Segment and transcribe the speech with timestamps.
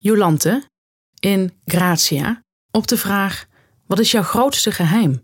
[0.00, 0.62] Jolante
[1.20, 3.46] in Gratia op de vraag:
[3.86, 5.22] Wat is jouw grootste geheim?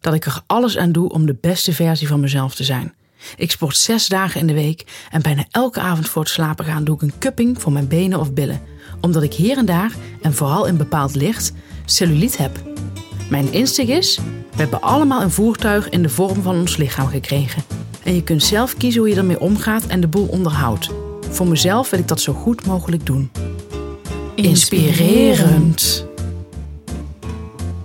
[0.00, 2.94] Dat ik er alles aan doe om de beste versie van mezelf te zijn.
[3.36, 6.84] Ik sport zes dagen in de week en bijna elke avond voor het slapen gaan
[6.84, 8.62] doe ik een cupping voor mijn benen of billen,
[9.00, 11.52] omdat ik hier en daar, en vooral in bepaald licht,
[11.84, 12.62] cellulite heb.
[13.30, 14.16] Mijn insteek is:
[14.50, 17.62] we hebben allemaal een voertuig in de vorm van ons lichaam gekregen.
[18.04, 20.90] En je kunt zelf kiezen hoe je ermee omgaat en de boel onderhoudt.
[21.30, 23.30] Voor mezelf wil ik dat zo goed mogelijk doen.
[24.36, 26.06] Inspirerend.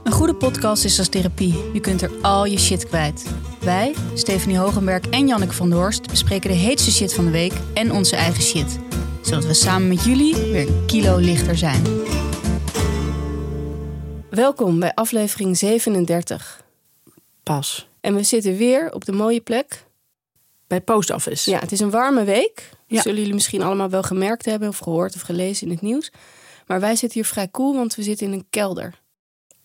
[0.04, 1.54] Een goede podcast is als therapie.
[1.74, 3.26] Je kunt er al je shit kwijt.
[3.62, 7.54] Wij, Stephanie Hogenberg en Janneke van der Horst, bespreken de heetste shit van de week
[7.74, 8.80] en onze eigen shit.
[9.22, 11.84] Zodat we samen met jullie weer een kilo lichter zijn.
[14.30, 16.64] Welkom bij aflevering 37.
[17.44, 17.88] Pas.
[18.02, 19.86] En we zitten weer op de mooie plek.
[20.68, 21.50] Bij Post Office.
[21.50, 22.70] Ja, het is een warme week.
[22.88, 23.02] Ja.
[23.02, 26.12] Zullen jullie misschien allemaal wel gemerkt hebben of gehoord of gelezen in het nieuws.
[26.72, 29.00] Maar wij zitten hier vrij cool, want we zitten in een kelder.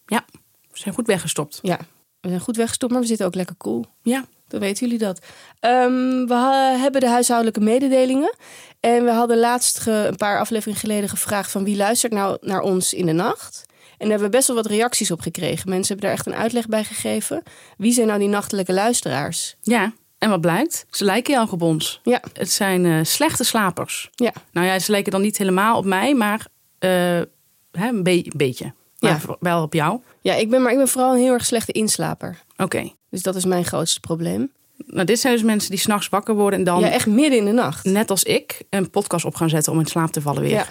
[0.06, 0.24] Ja,
[0.72, 1.58] we zijn goed weggestopt.
[1.62, 1.78] Ja,
[2.20, 3.84] we zijn goed weggestopt, maar we zitten ook lekker cool.
[4.02, 5.18] Ja, Dan weten jullie dat.
[5.60, 6.34] Ehm, we
[6.78, 8.36] hebben de huishoudelijke mededelingen.
[8.80, 12.92] En we hadden laatst een paar afleveringen geleden gevraagd van wie luistert nou naar ons
[12.94, 13.64] in de nacht.
[13.68, 15.68] En daar hebben we best wel wat reacties op gekregen.
[15.68, 17.42] Mensen hebben daar echt een uitleg bij gegeven.
[17.76, 19.56] Wie zijn nou die nachtelijke luisteraars?
[19.62, 19.92] ja.
[20.18, 20.86] En wat blijkt?
[20.90, 22.00] Ze lijken heel erg op ons.
[22.02, 24.10] Ja, Het zijn eh, slechte slapers.
[24.14, 26.46] ja, Nou ja, ze lijken dan niet helemaal op mij, maar
[26.78, 28.72] hè, een, be- een beetje.
[28.98, 29.36] Maar Ja.
[29.40, 30.00] wel op jou.
[30.20, 32.42] ja ik, ben, maar ik ben vooral een heel erg slechte inslaper.
[32.56, 32.90] Oké.
[33.10, 34.52] Dus dat is mijn grootste probleem.
[34.86, 37.44] Nou, dit zijn dus mensen die s'nachts wakker worden en dan, Ja, echt midden in
[37.44, 37.84] de nacht.
[37.84, 40.50] net als ik, een podcast op gaan zetten om in slaap te vallen weer.
[40.50, 40.66] Ja,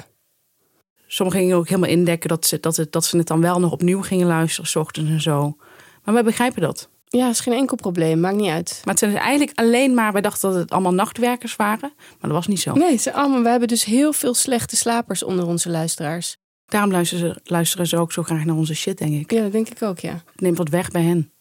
[1.08, 3.72] Sommigen gingen ook helemaal indekken dat ze, dat, het, dat ze het dan wel nog
[3.72, 5.56] opnieuw gingen luisteren, s ochtends en zo.
[6.04, 6.90] Maar wij begrijpen dat.
[7.18, 8.20] Ja, is geen enkel probleem.
[8.20, 8.82] Maakt niet uit.
[8.84, 11.94] Maar het zijn dus eigenlijk alleen maar, wij dachten dat het allemaal nachtwerkers waren.
[11.98, 12.74] Maar dat was niet zo.
[12.74, 16.38] Nee, ze allemaal, we hebben dus heel veel slechte slapers onder onze luisteraars.
[16.66, 19.32] Daarom luisteren ze, luisteren ze ook zo graag naar onze shit, denk ik.
[19.32, 20.24] Ja, dat denk ik ook, ja.
[20.36, 21.32] Neemt wat weg bij hen.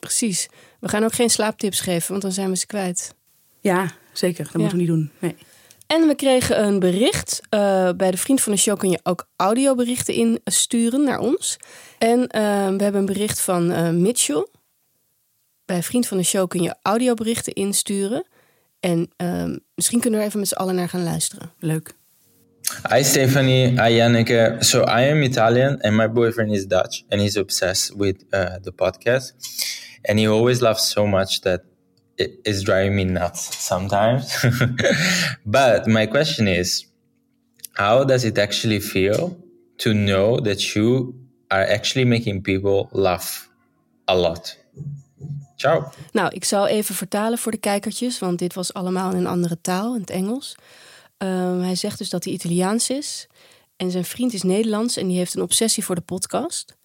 [0.00, 0.48] Precies.
[0.80, 3.14] We gaan ook geen slaaptips geven, want dan zijn we ze kwijt.
[3.60, 4.44] Ja, zeker.
[4.44, 5.10] Dat moeten we niet doen.
[5.18, 5.36] Nee.
[5.86, 7.40] En we kregen een bericht.
[7.48, 11.56] eh, bij de Vriend van de Show kun je ook audioberichten insturen naar ons.
[11.98, 14.46] En eh, we hebben een bericht van eh, Mitchell.
[15.64, 18.26] Bij Vriend van de Show kun je audioberichten insturen.
[18.80, 19.44] En eh,
[19.74, 21.52] misschien kunnen we er even met z'n allen naar gaan luisteren.
[21.58, 21.94] Leuk.
[22.90, 24.56] Hi Stephanie, hi Janneke.
[24.58, 28.72] So I am Italian and my boyfriend is Dutch and he's obsessed with uh, the
[28.72, 29.34] podcast.
[30.02, 31.60] And he always laughs so much that
[32.14, 34.44] it is driving me nuts sometimes.
[35.44, 36.86] but my question is,
[37.72, 39.36] how does it actually feel
[39.76, 41.14] to know that you
[41.50, 43.48] are actually making people laugh
[44.06, 44.63] a lot?
[45.56, 45.90] Ciao.
[46.12, 49.60] Nou, ik zal even vertalen voor de kijkertjes, want dit was allemaal in een andere
[49.60, 50.54] taal, in het Engels.
[51.16, 53.26] Ehm, hij zegt dus dat hij Italiaans is.
[53.76, 56.76] En zijn vriend is Nederlands en die heeft een obsessie voor de podcast.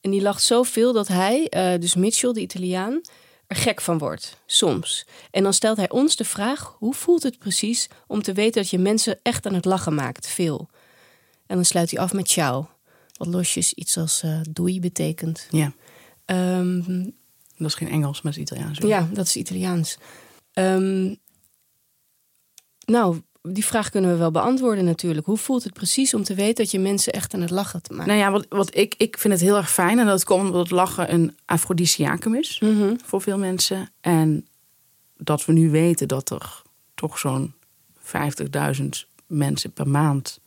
[0.00, 3.00] En die lacht zoveel dat hij, eh, dus Mitchell, de Italiaan,
[3.46, 4.36] er gek van wordt.
[4.46, 5.06] Soms.
[5.30, 8.70] En dan stelt hij ons de vraag: hoe voelt het precies om te weten dat
[8.70, 10.26] je mensen echt aan het lachen maakt?
[10.26, 10.68] Veel.
[11.46, 12.68] En dan sluit hij af met ciao.
[13.12, 15.46] Wat losjes iets als eh, doei betekent.
[15.50, 15.72] Ja.
[16.24, 17.04] Ehm,
[17.58, 18.78] Dat is geen Engels, maar het is Italiaans.
[18.78, 19.98] ja, dat is Italiaans.
[20.52, 21.14] Ehm,
[22.86, 25.26] nou, die vraag kunnen we wel beantwoorden natuurlijk.
[25.26, 27.92] Hoe voelt het precies om te weten dat je mensen echt aan het lachen te
[27.92, 28.06] maken?
[28.06, 29.98] Nou ja, wat, wat ik, ik vind het heel erg fijn.
[29.98, 32.94] En dat komt omdat lachen een afrodisiacum is Mhm.
[33.04, 33.90] voor veel mensen.
[34.00, 34.46] En
[35.16, 36.62] dat we nu weten dat er
[36.94, 37.54] toch zo'n
[37.98, 38.88] 50.000
[39.26, 40.40] mensen per maand...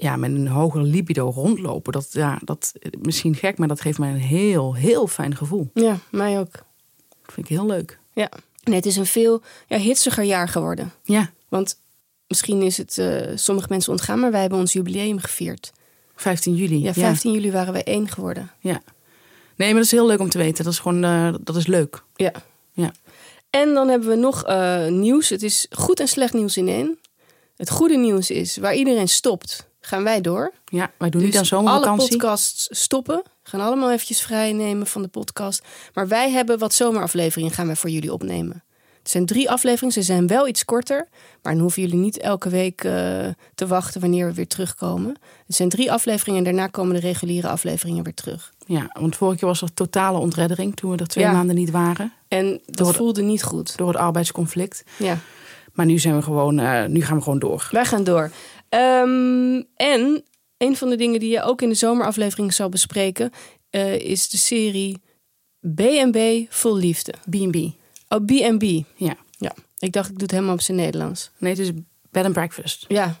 [0.00, 1.92] Ja, met een hoger libido rondlopen.
[1.92, 5.70] Dat, ja, dat misschien gek, maar dat geeft mij een heel, heel fijn gevoel.
[5.74, 6.52] Ja, mij ook.
[6.52, 7.98] Dat vind ik heel leuk.
[8.12, 8.30] Ja.
[8.64, 10.92] Nee, het is een veel ja, hitsiger jaar geworden.
[11.02, 11.80] Ja, Want
[12.26, 15.72] misschien is het eh, sommige mensen ontgaan, maar wij hebben ons jubileum gevierd.
[16.14, 16.82] 15 juli.
[16.82, 18.50] Ja, 15 juli waren wij één geworden.
[18.60, 18.82] Ja.
[19.56, 20.64] Nee, maar dat is heel leuk om te weten.
[20.64, 22.02] Dat is gewoon, eh, dat is leuk.
[22.16, 22.32] Ja.
[22.72, 22.92] Ja.
[23.50, 25.28] En dan hebben we nog eh, nieuws.
[25.28, 26.98] Het is goed en slecht nieuws in één.
[27.56, 30.52] Het goede nieuws is, waar iedereen stopt, gaan wij door.
[30.64, 32.08] Ja, wij doen niet aan Dus alle zomervakantie.
[32.08, 33.22] podcasts stoppen.
[33.42, 35.62] Gaan allemaal eventjes vrij nemen van de podcast.
[35.94, 38.62] Maar wij hebben wat zomerafleveringen gaan wij voor jullie opnemen.
[38.98, 39.92] Het zijn drie afleveringen.
[39.94, 41.08] Ze zijn wel iets korter.
[41.42, 42.92] Maar dan hoeven jullie niet elke week eh,
[43.54, 45.16] te wachten wanneer we weer terugkomen.
[45.46, 48.52] Het zijn drie afleveringen en daarna komen de reguliere afleveringen weer terug.
[48.66, 51.32] Ja, want vorige keer was er totale ontreddering toen we er twee Ja.
[51.32, 52.12] maanden niet waren.
[52.28, 53.76] En dat voelde niet goed.
[53.76, 54.82] Door het arbeidsconflict.
[54.96, 55.18] Ja.
[55.72, 57.68] Maar nu zijn we gewoon, eh, nu gaan we gewoon door.
[57.70, 58.30] Wij gaan door.
[58.68, 60.24] Ehm, en
[60.56, 63.30] een van de dingen die je ook in de zomeraflevering zal bespreken...
[63.70, 65.00] eh, is de serie
[65.74, 66.18] B&B
[66.48, 67.14] Vol Liefde.
[67.30, 67.56] B&B.
[68.08, 68.84] Oh, B&B.
[68.96, 69.16] Ja.
[69.38, 71.30] Ja, ik dacht ik doe het helemaal op zijn Nederlands.
[71.38, 71.70] Nee, het is
[72.10, 72.84] bed and breakfast.
[72.88, 73.16] Ja,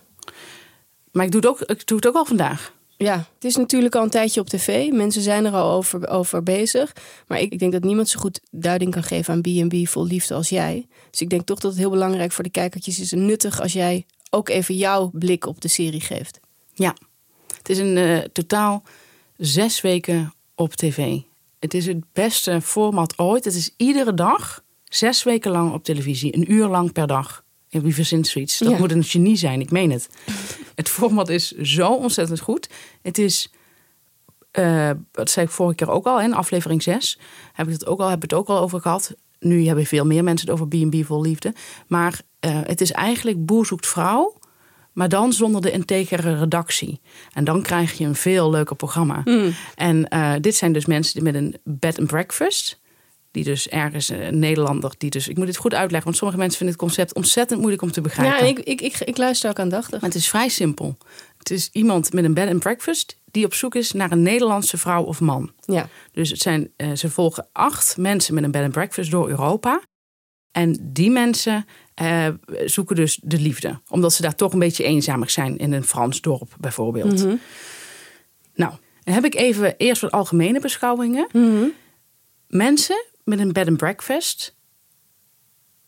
[1.12, 2.76] Maar ik doe, het ook, ik doe het ook al vandaag.
[2.96, 4.90] Ja, het is natuurlijk al een tijdje op tv.
[4.92, 6.92] Mensen zijn er al over, over bezig.
[7.26, 10.34] Maar ik, ik denk dat niemand zo goed duiding kan geven aan B&B vol liefde
[10.34, 10.86] als jij.
[11.10, 13.72] Dus ik denk toch dat het heel belangrijk voor de kijkertjes is en nuttig als
[13.72, 16.40] jij ook even jouw blik op de serie geeft.
[16.74, 16.96] Ja,
[17.56, 18.82] het is een eh, totaal
[19.36, 21.18] zes weken op tv.
[21.58, 23.44] Het is het beste format ooit.
[23.44, 26.36] Het is iedere dag, zes weken lang op televisie.
[26.36, 27.44] Een uur lang per dag.
[27.70, 28.58] En wie verzint zoiets?
[28.58, 28.78] Dat Ja.
[28.78, 30.08] moet een genie zijn, ik meen het.
[30.74, 32.68] het format is zo ontzettend goed.
[33.02, 33.50] Het is,
[34.50, 37.18] eh, dat zei ik vorige keer ook al, in aflevering 6.
[37.52, 39.14] Heb ik het ook al, heb het ook al over gehad.
[39.40, 41.54] Nu hebben veel meer mensen het over B&B vol liefde.
[41.86, 44.36] Maar eh, het is eigenlijk Boer zoekt vrouw...
[44.92, 47.00] Maar dan zonder de integere redactie.
[47.32, 49.22] En dan krijg je een veel leuker programma.
[49.74, 52.80] En eh, dit zijn dus mensen die met een bed and breakfast.
[53.30, 55.28] Die dus ergens, een Nederlander, die dus...
[55.28, 58.00] Ik moet dit goed uitleggen, want sommige mensen vinden het concept ontzettend moeilijk om te
[58.00, 58.46] begrijpen.
[58.46, 60.00] Ja, ik, ik, ik, ik luister ook aandachtig.
[60.00, 60.96] Maar het is vrij simpel.
[61.38, 64.78] Het is iemand met een bed and breakfast die op zoek is naar een Nederlandse
[64.78, 65.52] vrouw of man.
[65.60, 65.88] Ja.
[66.12, 69.82] Dus het zijn, eh, ze volgen acht mensen met een bed and breakfast door Europa.
[70.50, 72.28] En die mensen eh,
[72.64, 73.80] zoeken dus de liefde.
[73.88, 77.24] Omdat ze daar toch een beetje eenzamer zijn in een Frans dorp bijvoorbeeld.
[77.24, 77.36] Mhm.
[78.54, 81.28] Nou, dan heb ik even eerst wat algemene beschouwingen.
[81.32, 81.66] Mhm.
[82.48, 84.56] Mensen met een bed and breakfast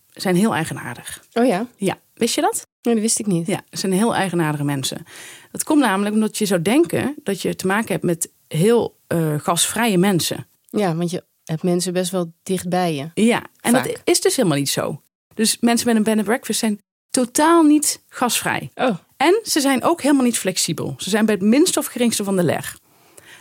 [0.09, 1.25] zijn heel eigenaardig.
[1.33, 1.67] Oh ja?
[1.77, 2.67] Ja, wist je dat?
[2.83, 3.47] Nee, dat wist ik niet.
[3.47, 5.05] Ja, het zijn heel eigenaardige mensen.
[5.53, 9.35] Dat komt namelijk omdat je zou denken dat je te maken hebt met heel eh,
[9.39, 10.47] gasvrije mensen.
[10.69, 13.11] Ja, want je hebt mensen best wel dicht bij je.
[13.23, 13.85] Ja, en Vaak.
[13.87, 15.01] dat is dus helemaal niet zo.
[15.35, 16.81] Dus mensen met een bed and breakfast zijn
[17.11, 18.71] totaal niet gasvrij.
[18.75, 18.97] Oh.
[19.17, 20.95] En ze zijn ook helemaal niet flexibel.
[20.99, 22.79] Ze zijn bij het minste of geringste van de leg.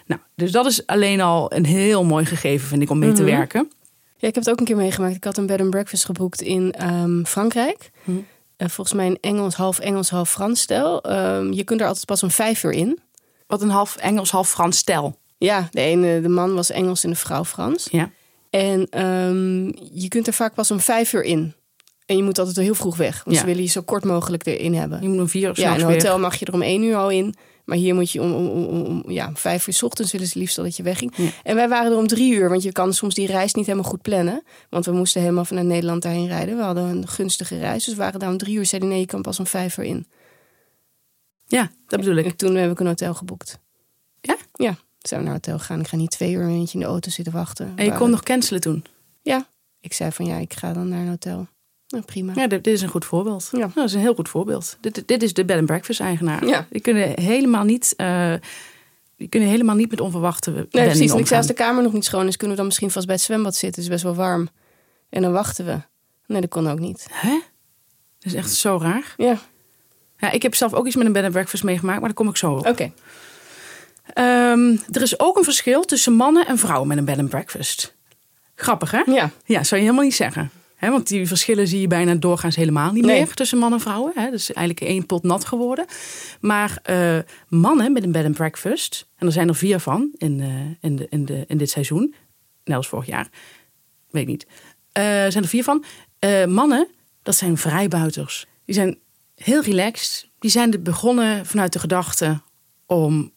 [0.05, 3.21] Nou, dus dat is alleen al een heel mooi gegeven, vind ik, om mee te
[3.23, 3.31] Mhm.
[3.31, 3.71] werken.
[4.17, 5.15] Ja, ik heb het ook een keer meegemaakt.
[5.15, 7.91] Ik had een bed and breakfast geboekt in ehm, Frankrijk.
[8.03, 8.11] Hm.
[8.67, 11.01] Volgens mij een Engels, half Engels, half Frans stijl.
[11.03, 12.99] Ehm, je kunt er altijd pas om vijf uur in.
[13.47, 15.17] Wat een half Engels, half Frans stel.
[15.37, 17.87] Ja, de ene, de man was Engels en de vrouw Frans.
[17.91, 18.11] Ja.
[18.49, 19.65] En ehm,
[19.99, 21.53] je kunt er vaak pas om vijf uur in.
[22.05, 23.23] En je moet altijd heel vroeg weg.
[23.23, 23.41] Want Ja.
[23.41, 25.01] ze willen je zo kort mogelijk erin hebben.
[25.01, 26.95] Je moet om vier of Ja, in een hotel mag je er om één uur
[26.95, 27.35] al in.
[27.69, 30.39] Maar hier moet je om, om, om, om- ja, vijf uur 's ochtends willen ze
[30.39, 31.13] liefst al dat je wegging.
[31.15, 31.29] Ja.
[31.43, 33.89] En wij waren er om drie uur, want je kan soms die reis niet helemaal
[33.89, 34.43] goed plannen.
[34.69, 36.57] Want we moesten helemaal vanuit Nederland daarheen rijden.
[36.57, 38.65] We hadden een gunstige reis, dus we waren daar om drie uur.
[38.65, 40.07] Zeiden nee, je kan pas om vijf uur in.
[41.47, 42.25] Ja, dat bedoel ik.
[42.25, 43.59] En toen heb ik een hotel geboekt.
[44.21, 44.37] Ja?
[44.53, 45.79] Ja, zijn we naar een hotel gegaan.
[45.79, 47.73] Ik ga niet twee uur een eentje in de auto zitten wachten.
[47.75, 48.83] En je kon nog cancelen toen.
[49.21, 49.47] Ja,
[49.79, 51.47] ik zei van ja, ik ga dan naar een hotel.
[51.89, 52.33] Nou, prima.
[52.35, 53.49] Ja, dit, dit is een goed voorbeeld.
[53.51, 53.57] Ja.
[53.57, 54.77] Nou, dat is een heel goed voorbeeld.
[54.81, 56.45] Dit, dit is de bed and breakfast eigenaar.
[56.45, 56.67] Ja.
[56.69, 58.33] Die kunnen helemaal niet, eh,
[59.17, 60.91] die kunnen helemaal niet met onverwachte Nee, precies.
[60.91, 61.37] En ik zei, omgaan.
[61.37, 63.55] als de kamer nog niet schoon is, kunnen we dan misschien vast bij het zwembad
[63.55, 63.81] zitten.
[63.83, 64.49] Het is best wel warm.
[65.09, 65.77] En dan wachten we.
[66.25, 67.07] Nee, dat kon ook niet.
[67.11, 67.29] Hè?
[68.19, 69.13] Dat is echt zo raar.
[69.17, 69.37] Ja,
[70.17, 72.29] Ja, ik heb zelf ook iets met een bed and breakfast meegemaakt, maar daar kom
[72.29, 72.67] ik zo op.
[72.67, 72.91] oké.
[74.13, 77.95] Ehm, er is ook een verschil tussen mannen en vrouwen met een bed and breakfast.
[78.55, 79.01] Grappig, hè?
[79.05, 80.51] Ja, Ja, zou je helemaal niet zeggen.
[80.79, 83.17] Want die verschillen zie je bijna doorgaans helemaal niet Nee.
[83.17, 84.11] meer tussen mannen en vrouwen.
[84.15, 84.23] Hè.
[84.23, 85.85] Dat is eigenlijk één pot nat geworden.
[86.41, 87.17] Maar eh,
[87.47, 90.95] mannen met een bed and breakfast, en er zijn er vier van in, eh, in,
[90.95, 92.13] de, in, de, in dit seizoen,
[92.63, 93.29] net als vorig jaar,
[94.09, 94.47] weet ik niet.
[94.91, 95.83] Eh, zijn er vier van.
[96.47, 96.87] Mannen,
[97.23, 98.45] dat zijn vrijbuiters.
[98.65, 98.97] Die zijn
[99.35, 100.29] heel relaxed.
[100.39, 102.41] Die zijn er begonnen vanuit de gedachte
[102.85, 103.31] om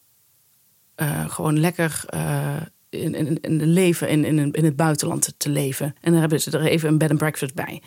[1.28, 2.04] gewoon lekker
[2.92, 5.94] in, in, in leven in, in, in het buitenland te, leven.
[6.00, 7.82] En dan hebben ze er even een bed and breakfast bij.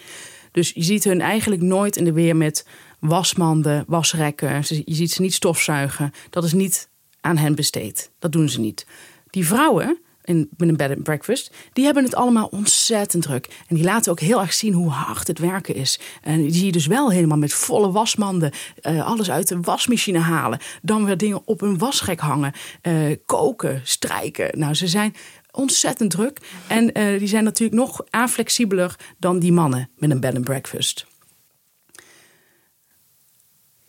[0.51, 2.67] Dus je ziet hun eigenlijk nooit in de weer met
[2.99, 4.63] wasmanden, wasrekken.
[4.85, 6.11] Je ziet ze niet stofzuigen.
[6.29, 6.89] Dat is niet
[7.21, 8.11] aan hen besteed.
[8.19, 8.85] Dat doen ze niet.
[9.29, 13.47] Die vrouwen in, met een bed and breakfast, die hebben het allemaal ontzettend druk.
[13.67, 15.99] En die laten ook heel erg zien hoe hard het werken is.
[16.21, 18.51] En die zie je dus wel helemaal met volle wasmanden,
[18.81, 20.59] eh, alles uit de wasmachine halen.
[20.81, 22.93] Dan weer dingen op een wasrek hangen, eh,
[23.25, 24.59] koken, strijken.
[24.59, 25.15] Nou, ze zijn
[25.51, 26.39] ontzettend druk.
[26.67, 31.05] En eh, die zijn natuurlijk nog aanflexibeler dan die mannen met een bed and breakfast.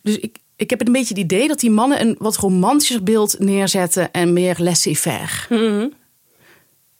[0.02, 3.02] Dus ik, ik heb het een beetje het idee dat die mannen een wat romantischer
[3.02, 5.90] beeld neerzetten en meer laissez-faire.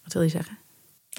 [0.07, 0.59] Wat wil je zeggen?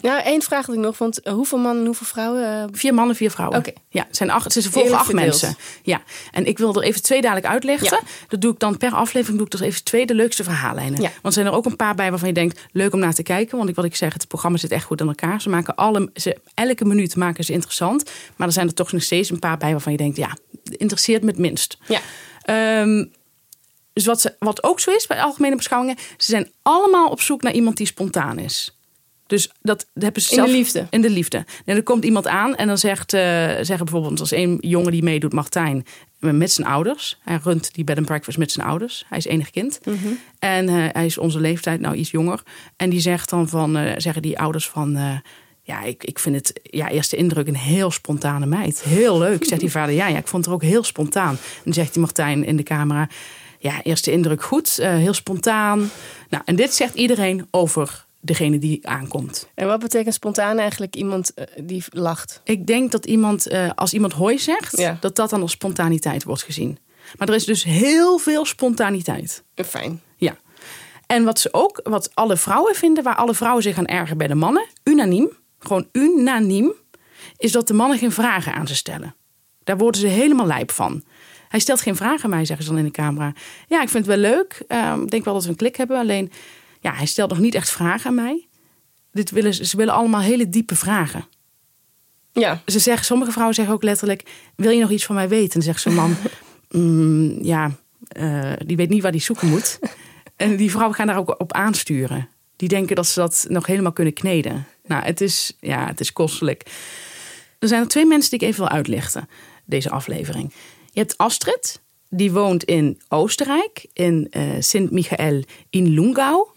[0.01, 0.98] Nou, één vraag had ik nog.
[0.98, 2.44] Want eh, hoeveel mannen en hoeveel vrouwen?
[2.62, 3.58] eh, Vier mannen, vier vrouwen.
[3.60, 3.72] Oké.
[3.89, 5.25] Ja, het zijn acht, ze volgen acht verdeeld.
[5.27, 5.56] mensen.
[5.84, 6.01] Ja,
[6.32, 7.88] en ik wil er even twee dadelijk uitleggen.
[7.91, 8.00] Ja.
[8.27, 11.01] Dat doe ik dan per aflevering, doe ik er even twee de leukste verhaallijnen.
[11.01, 11.10] Ja.
[11.10, 13.24] Want er zijn er ook een paar bij waarvan je denkt, leuk om naar te
[13.24, 13.58] kijken.
[13.58, 15.41] Want ik, wat ik zeg, het programma zit echt goed in elkaar.
[15.41, 18.12] Ze maken alle, ze, elke minuut maken ze interessant.
[18.36, 21.22] Maar er zijn er toch nog steeds een paar bij waarvan je denkt, ja, interesseert
[21.24, 21.77] me het minst.
[21.88, 22.00] ja.
[22.41, 23.06] Ehm,
[23.94, 27.41] dus wat, ze, wat ook zo is bij algemene beschouwingen, ze zijn allemaal op zoek
[27.41, 28.76] naar iemand die spontaan is.
[29.27, 30.88] Dus dat hebben ze In de zelf- liefde.
[30.89, 31.46] In de liefde.
[31.65, 35.03] En er komt iemand aan en dan zegt, eh, zeggen bijvoorbeeld als één jongen die
[35.03, 35.86] meedoet, Martijn,
[36.19, 37.19] met zijn ouders.
[37.24, 39.05] Hij runt die bed and breakfast met zijn ouders.
[39.10, 39.79] Hij is enig kind.
[40.39, 42.43] En eh, hij is onze leeftijd, nou iets jonger.
[42.75, 45.22] En die zegt dan van, eh, zeggen die ouders van...
[45.62, 48.84] ja, ik, ik vind het, ja, eerste indruk een heel spontane meid.
[48.84, 49.96] Heel leuk, zegt die vader.
[49.96, 51.34] Ja, ja, ik vond het ook heel spontaan.
[51.34, 53.10] En dan zegt die Martijn in de camera...
[53.60, 55.89] Ja, eerste indruk goed, heel spontaan.
[56.29, 59.50] Nou, en dit zegt iedereen over degene die aankomt.
[59.55, 62.41] En wat betekent spontaan eigenlijk iemand eh, die lacht?
[62.43, 64.98] Ik denk dat iemand, eh, als iemand hoi zegt, Ja.
[65.00, 66.77] dat dat dan als spontaniteit wordt gezien.
[67.17, 69.43] Maar er is dus heel veel spontaniteit.
[69.53, 70.01] Eh, Fijn.
[70.15, 70.36] Ja.
[71.05, 74.27] En wat ze ook, wat alle vrouwen vinden, waar alle vrouwen zich aan ergeren bij
[74.27, 75.29] de mannen, unaniem,
[75.60, 76.74] gewoon unaniem,
[77.38, 79.15] is dat de mannen geen vragen aan ze stellen.
[79.63, 81.03] Daar worden ze helemaal lijp van.
[81.48, 83.34] Hij stelt geen vragen aan mij, zeggen ze dan in de camera.
[83.67, 84.63] Ja, ik vind het wel leuk.
[84.67, 85.98] Ehm, Ik denk wel dat we een klik hebben.
[86.00, 86.31] Alleen,
[86.79, 88.48] ja, hij stelt nog niet echt vragen aan mij.
[89.12, 91.25] Dit willen, ze willen allemaal hele diepe vragen.
[92.31, 94.24] Ja, Ze zeggen, sommige vrouwen zeggen ook letterlijk:
[94.55, 95.43] Wil je nog iets van mij weten?
[95.46, 96.15] En dan zegt zo'n man:
[96.81, 97.72] "Mm, Ja,
[98.07, 99.79] eh, die weet niet waar die zoeken moet.
[100.36, 102.29] en die vrouwen gaan daar ook op aansturen.
[102.55, 104.65] Die denken dat ze dat nog helemaal kunnen kneden.
[104.86, 106.63] Nou, het is, ja, het is kostelijk.
[107.60, 109.29] Er zijn er twee mensen die ik even wil uitlichten,
[109.65, 110.53] deze aflevering.
[110.91, 116.48] Je hebt Astrid, die woont in Oostenrijk, in eh Sint-Michael in Lungau.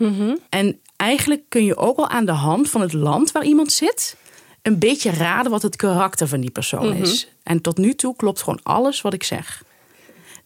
[0.49, 4.17] En eigenlijk kun je ook al aan de hand van het land waar iemand zit,
[4.63, 7.29] een beetje raden wat het karakter van die persoon is.
[7.43, 9.63] En tot nu toe klopt gewoon alles wat ik zeg.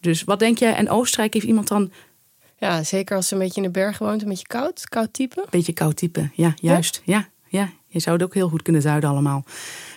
[0.00, 0.74] Dus wat denk jij?
[0.74, 1.90] En Oostenrijk heeft iemand dan
[2.58, 5.46] ja, zeker als ze een beetje in de bergen woont, een beetje koud, koud type.
[5.50, 6.30] beetje koud type?
[6.34, 7.02] Ja, juist.
[7.04, 7.72] Ja, ja.
[7.94, 9.44] Je zou het ook heel goed kunnen duiden allemaal.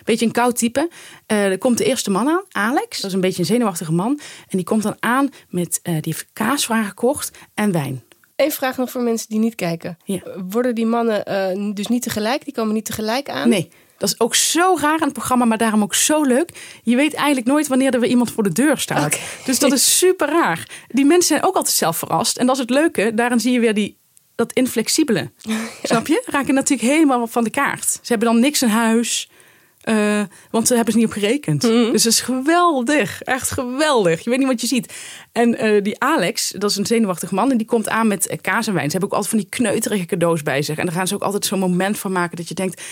[0.04, 0.88] Beetje een koud type.
[1.26, 3.00] Eh, er komt de eerste man aan, Alex.
[3.00, 4.20] Dat is een beetje een zenuwachtige man.
[4.48, 8.02] En die komt dan aan met, eh, die heeft kaasvragen gekocht en wijn.
[8.36, 9.98] Eén vraag nog voor mensen die niet kijken.
[10.04, 10.20] Ja.
[10.48, 12.44] Worden die mannen eh, dus niet tegelijk?
[12.44, 13.48] Die komen niet tegelijk aan?
[13.48, 16.80] Nee, dat is ook zo raar aan het programma, maar daarom ook zo leuk.
[16.82, 19.20] Je weet eigenlijk nooit wanneer er weer iemand voor de deur staat.
[19.44, 20.68] Dus dat is super raar.
[20.88, 22.36] Die mensen zijn ook altijd zelf verrast.
[22.36, 23.14] En dat is het leuke.
[23.14, 23.98] Daarin zie je weer die,
[24.38, 25.30] dat inflexibele.
[25.82, 26.22] Snap je?
[26.26, 27.84] Raken natuurlijk helemaal van de kaart.
[27.90, 29.30] Ze hebben dan niks in huis.
[29.80, 31.60] eh, want ze hebben ze niet op gerekend.
[31.60, 33.22] Dus dat is geweldig.
[33.22, 34.24] Echt geweldig.
[34.24, 34.92] Je weet niet wat je ziet.
[35.32, 37.50] En eh, die Alex, dat is een zenuwachtig man.
[37.50, 38.90] En die komt aan met eh, kaas en wijn.
[38.90, 40.78] Ze hebben ook altijd van die kneuterige cadeaus bij zich.
[40.78, 42.82] En daar gaan ze ook altijd zo'n moment van maken dat je denkt...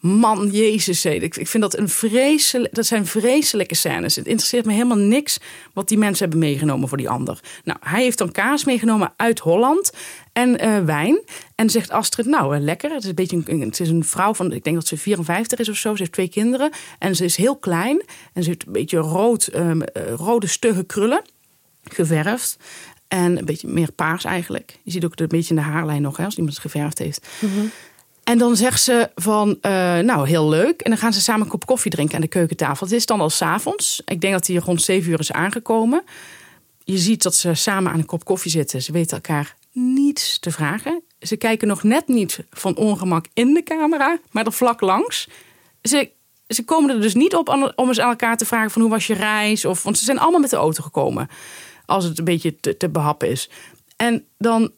[0.00, 4.16] Man, Jezus, ik, ik vind dat een vreselijk, dat zijn vreselijke scènes.
[4.16, 5.38] Het interesseert me helemaal niks
[5.72, 7.40] wat die mensen hebben meegenomen voor die ander.
[7.64, 9.92] Nou, hij heeft dan kaas meegenomen uit Holland
[10.32, 11.22] en eh, wijn.
[11.54, 12.90] En zegt Astrid, nou, eh, lekker.
[12.90, 15.58] Het is, een beetje een, het is een vrouw van, ik denk dat ze 54
[15.58, 15.92] is of zo.
[15.92, 18.04] Ze heeft twee kinderen en ze is heel klein.
[18.32, 21.22] En ze heeft een beetje rood, ehm, eh, rode stugge krullen,
[21.84, 22.56] geverfd.
[23.08, 24.78] En een beetje meer paars eigenlijk.
[24.82, 27.26] Je ziet ook een beetje in de haarlijn nog, hè, als iemand het geverfd heeft.
[28.30, 30.80] En dan zegt ze van, eh, nou, heel leuk.
[30.80, 32.86] En dan gaan ze samen een kop koffie drinken aan de keukentafel.
[32.86, 34.02] Het is dan al s'avonds.
[34.04, 36.02] Ik denk dat hij rond zeven uur is aangekomen.
[36.84, 38.82] Je ziet dat ze samen aan een kop koffie zitten.
[38.82, 41.02] Ze weten elkaar niets te vragen.
[41.20, 45.28] Ze kijken nog net niet van ongemak in de camera, maar er vlak langs.
[45.82, 46.10] Ze,
[46.48, 49.06] ze komen er dus niet op om eens aan elkaar te vragen van hoe was
[49.06, 49.64] je reis?
[49.64, 51.28] Of, want ze zijn allemaal met de auto gekomen.
[51.86, 53.50] Als het een beetje te, te behappen is.
[53.96, 54.72] En dan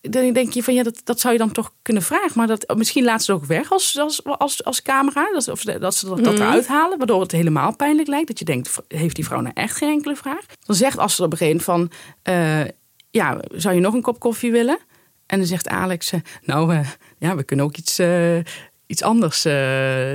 [0.00, 2.32] dan denk je van ja, dat, dat zou je dan toch kunnen vragen.
[2.34, 5.32] Maar dat, misschien laat ze het ook weg als, als, als, als camera.
[5.32, 8.28] Dat, of dat ze dat, dat eruit halen, waardoor het helemaal pijnlijk lijkt.
[8.28, 10.44] Dat je denkt, heeft die vrouw nou echt geen enkele vraag?
[10.64, 12.64] Dan zegt Astrid op een gegeven moment van, eh,
[13.10, 14.78] ja, zou je nog een kop koffie willen?
[15.26, 16.88] En dan zegt Alex, eh, nou eh,
[17.18, 18.38] ja, we kunnen ook iets, eh,
[18.86, 19.52] iets anders eh,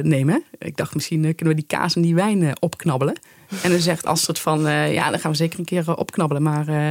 [0.02, 0.44] nemen.
[0.58, 3.16] Ik dacht misschien eh, kunnen we die kaas en die wijn eh, opknabbelen.
[3.62, 6.44] En dan zegt Astrid van, eh, ja, dan gaan we zeker een keer eh, opknabbelen.
[6.44, 6.90] Maar eh,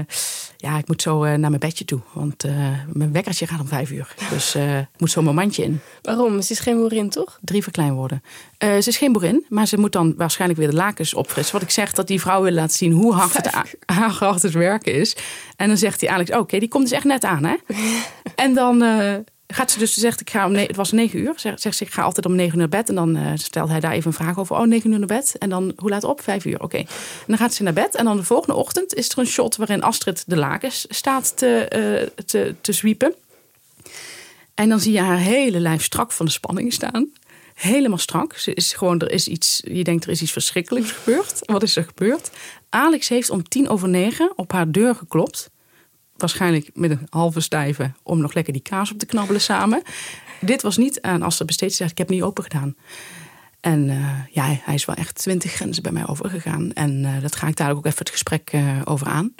[0.64, 2.00] ja, ik moet zo eh, naar mijn bedje toe.
[2.12, 2.52] Want eh,
[2.92, 4.14] mijn wekkertje gaat om vijf uur.
[4.30, 5.80] Dus eh, ik moet zo mijn mandje in.
[6.02, 6.42] Waarom?
[6.42, 7.38] Ze is geen boerin, toch?
[7.40, 8.22] Drie verkleinwoorden.
[8.58, 11.54] Ze is geen boerin, maar ze moet dan waarschijnlijk weer de lakens opfrissen.
[11.54, 13.54] Wat ik zeg, dat die vrouw wil laten zien hoe hard het,
[13.86, 13.96] hoe
[14.28, 15.16] hard het werken is.
[15.56, 17.54] En dan zegt die Alex, oké, die komt dus echt net aan, hè?
[18.44, 18.82] en dan
[19.54, 21.32] gaat ze dus, zegt, ik ga om het was negen uur.
[21.36, 22.88] Zegt, zegt ze, ik ga altijd om negen uur naar bed.
[22.88, 24.56] En dan eh, stelt hij daar even een vraag over.
[24.56, 25.36] Oh, negen uur naar bed.
[25.38, 26.20] En dan, hoe laat op?
[26.20, 26.76] Vijf uur, oké.
[26.76, 26.86] En
[27.26, 27.94] dan gaat ze naar bed.
[27.94, 31.68] En dan de volgende ochtend is er een shot waarin Astrid de lakens staat te,
[31.68, 33.14] eh, te, te sweepen.
[34.54, 37.12] En dan zie je haar hele lijf strak van de spanning staan.
[37.54, 38.36] Helemaal strak.
[38.36, 41.38] Ze is gewoon, er is iets, je denkt er is iets verschrikkelijks gebeurd.
[41.40, 42.30] Wat is er gebeurd?
[42.68, 45.50] Alex heeft om tien over negen op haar deur geklopt.
[46.16, 49.82] Waarschijnlijk met een halve stijve om nog lekker die kaas op te knabbelen samen.
[50.40, 51.70] Dit was niet aan Astrid besteed.
[51.70, 52.76] Ze zegt, ik heb niet open gedaan.
[53.60, 56.72] En eh, ja, hij is wel echt twintig grenzen bij mij overgegaan.
[56.72, 59.34] En eh, dat ga ik daar ook even het gesprek eh, over aan.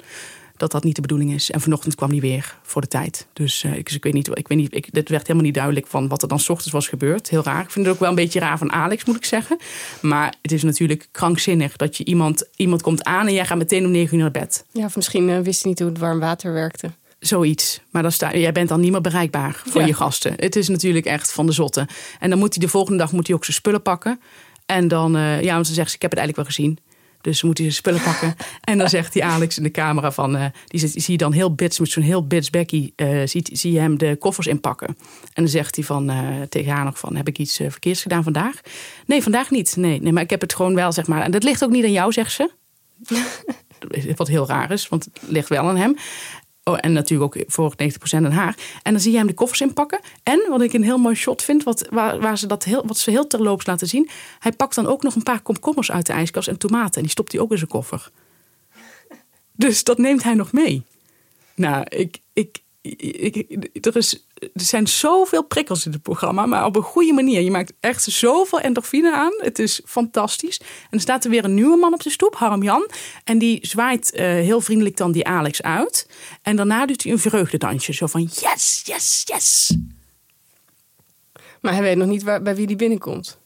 [0.57, 1.51] Dat dat niet de bedoeling is.
[1.51, 3.27] En vanochtend kwam hij weer voor de tijd.
[3.33, 5.53] Dus uh, ik, dus ik weet niet, ik weet niet ik, het werd helemaal niet
[5.53, 7.29] duidelijk van wat er dan s ochtends was gebeurd.
[7.29, 7.61] Heel raar.
[7.61, 9.57] Ik vind het ook wel een beetje raar van Alex, moet ik zeggen.
[10.01, 13.85] Maar het is natuurlijk krankzinnig dat je iemand, iemand komt aan en jij gaat meteen
[13.85, 14.65] om negen uur naar bed.
[14.71, 16.91] Ja, of misschien uh, wist hij niet hoe het warm water werkte.
[17.19, 17.81] Zoiets.
[17.89, 20.33] Maar dan sta, jij bent dan niet meer bereikbaar voor je gasten.
[20.35, 21.87] Het is natuurlijk echt van de zotte.
[22.19, 24.19] En dan moet hij de volgende dag moet hij ook zijn spullen pakken.
[24.65, 26.79] En dan, uh, ja, want ze zegt, ik heb het eigenlijk wel gezien.
[27.25, 28.35] Dus moet hij zijn spullen pakken.
[28.61, 30.35] En dan zegt die Alex in de camera van...
[30.35, 32.91] Uh, die zie je dan heel bits, met zo'n heel bits Becky...
[32.95, 34.87] Uh, zie, zie je hem de koffers inpakken.
[34.87, 34.95] En
[35.33, 37.15] dan zegt hij van, uh, tegen haar nog van...
[37.15, 38.61] heb ik iets verkeerds gedaan vandaag?
[39.05, 39.75] Nee, vandaag niet.
[39.75, 41.21] Nee, nee, maar ik heb het gewoon wel, zeg maar...
[41.21, 42.49] en dat ligt ook niet aan jou, zegt ze.
[44.15, 45.95] Wat heel raar is, want het ligt wel aan hem.
[46.67, 47.75] Oh, en natuurlijk ook voor 90%
[48.11, 48.57] aan haar.
[48.83, 49.99] En dan zie je hem de koffers inpakken.
[50.23, 52.97] En wat ik een heel mooi shot vind, wat, waar, waar ze dat heel, wat
[52.97, 54.09] ze heel terloops laten zien.
[54.39, 56.95] Hij pakt dan ook nog een paar komkommers uit de ijskast en tomaten.
[56.95, 58.11] En die stopt hij ook in zijn koffer.
[59.51, 60.83] Dus dat neemt hij nog mee.
[61.55, 62.61] Nou, ik, ik,
[63.81, 67.41] er, is, er zijn zoveel prikkels in het programma, maar op een goede manier.
[67.41, 69.33] Je maakt echt zoveel endorfine aan.
[69.37, 70.59] Het is fantastisch.
[70.59, 72.89] En er staat er weer een nieuwe man op de stoep, Harm Jan.
[73.23, 76.09] En die zwaait uh, heel vriendelijk dan die Alex uit.
[76.41, 77.93] En daarna doet hij een vreugdedansje.
[77.93, 79.77] Zo van yes, yes, yes.
[81.61, 83.39] Maar hij weet nog niet waar, bij wie die binnenkomt.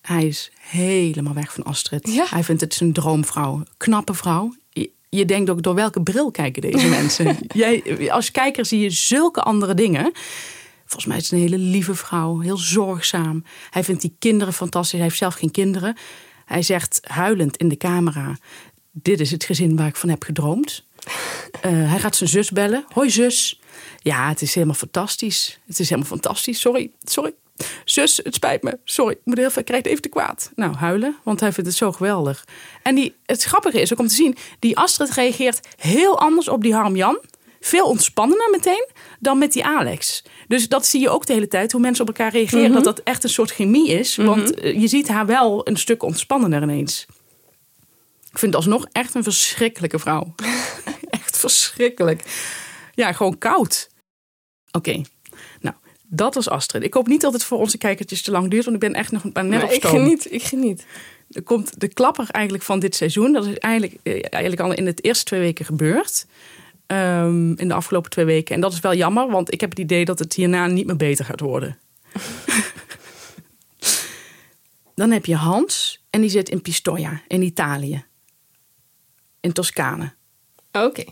[0.00, 2.08] Hij is helemaal weg van Astrid.
[2.12, 2.26] Ja.
[2.28, 3.62] Hij vindt het zijn droomvrouw.
[3.76, 4.54] Knappe vrouw
[5.08, 7.38] je denkt ook door welke bril kijken deze mensen.
[7.54, 10.12] Jij, als kijker zie je zulke andere dingen.
[10.84, 13.44] Volgens mij is het een hele lieve vrouw, heel zorgzaam.
[13.70, 14.92] Hij vindt die kinderen fantastisch.
[14.92, 15.96] Hij heeft zelf geen kinderen.
[16.44, 18.36] Hij zegt huilend in de camera:
[18.90, 20.84] Dit is het gezin waar ik van heb gedroomd.
[21.06, 22.84] Uh, hij gaat zijn zus bellen.
[22.88, 23.60] Hoi zus.
[23.98, 25.58] Ja, het is helemaal fantastisch.
[25.66, 26.60] Het is helemaal fantastisch.
[26.60, 27.34] Sorry, sorry.
[27.84, 28.78] Zus, het spijt me.
[28.84, 29.64] Sorry, ik moet heel veel.
[29.64, 30.50] krijgt even te kwaad.
[30.54, 32.44] Nou, huilen, want hij vindt het zo geweldig.
[32.82, 36.62] En die, het grappige is ook om te zien, die Astrid reageert heel anders op
[36.62, 37.18] die Harm Jan.
[37.60, 38.88] Veel ontspannender meteen
[39.20, 40.22] dan met die Alex.
[40.48, 42.64] Dus dat zie je ook de hele tijd, hoe mensen op elkaar reageren.
[42.64, 42.72] Mhm.
[42.72, 44.16] Dat dat echt een soort chemie is.
[44.16, 44.66] Want mhm.
[44.66, 47.06] eh, je ziet haar wel een stuk ontspannender ineens.
[48.30, 50.34] Ik vind alsnog echt een verschrikkelijke vrouw.
[51.10, 52.22] echt verschrikkelijk.
[52.94, 53.88] Ja, gewoon koud.
[54.70, 55.02] Oké,
[56.16, 56.82] dat was Astrid.
[56.82, 59.12] Ik hoop niet dat het voor onze kijkertjes te lang duurt, want ik ben echt
[59.12, 60.86] nog een paar net op Ik geniet, ik geniet.
[61.30, 63.32] Er komt de klapper eigenlijk van dit seizoen.
[63.32, 66.26] Dat is eigenlijk, eh, eigenlijk al in de eerste twee weken gebeurd.
[66.86, 68.54] Um, in de afgelopen twee weken.
[68.54, 70.96] En dat is wel jammer, want ik heb het idee dat het hierna niet meer
[70.96, 71.78] beter gaat worden.
[74.94, 78.04] Dan heb je Hans en die zit in Pistoia in Italië.
[79.40, 80.14] In Toscane.
[80.72, 81.04] Oké.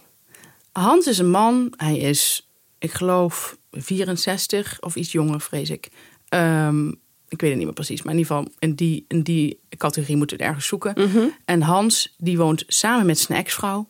[0.73, 5.89] Hans is een man, hij is, ik geloof, 64 of iets jonger, vrees ik.
[6.29, 9.61] Um, ik weet het niet meer precies, maar in ieder geval in die, in die
[9.77, 10.93] categorie moeten we het ergens zoeken.
[10.97, 11.29] Mhm.
[11.45, 13.89] En Hans, die woont samen met zijn ex-vrouw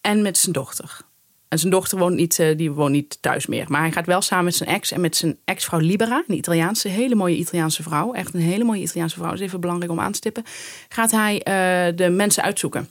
[0.00, 1.00] en met zijn dochter.
[1.48, 3.64] En zijn dochter woont niet, eh, die woont niet thuis meer.
[3.68, 6.88] Maar hij gaat wel samen met zijn ex en met zijn ex-vrouw Libera, een Italiaanse,
[6.88, 8.12] hele mooie Italiaanse vrouw.
[8.12, 9.32] Echt een hele mooie Italiaanse vrouw.
[9.32, 10.44] Is even belangrijk om aan te stippen.
[10.88, 12.88] Gaat hij uh, de mensen uitzoeken.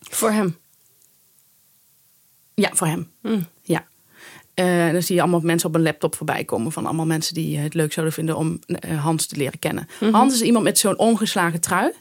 [0.00, 0.56] Voor hem?
[2.54, 3.10] Ja, voor hem.
[3.20, 3.46] Mm.
[4.54, 6.72] Uh, dan zie je allemaal mensen op een laptop voorbij komen.
[6.72, 9.88] Van allemaal mensen die het leuk zouden vinden om uh, Hans te leren kennen.
[10.00, 10.12] Mhm.
[10.12, 11.92] Hans is iemand met zo'n ongeslagen trui.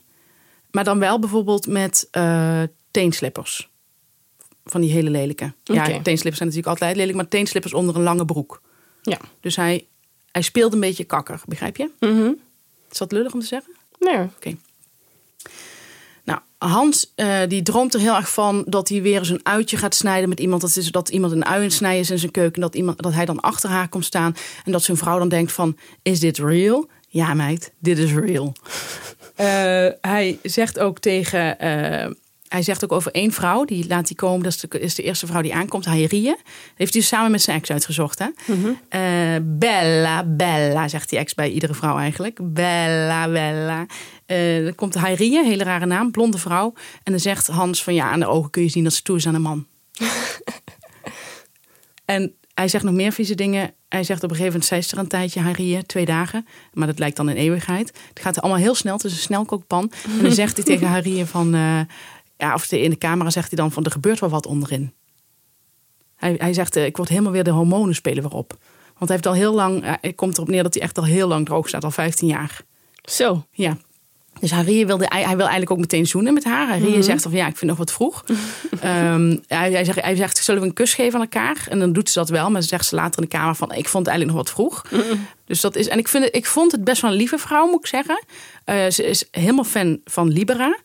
[0.71, 2.61] Maar dan wel bijvoorbeeld met uh,
[2.91, 3.69] teenslippers.
[4.65, 5.53] Van die hele lelijke.
[5.63, 7.15] Ja, teenslippers zijn natuurlijk altijd lelijk.
[7.15, 8.61] Maar teenslippers onder een lange broek.
[9.01, 9.19] Ja.
[9.39, 9.87] Dus hij,
[10.31, 11.41] hij speelt een beetje kakker.
[11.45, 11.89] Begrijp je?
[11.99, 12.37] Mm
[12.91, 13.75] Is dat lullig om te zeggen?
[13.99, 14.23] Nee.
[14.35, 14.55] Oké.
[16.67, 19.95] Hans uh, die droomt er heel erg van dat hij weer eens een uitje gaat
[19.95, 20.61] snijden met iemand.
[20.61, 22.61] Dat is dat iemand een ui snijden is in zijn keuken.
[22.61, 24.35] Dat, iemand, dat hij dan achter haar komt staan.
[24.65, 26.87] En dat zijn vrouw dan denkt van, is dit real?
[27.07, 28.53] Ja meid, dit is real.
[29.37, 29.45] uh,
[30.01, 31.57] hij zegt ook tegen...
[32.53, 34.43] Hij zegt ook over één vrouw, die laat hij komen.
[34.43, 36.35] Dat is de, is de eerste vrouw die aankomt, Hayrie.
[36.75, 38.19] Heeft hij samen met zijn ex uitgezocht.
[38.19, 38.25] Hè?
[38.45, 38.79] Mm -hmm.
[38.89, 42.39] uh, Bella, Bella, zegt die ex bij iedere vrouw eigenlijk.
[42.41, 43.85] Bella, Bella.
[44.27, 46.73] Uh, dan komt Hayrie, hele rare naam, blonde vrouw.
[47.03, 49.17] En dan zegt Hans van ja, aan de ogen kun je zien dat ze toe
[49.17, 49.67] is aan een man.
[52.05, 53.73] en hij zegt nog meer vieze dingen.
[53.89, 56.47] Hij zegt op een gegeven moment, zij is er een tijdje, Hayrie, twee dagen.
[56.73, 57.93] Maar dat lijkt dan een eeuwigheid.
[58.09, 59.91] Het gaat allemaal heel snel, het is een snelkookpan.
[60.17, 61.55] En dan zegt hij tegen Hayrie van...
[61.55, 61.79] Uh,
[62.43, 64.93] ja, of in de camera zegt hij dan van er gebeurt wel wat onderin.
[66.15, 68.57] Hij, hij zegt, ik word helemaal weer de hormonen spelen weer op.
[68.97, 71.27] Want hij heeft al heel lang, het komt erop neer dat hij echt al heel
[71.27, 72.61] lang droog staat, al 15 jaar.
[73.03, 73.45] Zo.
[73.51, 73.77] Ja.
[74.39, 76.67] Dus Harry wilde, hij, hij wil eigenlijk ook meteen zoenen met haar.
[76.67, 77.01] Harry mm -hmm.
[77.01, 78.23] zegt van ja, ik vind nog wat vroeg.
[78.83, 81.65] um, hij, hij, zegt, hij zegt, zullen we een kus geven aan elkaar?
[81.69, 83.71] En dan doet ze dat wel, maar ze zegt ze later in de kamer van
[83.71, 84.85] ik vond het eigenlijk nog wat vroeg.
[84.91, 85.27] Mm -hmm.
[85.45, 87.65] Dus dat is, en ik, vind het, ik vond het best wel een lieve vrouw,
[87.65, 88.23] moet ik zeggen.
[88.65, 90.77] Uh, ze is helemaal fan van Libera.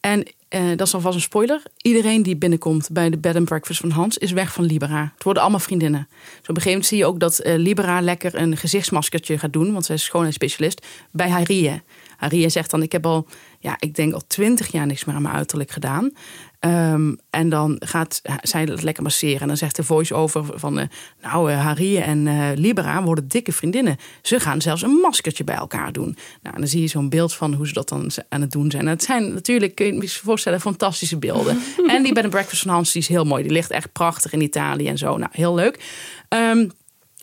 [0.00, 1.62] En eh, dat is alvast een spoiler.
[1.76, 5.12] Iedereen die binnenkomt bij de bed and breakfast van Hans is weg van Libera.
[5.14, 6.08] Het worden allemaal vriendinnen.
[6.10, 9.52] Dus op een gegeven moment zie je ook dat eh, Libera lekker een gezichtsmaskertje gaat
[9.52, 11.82] doen, want zij is schoonheidsspecialist, bij Harie.
[12.16, 13.26] Harie zegt dan: Ik heb al,
[13.58, 16.12] ja, ik denk al twintig jaar niks meer aan mijn uiterlijk gedaan.
[16.58, 19.40] Ehm, en dan gaat zij het lekker masseren.
[19.40, 20.78] En dan zegt de voice-over van...
[20.78, 20.84] Uh,
[21.22, 23.96] nou, uh, Harie en uh, Libera worden dikke vriendinnen.
[24.22, 26.16] Ze gaan zelfs een maskertje bij elkaar doen.
[26.42, 28.70] Nou, en dan zie je zo'n beeld van hoe ze dat dan aan het doen
[28.70, 28.82] zijn.
[28.82, 31.58] En het zijn natuurlijk, kun je je voorstellen, fantastische beelden.
[31.86, 33.42] en die bij de breakfast van Hans, die is heel mooi.
[33.42, 35.16] Die ligt echt prachtig in Italië en zo.
[35.16, 35.84] Nou, heel leuk.
[36.28, 36.70] Um,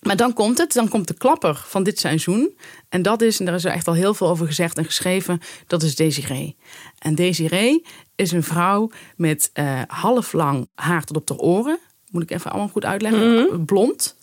[0.06, 2.58] maar dan komt het, dan komt de klapper van dit seizoen.
[2.89, 5.39] En dat is, en daar is er echt al heel veel over gezegd en geschreven,
[5.68, 6.56] dat is Desiree.
[7.00, 11.80] En Desiree is een vrouw met uh, half lang haar tot op de oren.
[12.12, 13.32] Moet ik even allemaal goed uitleggen.
[13.32, 13.65] Mm -hmm.
[13.65, 14.15] Blond.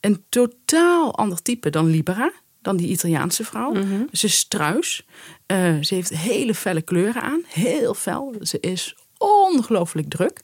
[0.00, 3.72] Een totaal ander type dan Libera, dan die Italiaanse vrouw.
[3.72, 4.08] Mm -hmm.
[4.12, 5.06] Ze is struis.
[5.46, 7.42] Uh, ze heeft hele felle kleuren aan.
[7.46, 8.34] Heel fel.
[8.40, 10.42] Ze is ongelooflijk druk.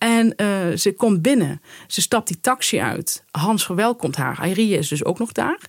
[0.00, 1.62] En uh, ze komt binnen.
[1.86, 3.24] Ze stapt die taxi uit.
[3.30, 4.48] Hans verwelkomt haar.
[4.48, 5.60] Irie is dus ook nog daar.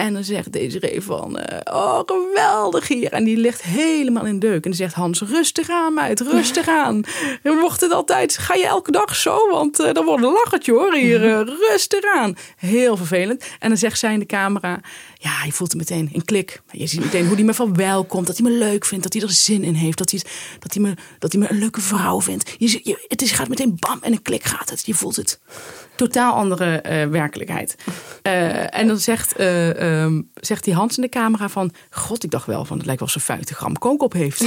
[0.00, 3.12] En dan zegt Desiree van, uh, oh geweldig hier.
[3.12, 4.54] En die ligt helemaal in deuk.
[4.54, 7.02] En dan zegt Hans, rustig aan meid, rustig aan.
[7.42, 9.48] En wordt het altijd, ga je elke dag zo?
[9.50, 12.36] Want uh, dan wordt een lachertje hoor hier, uh, rustig aan.
[12.56, 13.44] Heel vervelend.
[13.58, 14.80] En dan zegt zij in de camera,
[15.14, 16.62] ja, je voelt het meteen een klik.
[16.70, 19.30] Je ziet meteen hoe hij me verwelkomt, dat hij me leuk vindt, dat hij er
[19.30, 19.98] zin in heeft.
[19.98, 20.20] Dat hij,
[20.58, 22.54] dat hij, me, dat hij me een leuke vrouw vindt.
[22.58, 24.86] Je, je, het is, gaat meteen bam en een klik gaat het.
[24.86, 25.40] Je voelt het
[26.06, 27.74] totaal andere uh, werkelijkheid.
[28.26, 31.72] Uh, en dan zegt, uh, um, zegt die Hans in de camera van...
[31.90, 34.44] God, ik dacht wel van het lijkt wel of ze 50 gram kook op heeft.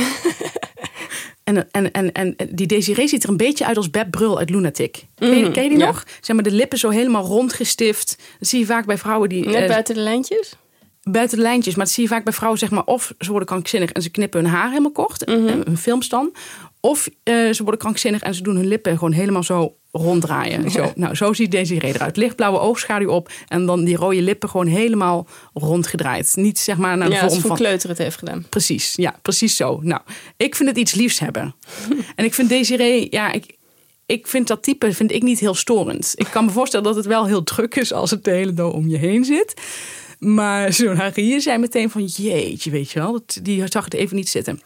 [1.43, 4.49] en, en, en, en die Desiree ziet er een beetje uit als Beb Brul uit
[4.49, 5.05] Lunatic.
[5.17, 5.85] Mm, ken, je, ken je die ja.
[5.85, 6.03] nog?
[6.21, 8.17] Zeg maar de lippen zo helemaal rondgestift.
[8.39, 9.45] Dat zie je vaak bij vrouwen die...
[9.49, 10.55] Net buiten de lijntjes?
[11.03, 11.75] buiten de lijntjes.
[11.75, 14.09] Maar dat zie je vaak bij vrouwen, zeg maar, of ze worden krankzinnig en ze
[14.09, 15.61] knippen hun haar helemaal kort, mm -hmm.
[15.63, 16.33] een filmstan.
[16.79, 20.71] Of uh, ze worden krankzinnig en ze doen hun lippen gewoon helemaal zo ronddraaien.
[20.71, 20.91] Zo.
[20.95, 22.17] Nou, zo ziet Desiree eruit.
[22.17, 26.33] Lichtblauwe oogschaduw op en dan die rode lippen gewoon helemaal rondgedraaid.
[26.35, 27.55] Niet zeg maar naar de ja, vorm van...
[27.55, 28.45] kleuter het heeft gedaan.
[28.49, 29.79] Precies, ja, precies zo.
[29.81, 30.01] Nou,
[30.37, 31.55] ik vind het iets liefs hebben.
[32.15, 33.57] en ik vind Desiree, ja, ik,
[34.05, 36.11] ik vind dat type vind ik niet heel storend.
[36.15, 38.71] Ik kan me voorstellen dat het wel heel druk is als het de hele dag
[38.71, 39.53] om je heen zit.
[40.19, 43.21] Maar zo'n Harie zei meteen van jeetje, weet je wel.
[43.41, 44.61] Die zag het even niet zitten.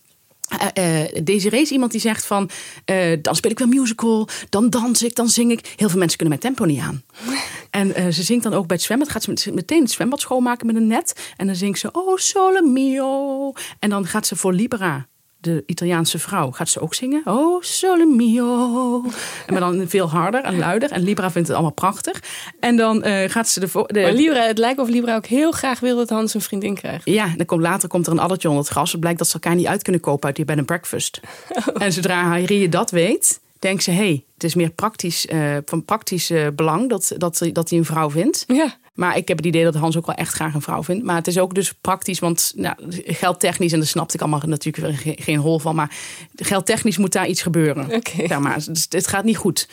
[0.76, 2.50] Uh, uh, Desiree is iemand die zegt van...
[2.86, 5.74] Uh, dan speel ik wel musical, dan dans ik, dan zing ik.
[5.76, 7.04] Heel veel mensen kunnen mijn tempo niet aan.
[7.96, 9.10] en ze zingt dan ook bij het zwembad.
[9.10, 11.34] Gaat ze meteen het zwembad schoonmaken met een net.
[11.38, 13.54] En dan zingt ze, oh sole mio.
[13.80, 15.08] En dan gaat ze voor Libera
[15.48, 17.22] de Italiaanse vrouw gaat ze ook zingen.
[17.26, 19.04] Oh, sole mio.
[19.46, 20.92] En maar dan veel harder en luider.
[20.92, 22.24] En Libra vindt het allemaal prachtig.
[22.60, 24.02] En dan uh, gaat ze de, de...
[24.02, 27.06] Maar Libra, het lijkt of Libra ook heel graag wil dat Hans een vriendin krijgt.
[27.06, 28.92] Ja, dan komt, later komt er een addertje onder het gras.
[28.92, 31.20] Het blijkt dat ze elkaar niet uit kunnen kopen uit die bed and breakfast.
[31.50, 31.84] Oh.
[31.84, 33.92] En zodra Harie dat weet, denkt ze...
[33.92, 37.80] hé, hey, het is meer praktisch, uh, van praktisch uh, belang dat, dat, dat hij
[37.80, 38.44] een vrouw vindt.
[38.48, 38.78] Ja.
[38.98, 41.06] Maar ik heb het idee dat Hans ook wel echt graag een vrouw vindt.
[41.06, 44.98] Maar het is ook dus praktisch, want nou, geldtechnisch, en daar snapte ik allemaal natuurlijk
[44.98, 45.76] geen, geen hol van.
[45.76, 45.96] Maar
[46.36, 47.86] geldtechnisch moet daar iets gebeuren.
[47.86, 48.28] Okay.
[48.28, 48.64] Zeg maar.
[48.66, 49.68] Dus het gaat niet goed.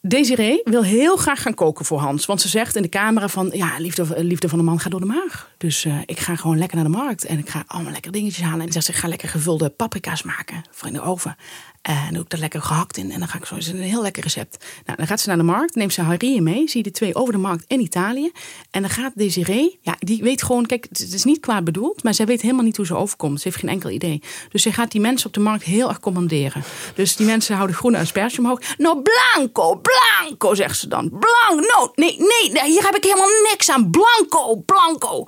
[0.00, 2.26] Desiree wil heel graag gaan koken voor Hans.
[2.26, 3.50] Want ze zegt in de camera van...
[3.52, 5.50] ja, liefde, liefde van de man gaat door de maag.
[5.58, 7.24] Dus uh, ik ga gewoon lekker naar de markt.
[7.24, 8.66] En ik ga allemaal lekker dingetjes halen.
[8.66, 11.36] En zegt ze, ik ga lekker gevulde paprika's maken voor in de oven.
[11.86, 13.10] En doe ik er lekker gehakt in.
[13.10, 14.64] En dan ga ik zo, is een heel lekker recept.
[14.84, 16.68] Nou, dan gaat ze naar de markt, neemt ze Harie mee.
[16.68, 18.32] Zie je de twee over de markt in Italië.
[18.70, 22.14] En dan gaat Desiree, ja, die weet gewoon, kijk, het is niet kwaad bedoeld, maar
[22.14, 23.40] zij weet helemaal niet hoe ze overkomt.
[23.40, 24.22] Ze heeft geen enkel idee.
[24.48, 26.64] Dus zij gaat die mensen op de markt heel erg commanderen.
[26.94, 28.60] Dus die mensen houden groene asperge omhoog.
[28.78, 31.08] No, blanco, blanco, zegt ze dan.
[31.08, 33.90] Blanco, no, nee, nee, hier heb ik helemaal niks aan.
[33.90, 35.26] Blanco, blanco.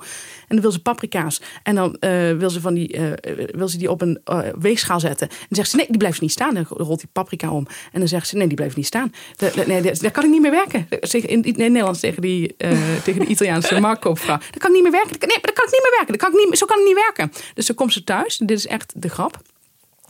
[0.49, 1.41] En dan wil ze paprika's.
[1.63, 3.11] En dan uh, wil, ze van die, uh,
[3.51, 5.29] wil ze die op een uh, weegschaal zetten.
[5.29, 6.53] En dan zegt ze, nee, die blijft niet staan.
[6.53, 7.67] Dan rolt die paprika om.
[7.91, 9.13] En dan zegt ze, nee, die blijft niet staan.
[9.35, 10.87] De, de, nee, daar kan ik niet meer werken.
[11.11, 12.55] In, in het Nederlands tegen, die,
[13.03, 14.37] tegen de Italiaanse marktkoopvrouw.
[14.37, 15.27] Daar kan ik niet meer werken.
[15.27, 16.17] Nee, daar kan ik niet meer werken.
[16.17, 17.31] Dat kan ik niet, zo kan het niet werken.
[17.53, 18.39] Dus dan komt ze thuis.
[18.39, 19.41] En dit is echt de grap.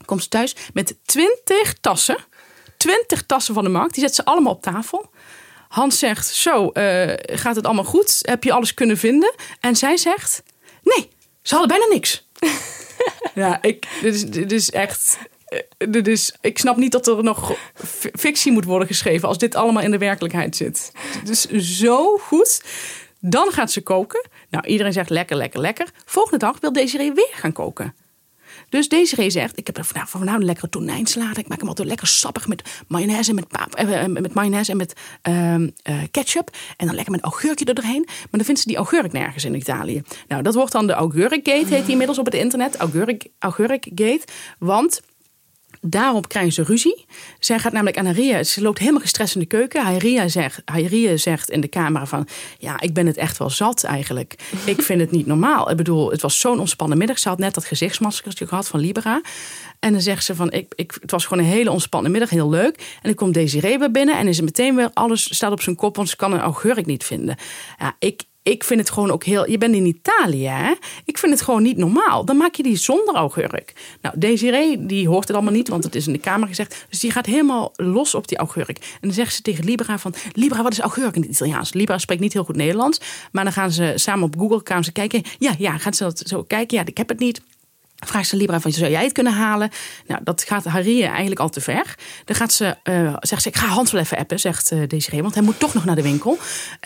[0.06, 2.18] Komt ze thuis met twintig tassen.
[2.78, 3.94] Twintig tassen van de markt.
[3.94, 5.10] Die zet ze allemaal op tafel.
[5.70, 8.20] Hans zegt: Zo, uh, gaat het allemaal goed?
[8.22, 9.34] Heb je alles kunnen vinden?
[9.60, 10.44] En zij zegt:
[10.84, 11.10] Nee,
[11.42, 12.28] ze hadden bijna niks.
[13.36, 15.18] ja, ik, dit, is, dit is echt.
[15.78, 17.54] Dit is, ik snap niet dat er nog
[18.14, 20.92] fictie moet worden geschreven als dit allemaal in de werkelijkheid zit.
[21.20, 21.46] Het is
[21.80, 22.64] zo goed.
[23.20, 24.30] Dan gaat ze koken.
[24.50, 25.88] Nou, iedereen zegt lekker, lekker, lekker.
[26.06, 27.96] Volgende dag wil Desiree weer gaan koken.
[28.70, 31.40] Dus Desiree zegt, ik heb nou, van nou een lekkere tonijnsalade.
[31.40, 34.78] Ik maak hem altijd lekker sappig met mayonaise en met, paap, eh, met, mayonaise en
[34.78, 36.50] met ehm, eh, ketchup.
[36.78, 38.04] En dan lekker met augurkje er doorheen.
[38.06, 40.02] Maar dan vindt ze die augurk nergens in Italië.
[40.28, 42.76] Nou, dat wordt dan de augurkgate, heet die inmiddels op het internet.
[42.76, 44.22] Augurk, augurkgate.
[44.60, 45.02] Want
[45.82, 47.06] Daarop krijgen ze ruzie.
[47.40, 48.44] Zij gaat namelijk aan Haria.
[48.44, 49.84] Ze loopt helemaal gestrest in de keuken.
[49.84, 52.28] Haria zegt, Haria zegt in de camera van...
[52.58, 54.36] Ja, ik ben het echt wel zat eigenlijk.
[54.66, 55.72] Ik vind het niet normaal.
[55.72, 57.20] Ik bedoel, het was zo'n ontspannen middag.
[57.20, 59.22] Ze had net dat gezichtsmaskertje gehad van Libera.
[59.80, 60.52] En dan zegt ze van...
[60.52, 62.30] Ik, ik, het was gewoon een hele ontspannen middag.
[62.30, 62.78] Heel leuk.
[62.78, 64.18] En dan komt Desiree weer binnen.
[64.18, 65.96] En is meteen weer alles staat op zijn kop.
[65.96, 67.38] Want ze kan een augurk niet vinden.
[67.80, 69.50] Ja, ik, ik vind het gewoon ook heel.
[69.50, 70.74] Je bent in Italië, hè?
[71.06, 72.26] Ik vind het gewoon niet normaal.
[72.26, 73.74] Dan maak je die zonder augurk.
[74.02, 76.86] Nou, Desiree, die hoort het allemaal niet, want het is in de kamer gezegd.
[76.90, 78.78] Dus die gaat helemaal los op die augurk.
[78.78, 80.14] En dan zegt ze tegen Libra van...
[80.34, 81.74] Libra, wat is augurk in het Italiaans?
[81.74, 83.02] Libra spreekt niet heel goed Nederlands.
[83.32, 85.22] Maar dan gaan ze samen op Google gaan ze kijken.
[85.40, 86.78] Ja, ja, gaan ze dat zo kijken?
[86.78, 87.42] Ja, ik heb het niet.
[88.06, 89.70] Vraagt ze Libra van, zou jij het kunnen halen?
[90.08, 91.96] Nou, dat gaat Harie eigenlijk al te ver.
[92.26, 95.22] Dan gaat ze, uh, zegt ze, ik ga Hans wel even appen, zegt uh, Desiree.
[95.22, 96.38] Want hij moet toch nog naar de winkel.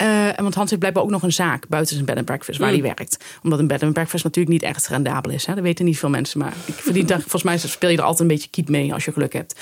[0.02, 2.72] Uh, want Hans heeft blijkbaar ook nog een zaak buiten zijn bed and breakfast waar
[2.72, 2.74] mm.
[2.74, 3.24] hij werkt.
[3.42, 5.46] Omdat een bed and breakfast natuurlijk niet echt rendabel is.
[5.46, 5.54] Hè?
[5.54, 6.38] Dat weten niet veel mensen.
[6.38, 9.04] Maar ik verdien daar, volgens mij speel je er altijd een beetje kiet mee als
[9.04, 9.60] je geluk hebt.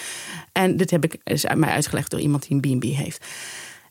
[0.53, 3.27] En dit heb ik, is mij uitgelegd door iemand die een B&B heeft.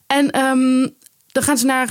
[0.07, 0.95] En um,
[1.31, 1.87] dan gaan ze naar,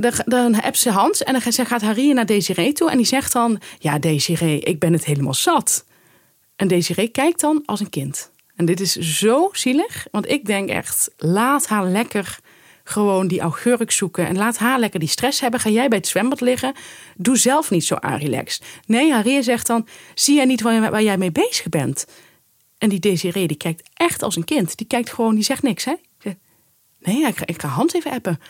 [0.00, 2.90] de, dan ze Hans en dan gaat Harry naar Desiree toe.
[2.90, 5.84] En die zegt dan, ja Desiree, ik ben het helemaal zat.
[6.56, 8.30] En Desiree kijkt dan als een kind.
[8.56, 12.38] En dit is zo zielig, want ik denk echt, laat haar lekker
[12.84, 14.26] gewoon die augurk zoeken.
[14.26, 15.60] En laat haar lekker die stress hebben.
[15.60, 16.74] Ga jij bij het zwembad liggen?
[17.16, 18.64] Doe zelf niet zo relaxed.
[18.86, 22.06] Nee, Harry zegt dan, zie jij niet waar, waar jij mee bezig bent?
[22.78, 24.76] En die Desiree, die kijkt echt als een kind.
[24.76, 25.94] Die kijkt gewoon, die zegt niks, hè?
[27.00, 28.40] Nee, ik ga, ik ga Hans even appen.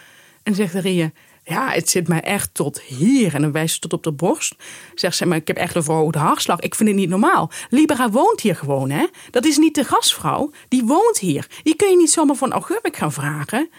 [0.50, 1.10] En zegt Ria,
[1.44, 3.34] ja, het zit mij echt tot hier.
[3.34, 4.54] En dan wijst ze tot op de borst.
[4.94, 6.60] Zegt ze, maar ik heb echt een verhoogde hartslag.
[6.60, 7.50] Ik vind het niet normaal.
[7.68, 9.06] Libera woont hier gewoon, hè.
[9.30, 10.50] Dat is niet de gastvrouw.
[10.68, 11.46] Die woont hier.
[11.62, 13.70] Die kun je niet zomaar van augurk gaan vragen.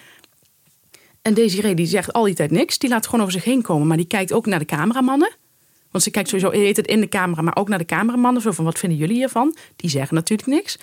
[1.21, 2.77] En Desiree die zegt al die tijd niks.
[2.77, 3.87] Die laat gewoon over zich heen komen.
[3.87, 5.31] Maar die kijkt ook naar de cameramannen.
[5.91, 8.41] Want ze kijkt sowieso heet het in de camera, maar ook naar de cameramannen.
[8.41, 9.55] Zo van, wat vinden jullie hiervan?
[9.75, 10.77] Die zeggen natuurlijk niks.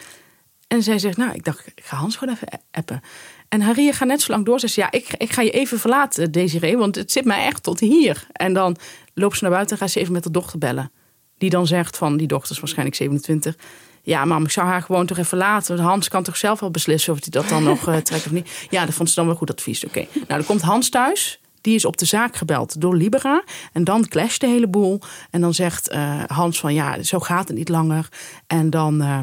[0.68, 3.00] En zij zegt, nou, ik dacht, ik ga Hans gewoon even appen.
[3.48, 4.60] En Harry gaat net zo lang door.
[4.60, 7.62] Ze zegt, ja, ik, ik ga je even verlaten, Desiree, want het zit mij echt
[7.62, 8.26] tot hier.
[8.32, 8.76] En dan
[9.14, 10.90] loopt ze naar buiten en gaat ze even met de dochter bellen.
[11.38, 13.56] Die dan zegt van, die dochter is waarschijnlijk 27...
[14.02, 15.78] Ja, mam, ik zou haar gewoon toch even laten.
[15.78, 18.66] Hans kan toch zelf wel beslissen of hij dat dan nog uh, trekt of niet.
[18.70, 19.84] Ja, dat vond ze dan wel goed advies.
[19.84, 20.06] Oké.
[20.14, 21.40] Nou, dan komt Hans thuis.
[21.60, 23.42] Die is op de zaak gebeld door Libera.
[23.72, 25.00] En dan clasht de hele boel.
[25.30, 28.08] En dan zegt uh, Hans van ja, zo gaat het niet langer.
[28.46, 29.18] En dan uh,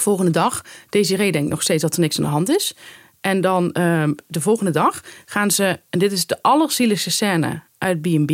[0.00, 2.76] volgende dag, Desiree denkt nog steeds dat er niks aan de hand is.
[3.20, 8.00] En dan uh, de volgende dag gaan ze, en dit is de allerzieligste scène uit
[8.00, 8.32] B&B.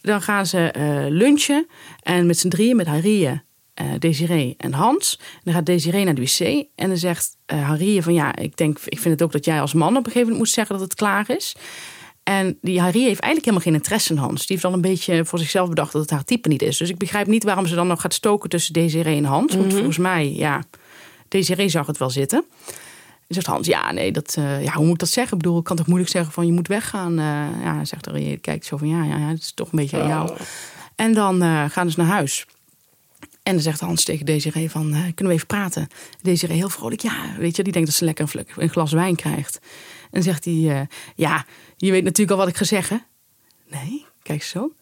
[0.00, 1.66] Dan gaan ze uh, lunchen
[2.02, 3.40] en met z'n drieën, met Harrie, uh,
[3.98, 5.18] Desiree en Hans.
[5.20, 8.56] En dan gaat Desiree naar de wc en dan zegt uh, Harrie van ja, ik
[8.56, 10.78] denk, ik vind het ook dat jij als man op een gegeven moment moet zeggen
[10.78, 11.56] dat het klaar is.
[12.24, 14.46] En die Harry heeft eigenlijk helemaal geen interesse in Hans.
[14.46, 16.76] Die heeft al een beetje voor zichzelf bedacht dat het haar type niet is.
[16.76, 19.54] Dus ik begrijp niet waarom ze dan nog gaat stoken tussen Desiree en Hans.
[19.54, 19.74] Want mhm.
[19.74, 20.62] volgens mij, ja,
[21.28, 22.44] Desiree zag het wel zitten
[23.28, 25.36] zegt Hans, ja, nee, dat, uh, ja, hoe moet ik dat zeggen?
[25.36, 27.12] Ik bedoel, ik kan toch moeilijk zeggen van je moet weggaan.
[27.12, 29.78] Uh, ja, zegt er, je kijkt zo van ja, ja, ja, het is toch een
[29.78, 30.30] beetje aan jou.
[30.30, 30.36] Oh.
[30.94, 32.46] En dan uh, gaan ze naar huis.
[33.42, 35.88] En dan zegt Hans tegen Desiree van, kunnen we even praten?
[36.22, 39.16] Desiree heel vrolijk, ja, weet je, die denkt dat ze lekker een, een glas wijn
[39.16, 39.60] krijgt.
[40.10, 41.44] En zegt hij, ja,
[41.76, 43.04] je weet natuurlijk al wat ik ga zeggen.
[43.66, 44.72] Nee, kijk zo.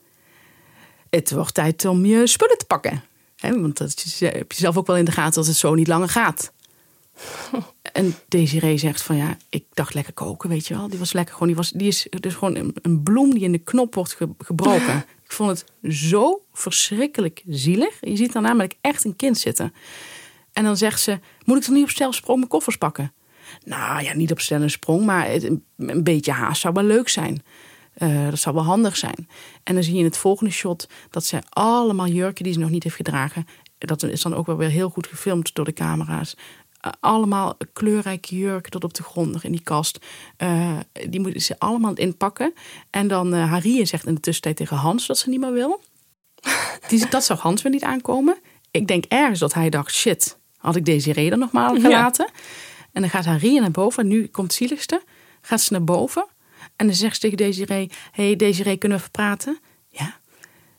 [1.10, 3.02] Het wordt tijd om je spullen te pakken.
[3.36, 5.88] He, want dat heb je zelf ook wel in de gaten dat het zo niet
[5.88, 6.52] langer gaat.
[7.92, 10.88] En Desiree zegt van ja, ik dacht lekker koken, weet je wel.
[10.88, 13.52] Die was lekker gewoon, die, was, die is dus gewoon een, een bloem die in
[13.52, 15.04] de knop wordt gebroken.
[15.24, 17.98] Ik vond het zo verschrikkelijk zielig.
[18.00, 19.74] Je ziet dan namelijk echt een kind zitten.
[20.52, 23.12] En dan zegt ze, moet ik dan niet op snel sprong mijn koffers pakken?
[23.64, 27.42] Nou ja, niet op snelle sprong, maar een, een beetje haast zou wel leuk zijn.
[27.98, 29.28] Uh, dat zou wel handig zijn.
[29.62, 32.70] En dan zie je in het volgende shot dat ze allemaal jurken die ze nog
[32.70, 33.46] niet heeft gedragen.
[33.78, 36.34] Dat is dan ook wel weer heel goed gefilmd door de camera's
[37.00, 39.98] allemaal kleurrijke jurken tot op de grond nog in die kast.
[40.38, 42.54] Uh, die moeten ze allemaal inpakken.
[42.90, 45.80] En dan Harie zegt in de tussentijd tegen Hans dat ze niet meer wil.
[46.88, 48.36] Die, dat zag Hans weer niet aankomen.
[48.70, 52.28] Ik denk ergens dat hij dacht, shit, had ik deze reden nog maar gelaten.
[52.92, 54.02] En dan gaat Harie naar boven.
[54.02, 55.02] En nu komt het zieligste.
[55.40, 56.26] Gaat ze naar boven.
[56.76, 59.58] En dan zegt ze tegen Desiree, hey Desiree, kunnen we praten?
[59.88, 60.20] Ja.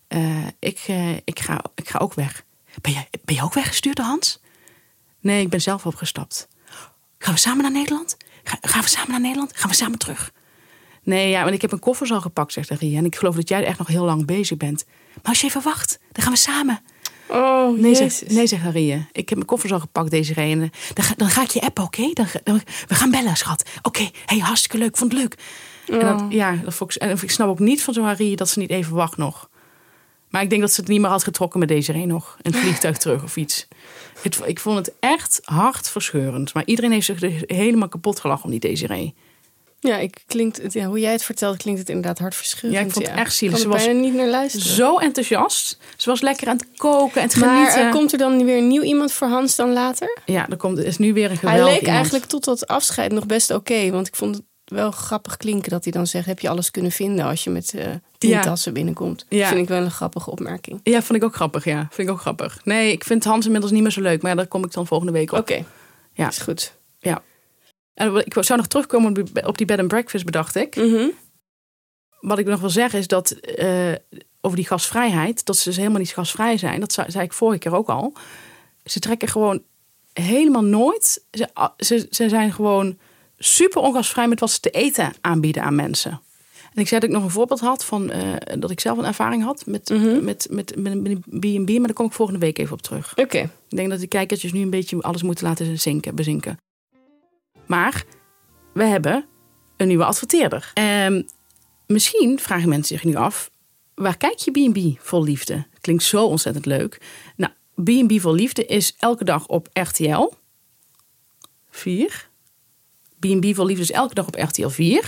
[0.07, 0.87] Uh, ik,
[1.23, 2.43] ik, ga, ik ga ook weg.
[2.81, 4.41] Ben je, ben je ook weggestuurd Hans?
[5.19, 6.47] Nee, ik ben zelf opgestapt.
[7.17, 8.17] Gaan we samen naar Nederland?
[8.43, 9.57] gaan we samen naar Nederland?
[9.57, 10.31] Gaan we samen terug?
[11.03, 12.97] Nee, ja, want ik heb een koffers al gepakt, zegt Ria.
[12.97, 14.85] En ik geloof dat jij echt nog heel lang bezig bent.
[15.13, 16.81] Maar als je even wacht, dan gaan we samen.
[17.27, 18.93] Oh, Nee, zegt, nee, zegt Harrie.
[19.11, 20.71] Ik heb mijn koffers al gepakt, deze reden.
[20.93, 22.09] Dan, ga- dan ga ik je appen, oké?
[22.13, 22.25] Dan,
[22.87, 23.69] we gaan bellen, schat.
[23.81, 25.35] Oké, hey, hartstikke leuk, vond het leuk.
[25.87, 26.17] En Oh.
[26.19, 28.59] dat, ja, dat vond ik, en ik snap ook niet van zo'n Harrie dat ze
[28.59, 29.49] niet even wacht nog.
[30.29, 32.37] Maar ik denk dat ze het niet meer had getrokken met deze reden nog.
[32.41, 33.67] Een vliegtuig terug of iets.
[34.21, 36.53] Het, ik vond het echt hartverscheurend.
[36.53, 39.13] Maar iedereen heeft zich er helemaal kapot gelachen om die Desiree.
[39.83, 42.81] Ja, ik, klinkt, het- ja, hoe jij het vertelt, klinkt het inderdaad hartverscheurend.
[42.81, 43.59] Ja, ik vond het echt zielig.
[43.59, 44.67] Ze was bijna niet naar luisteren.
[44.67, 45.77] Zo enthousiast.
[45.97, 47.85] Ze was lekker aan het koken en het maar genieten.
[47.87, 50.17] eh, komt er dan weer een nieuw iemand voor Hans dan later?
[50.25, 51.95] Ja, er komt, is nu weer een Hij geweldig leek iemand.
[51.97, 53.89] eigenlijk tot dat afscheid nog best oké.
[53.91, 56.25] want ik vond het wel grappig klinken dat hij dan zegt...
[56.25, 57.85] heb je alles kunnen vinden als je met eh
[58.17, 58.41] tien Ja.
[58.41, 59.25] tassen binnenkomt.
[59.29, 59.47] Ja.
[59.47, 60.79] Vind ik wel een grappige opmerking.
[60.83, 61.65] Ja, vond ik ook grappig.
[61.65, 62.59] Ja, vind ik ook grappig.
[62.63, 64.21] Nee, ik vind Hans inmiddels niet meer zo leuk.
[64.21, 65.39] Maar daar kom ik dan volgende week op.
[65.39, 65.63] Oké,
[66.13, 66.27] Ja.
[66.27, 66.73] is goed.
[67.93, 69.09] En ik zou nog terugkomen
[69.45, 70.75] op die- bed and breakfast, bedacht ik.
[70.75, 71.07] Mhm.
[72.19, 73.91] Wat ik nog wil zeggen is dat eh,
[74.41, 76.79] over die gasvrijheid, dat ze dus helemaal niet gasvrij zijn.
[76.79, 78.13] Dat zei, ik vorige keer ook al.
[78.85, 79.63] Ze trekken gewoon
[80.13, 81.23] helemaal nooit.
[81.31, 82.97] Ze, ze, ze zijn gewoon
[83.37, 86.21] super ongasvrij met wat ze te eten aanbieden aan mensen.
[86.73, 89.05] En ik zei dat ik nog een voorbeeld had van eh, dat ik zelf een
[89.05, 90.23] ervaring had met, Mhm.
[90.23, 93.13] met, met, met een B&B, maar daar kom ik volgende week even op terug.
[93.17, 96.57] Oké, Ik denk dat de kijkertjes nu een beetje alles moeten laten zinken, bezinken.
[97.67, 98.03] Maar
[98.73, 99.25] we hebben
[99.77, 100.71] een nieuwe adverteerder.
[100.73, 101.21] Ehm,
[101.87, 103.51] misschien vragen mensen zich nu af:
[103.95, 105.65] waar kijk je B&B vol liefde?
[105.81, 107.01] Klinkt zo ontzettend leuk.
[107.35, 107.51] Nou,
[107.83, 110.29] B&B vol liefde is elke dag op RTL
[111.69, 112.29] 4.
[113.19, 115.03] B&B vol liefde is elke dag op RTL 4.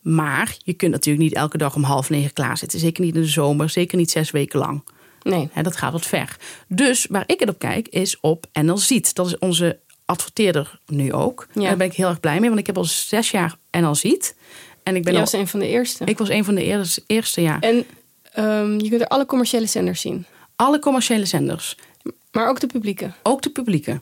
[0.00, 2.78] Maar je kunt natuurlijk niet elke dag om half negen klaarzitten.
[2.78, 4.84] Zeker niet in de zomer, zeker niet zes weken lang.
[5.22, 5.50] nee.
[5.62, 6.36] Dat gaat wat ver.
[6.68, 9.14] Dus waar ik het op kijk is op NL Ziet.
[9.14, 9.78] Dat is onze
[10.10, 11.46] adverteerder nu ook.
[11.52, 11.62] Ja.
[11.62, 14.36] Daar ben ik heel erg blij mee, want ik heb al zes jaar NL Ziet.
[14.82, 16.04] En ik ben Jij al, was een van de eerste.
[16.04, 17.60] ik was een van de eerste, eerste jaar.
[17.60, 17.84] En
[18.32, 20.26] ehm, je kunt er alle commerciële zenders zien.
[20.56, 21.76] Alle commerciële zenders,
[22.32, 23.12] Maar ook de publieke.
[23.22, 24.00] ook de publieke.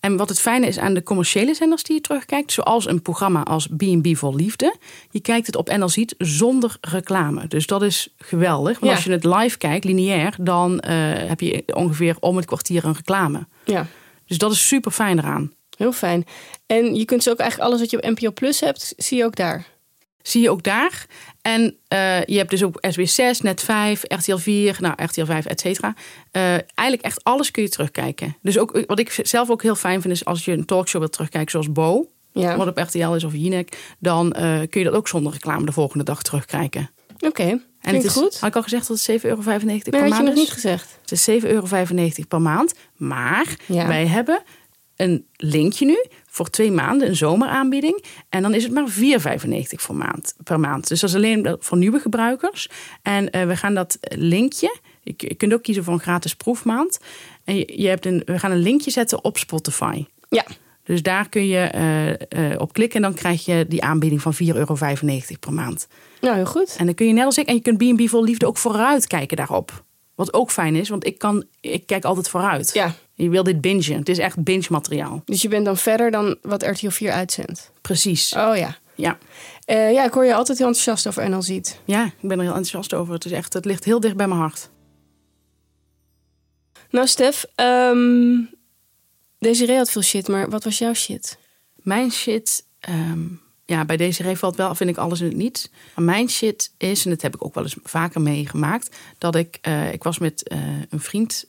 [0.00, 3.42] En wat het fijne is aan de commerciële zenders die je terugkijkt, zoals een programma
[3.42, 4.76] als B&B voor Liefde,
[5.10, 7.46] je kijkt het op NL Ziet zonder reclame.
[7.48, 8.78] Dus dat is geweldig.
[8.78, 8.96] Want Ja.
[8.96, 10.94] als je het live kijkt, lineair, dan eh,
[11.28, 13.46] heb je ongeveer om het kwartier een reclame.
[13.64, 13.86] Ja,
[14.26, 15.52] Dus dat is super fijn eraan.
[15.76, 16.24] heel fijn.
[16.66, 19.24] En je kunt ze ook eigenlijk alles wat je op NPO Plus hebt, zie je
[19.24, 19.66] ook daar.
[20.22, 21.06] Zie je ook daar.
[21.42, 25.94] En eh, je hebt dus ook SBS6, Net5, RTL 4, nou, RTL 5, et cetera.
[26.30, 28.36] Eh, eigenlijk echt alles kun je terugkijken.
[28.42, 31.12] Dus ook, wat ik zelf ook heel fijn vind, is als je een talkshow wilt
[31.12, 34.94] terugkijken, zoals Bo, Ja, wat op RTL is, of Jinek, dan eh, kun je dat
[34.94, 36.90] ook zonder reclame de volgende dag terugkijken.
[37.26, 37.42] Oké.
[37.42, 38.38] En Klinkt het is, goed.
[38.40, 40.38] Had ik al gezegd dat het 7,95 euro per Nee, maand had je nog is?
[40.38, 40.98] niet gezegd.
[41.02, 41.66] Het is 7,95 euro
[42.28, 42.74] per maand.
[42.96, 43.86] Maar Ja.
[43.86, 44.42] wij hebben
[44.96, 48.04] een linkje nu voor twee maanden, een zomeraanbieding.
[48.28, 50.88] En dan is het maar 4,95 voor maand, per maand.
[50.88, 52.68] Dus dat is alleen voor nieuwe gebruikers.
[53.02, 56.98] En eh, we gaan dat linkje, je, je kunt ook kiezen voor een gratis proefmaand.
[57.44, 60.04] En je, je hebt een, we gaan een linkje zetten op Spotify.
[60.28, 60.44] Ja,
[60.86, 64.34] Dus daar kun je eh, eh, op klikken en dan krijg je die aanbieding van
[64.34, 64.74] 4,95 euro
[65.40, 65.88] per maand.
[66.20, 66.74] nou heel goed.
[66.78, 69.06] En dan kun je net als ik, en je kunt B&B vol liefde ook vooruit
[69.06, 69.84] kijken daarop.
[70.14, 72.70] Wat ook fijn is, want ik, kan, ik kijk altijd vooruit.
[72.74, 73.98] Ja, Je wil dit bingen.
[73.98, 75.22] Het is echt binge materiaal.
[75.24, 77.72] dus je bent dan verder dan wat RTL 4 uitzendt.
[77.80, 78.32] Precies.
[78.32, 78.76] Oh ja.
[78.94, 79.18] Ja.
[79.64, 81.80] Eh, ja, ik hoor je altijd heel enthousiast over NL Ziet.
[81.84, 83.14] ja, ik ben er heel enthousiast over.
[83.14, 84.70] Het, is echt, het ligt heel dicht bij mijn hart.
[86.90, 88.38] Nou, Stef, ehm
[89.46, 91.38] Desiree had veel shit, maar wat was jouw shit?
[91.74, 93.20] Mijn shit, ehm,
[93.64, 95.70] ja, bij deze ree valt wel, vind ik alles in het niet.
[95.94, 99.58] Maar mijn shit is, en dat heb ik ook wel eens vaker meegemaakt, dat ik,
[99.60, 101.44] eh, ik was met eh, een vriend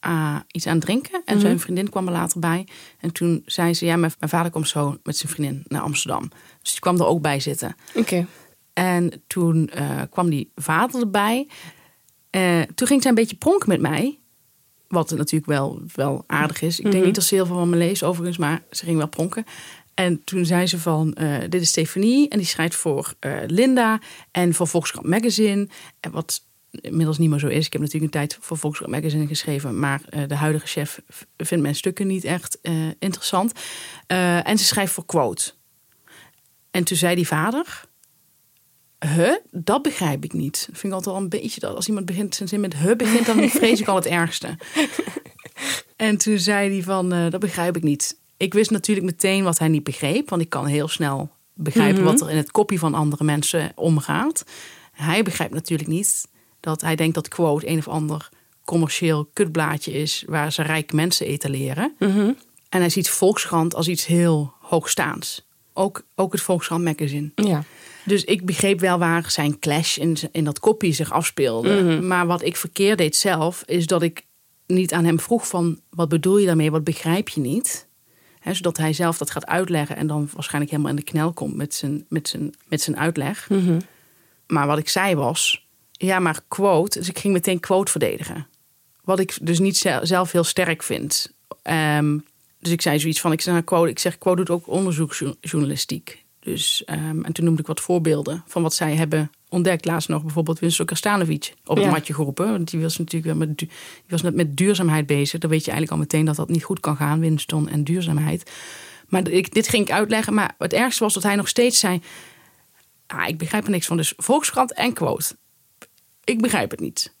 [0.00, 1.22] ah, iets aan het drinken.
[1.24, 1.44] En Mhm.
[1.44, 2.66] zijn vriendin kwam er later bij.
[3.00, 6.30] En toen zei ze, ja, mijn, mijn vader komt zo met zijn vriendin naar Amsterdam.
[6.62, 7.76] Dus die kwam er ook bij zitten.
[7.94, 8.26] Oké.
[8.72, 11.48] En toen eh, kwam die vader erbij.
[12.30, 14.18] Eh, toen ging zij een beetje pronken met mij.
[14.90, 16.76] Wat natuurlijk wel, wel aardig is.
[16.78, 17.04] Ik denk Mhm.
[17.04, 19.44] niet dat ze heel veel van me leest overigens, maar ze ging wel pronken.
[19.94, 24.00] En toen zei ze van, eh, dit is Stefanie en die schrijft voor eh, Linda
[24.30, 25.68] en voor Volkskrant Magazine.
[26.00, 27.66] En wat inmiddels niet meer zo is.
[27.66, 31.00] Ik heb natuurlijk een tijd voor Volkskrant Magazine geschreven, maar eh, de huidige chef
[31.36, 32.58] vindt mijn stukken niet echt
[32.98, 33.52] interessant.
[34.06, 35.52] En ze schrijft voor Quote.
[36.70, 37.84] En toen zei die vader,
[39.06, 39.34] Huh?
[39.50, 40.54] Dat begrijp ik niet.
[40.66, 42.96] Dat vind ik altijd wel een beetje dat als iemand begint zijn zin met huh
[42.96, 44.58] begint, dan vrees ik al het ergste.
[45.96, 48.18] En toen zei hij van, eh, dat begrijp ik niet.
[48.36, 52.10] Ik wist natuurlijk meteen wat hij niet begreep, want ik kan heel snel begrijpen Mhm.
[52.10, 54.44] wat er in het kopje van andere mensen omgaat.
[54.92, 56.28] Hij begrijpt natuurlijk niet
[56.60, 58.28] dat hij denkt dat quote een of ander
[58.64, 61.94] commercieel kutblaadje is waar ze rijke mensen etaleren.
[61.98, 62.32] Mhm.
[62.68, 65.46] En hij ziet Volkskrant als iets heel hoogstaands.
[65.72, 67.30] Ook, ook het Volkskrant magazine.
[67.34, 67.64] Ja.
[68.04, 71.82] Dus ik begreep wel waar zijn clash in, in dat kopie zich afspeelde.
[71.82, 72.06] Mhm.
[72.06, 74.22] Maar wat ik verkeerd deed zelf, is dat ik
[74.66, 77.88] niet aan hem vroeg van wat bedoel je daarmee, wat begrijp je niet.
[78.52, 81.74] Zodat hij zelf dat gaat uitleggen en dan waarschijnlijk helemaal in de knel komt met
[81.74, 83.48] zijn, met zijn, met zijn uitleg.
[84.46, 86.98] Maar wat ik zei was, ja, maar quote.
[86.98, 88.46] Dus ik ging meteen quote verdedigen.
[89.04, 91.32] Wat ik dus niet zel- zelf heel sterk vind.
[91.62, 92.18] Ehm,
[92.58, 96.24] dus ik zei zoiets van, ik zeg, nou, quote, ik zeg, quote doet ook onderzoeksjournalistiek.
[96.50, 99.84] Dus, ehm, en toen noemde ik wat voorbeelden van wat zij hebben ontdekt.
[99.84, 101.90] Laatst nog bijvoorbeeld Winston Krstanovic op het Ja.
[101.90, 102.50] matje geroepen.
[102.50, 103.68] Want die was natuurlijk met, die
[104.08, 105.40] was net met duurzaamheid bezig.
[105.40, 108.50] Dan weet je eigenlijk al meteen dat dat niet goed kan gaan, Winston en duurzaamheid.
[109.08, 110.34] Maar ik, dit ging ik uitleggen.
[110.34, 112.02] Maar het ergste was dat hij nog steeds zei...
[113.06, 113.96] Ah, ik begrijp er niks van.
[113.96, 115.36] Dus Volkskrant en quote.
[116.24, 117.14] Ik begrijp het niet.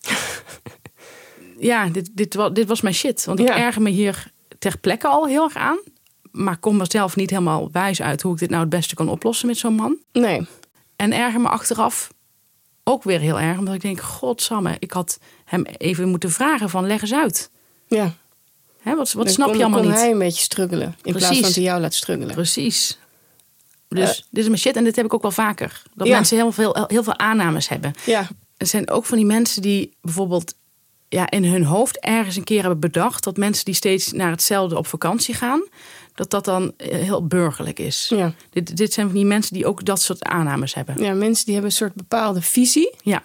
[1.58, 3.24] ja, dit, dit, dit was mijn shit.
[3.24, 3.56] Want ik Ja.
[3.58, 5.78] erger me hier ter plekke al heel erg aan.
[6.36, 9.08] Maar kom er zelf niet helemaal wijs uit hoe ik dit nou het beste kan
[9.08, 9.96] oplossen met zo'n man.
[10.12, 10.46] Nee.
[10.96, 12.10] En erger me achteraf
[12.84, 13.58] ook weer heel erg.
[13.58, 17.50] Omdat ik denk, godsamme, ik had hem even moeten vragen van leg eens uit.
[17.88, 18.14] Ja.
[18.80, 19.94] Hè, wat wat Dan snap kon, je allemaal niet?
[19.94, 20.96] hij een beetje struggelen.
[21.02, 22.34] In plaats van dat hij jou laat struggelen.
[22.34, 22.98] Precies.
[23.88, 25.82] Dus dit is mijn shit en dit heb ik ook wel vaker.
[25.94, 26.14] Dat Ja.
[26.14, 27.92] mensen heel veel, heel veel aannames hebben.
[28.06, 28.28] Ja.
[28.56, 30.54] Er zijn ook van die mensen die bijvoorbeeld
[31.08, 34.76] ja, in hun hoofd ergens een keer hebben bedacht dat mensen die steeds naar hetzelfde
[34.78, 35.62] op vakantie gaan,
[36.16, 38.06] dat dat dan eh, heel burgerlijk is.
[38.14, 38.32] Ja.
[38.50, 41.02] Dit, dit zijn van die mensen die ook dat soort aannames hebben.
[41.02, 42.94] ja, mensen die hebben een soort bepaalde visie.
[43.02, 43.22] Ja,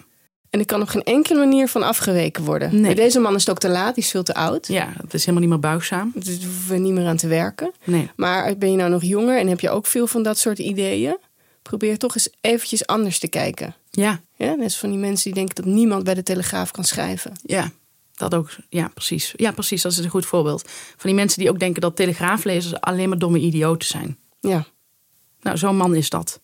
[0.50, 2.72] En er kan op geen enkele manier van afgeweken worden.
[2.74, 2.82] Nee.
[2.82, 4.68] Bij deze man is het ook te laat, die is veel te oud.
[4.68, 6.12] ja het is helemaal niet meer buigzaam.
[6.16, 7.72] Dus hoeven we niet meer aan te werken.
[7.84, 8.10] Nee.
[8.16, 11.18] Maar ben je nou nog jonger en heb je ook veel van dat soort ideeën?
[11.62, 13.76] Probeer toch eens eventjes anders te kijken.
[13.89, 16.84] Ja, Ja, net als van die mensen die denken dat niemand bij de Telegraaf kan
[16.84, 17.32] schrijven.
[17.44, 17.72] ja.
[18.22, 19.34] Dat ook, ja, precies.
[19.36, 19.82] Ja, precies.
[19.82, 20.69] Dat is een goed voorbeeld.
[20.72, 24.17] Van die mensen die ook denken dat telegraaflezers alleen maar domme idioten zijn.
[24.39, 24.65] Ja,
[25.41, 26.39] Nou, zo'n man is dat.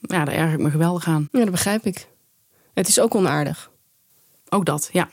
[0.00, 1.28] Ja, daar erg ik me geweldig aan.
[1.32, 2.08] ja dat begrijp ik.
[2.74, 3.70] Het is ook onaardig.
[4.48, 5.04] Ook dat, ja.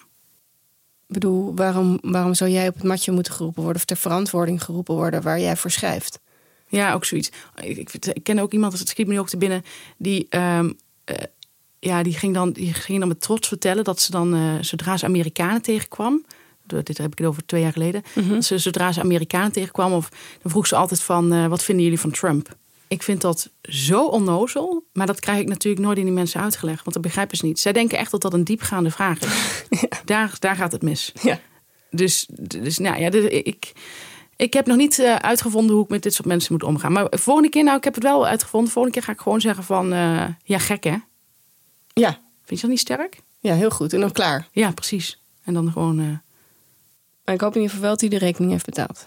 [1.07, 3.81] Ik bedoel, waarom, waarom zou jij op het matje moeten geroepen worden...
[3.81, 6.19] of ter verantwoording geroepen worden waar jij voor schrijft?
[6.67, 7.31] Ja, ook zoiets.
[7.55, 9.63] Ik, ik, ik ken ook iemand, het schiet me nu ook te binnen,
[9.97, 10.71] die, ehm,
[11.03, 11.15] eh,
[11.79, 14.97] ja, die, ging dan, die ging dan met trots vertellen dat ze dan, eh, zodra
[14.97, 16.25] ze Amerikanen tegenkwam,
[16.83, 20.09] dit heb ik het over twee jaar geleden, dat ze, zodra ze Amerikanen tegenkwam, of,
[20.41, 22.55] dan vroeg ze altijd van, eh, wat vinden jullie van Trump?
[22.87, 26.83] Ik vind dat zo onnozel, maar dat krijg ik natuurlijk nooit in die mensen uitgelegd,
[26.83, 27.59] want dat begrijpen ze niet.
[27.59, 29.63] Zij denken echt dat dat een diepgaande vraag is.
[30.05, 31.11] Daar, daar gaat het mis.
[31.21, 31.39] Ja.
[31.91, 33.71] Dus, dus nou ja, dit- ik,
[34.35, 36.91] ik heb nog niet eh, uitgevonden hoe ik met dit soort mensen moet omgaan.
[36.91, 38.71] Maar volgende keer, nou, ik heb het wel uitgevonden.
[38.71, 39.87] Volgende keer ga ik gewoon zeggen van,
[40.43, 40.95] ja, gek hè?
[41.99, 42.09] Ja,
[42.43, 43.21] Vind je dat niet sterk?
[43.39, 43.93] ja, heel goed.
[43.93, 44.47] En dan klaar.
[44.51, 45.21] Ja, precies.
[45.43, 46.05] En dan gewoon, eh,
[47.25, 49.05] Maar ik hoop in ieder geval wel dat hij de rekening heeft betaald.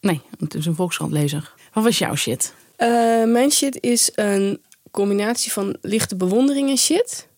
[0.00, 1.52] nee, het is een Volkskrantlezer.
[1.72, 2.54] Wat was jouw shit?
[2.76, 2.88] Eh,
[3.24, 7.28] mijn shit is een combinatie van lichte bewondering en shit.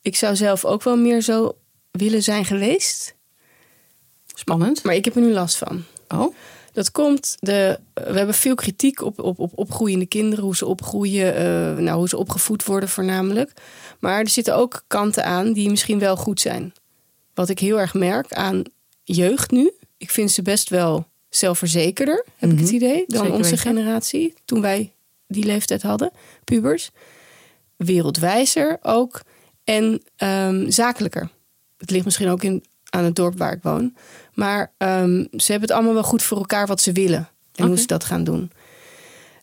[0.00, 1.56] Ik zou zelf ook wel meer zo
[1.90, 3.14] willen zijn geweest.
[4.34, 4.82] Spannend.
[4.84, 5.84] Maar ik heb er nu last van.
[6.08, 6.34] Oh,
[6.72, 11.34] Dat komt, de, we hebben veel kritiek op, op, op opgroeiende kinderen, hoe ze opgroeien,
[11.34, 13.52] eh, nou, hoe ze opgevoed worden voornamelijk.
[13.98, 16.72] Maar er zitten ook kanten aan die misschien wel goed zijn.
[17.34, 18.62] Wat ik heel erg merk aan
[19.04, 23.50] jeugd nu, ik vind ze best wel zelfverzekerder, heb ik het idee, dan Zeker onze
[23.50, 23.58] weten.
[23.58, 24.92] generatie toen wij
[25.26, 26.10] die leeftijd hadden,
[26.44, 26.90] pubers.
[27.76, 29.22] Wereldwijzer ook
[29.64, 31.28] en ehm, zakelijker.
[31.76, 33.94] Het ligt misschien ook in, aan het dorp waar ik woon.
[34.34, 37.28] Maar ehm, ze hebben het allemaal wel goed voor elkaar wat ze willen.
[37.54, 38.50] En hoe ze dat gaan doen.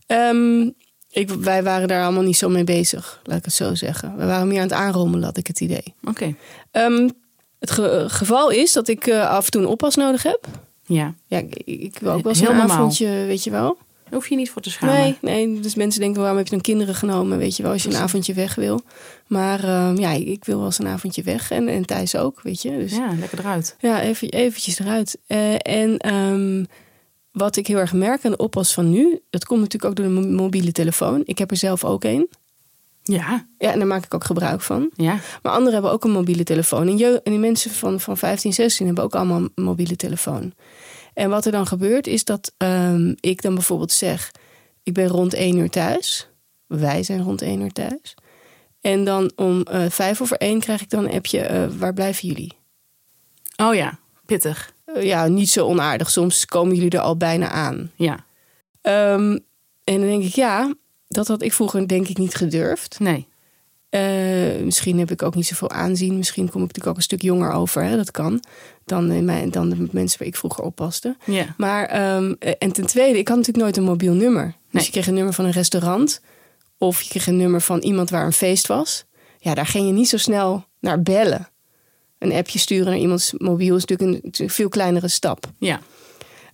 [0.06, 0.70] Ehm,
[1.12, 4.18] ik, wij waren daar allemaal niet zo mee bezig, laat ik het zo zeggen.
[4.18, 5.94] We waren meer aan het aanrommelen, had ik het idee.
[6.04, 6.36] oké.
[6.72, 7.10] Ehm,
[7.60, 10.46] het ge- geval is dat ik eh, af en toe een oppas nodig heb.
[10.86, 13.78] Ja, Ja, ik, ik wil ook wel Heel zo'n avondje, weet je wel.
[14.10, 14.96] Daar hoef je niet voor te schamen.
[14.96, 17.84] Nee, nee, dus mensen denken, waarom heb je dan kinderen genomen, weet je wel, als
[17.84, 18.82] je een avondje weg wil.
[19.28, 22.62] Maar ehm, ja, ik wil wel eens een avondje weg en, en Thijs ook, weet
[22.62, 22.78] je.
[22.78, 23.76] Dus Ja, lekker eruit.
[23.80, 25.18] Ja, even, eventjes eruit.
[25.28, 26.64] Eh, en ehm,
[27.32, 29.20] wat ik heel erg merk aan de oppas van nu...
[29.30, 31.22] dat komt natuurlijk ook door de mo- mobiele telefoon.
[31.26, 32.30] Ik heb er zelf ook een.
[33.04, 34.90] Ja, Ja, en daar maak ik ook gebruik van.
[34.96, 35.20] ja.
[35.42, 36.88] Maar anderen hebben ook een mobiele telefoon.
[36.88, 40.54] En, je, en die mensen van, van 15, 16 hebben ook allemaal een mobiele telefoon.
[41.20, 44.32] En wat er dan gebeurt is dat ehm, ik dan bijvoorbeeld zeg...
[44.84, 46.28] ik ben rond 1 uur thuis.
[46.68, 48.16] Wij zijn rond 1 uur thuis.
[48.82, 51.40] En dan om eh vijf over één krijg ik dan een appje...
[51.40, 52.54] eh, waar blijven jullie?
[53.58, 54.74] Oh ja, pittig.
[54.86, 56.10] Eh, ja, niet zo onaardig.
[56.10, 57.92] Soms komen jullie er al bijna aan.
[57.96, 58.26] Ja,
[58.82, 59.38] Ehm,
[59.84, 60.74] en dan denk ik, ja,
[61.08, 63.00] dat had ik vroeger denk ik niet gedurfd.
[63.00, 63.28] nee.
[63.90, 64.02] Eh,
[64.64, 66.18] misschien heb ik ook niet zoveel aanzien.
[66.18, 67.84] Misschien kom ik natuurlijk ook een stuk jonger over.
[67.84, 67.96] Hè?
[67.96, 68.44] Dat kan.
[68.86, 71.16] Dan, in mijn, dan de mensen waar ik vroeger oppaste.
[71.58, 74.46] Maar, ehm, eh, en ten tweede, ik had natuurlijk nooit een mobiel nummer.
[74.46, 74.84] Dus Nee.
[74.86, 76.22] je kreeg een nummer van een restaurant.
[76.78, 79.06] Of je kreeg een nummer van iemand waar een feest was.
[79.40, 81.50] Ja, daar ging je niet zo snel naar bellen.
[82.18, 85.46] Een appje sturen naar iemands mobiel is natuurlijk een, een veel kleinere stap.
[85.58, 85.80] Ja.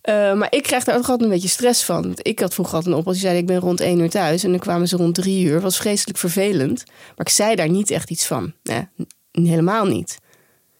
[0.10, 2.02] Uh, maar ik krijg daar ook altijd een beetje stress van.
[2.02, 4.44] Want ik had vroeger altijd een oppas die zei: Ik ben rond één uur thuis.
[4.44, 5.62] En dan kwamen ze rond drie uur.
[5.62, 6.84] was vreselijk vervelend.
[6.88, 8.54] Maar ik zei daar niet echt iets van.
[8.64, 8.88] Nee,
[9.32, 10.20] helemaal niet.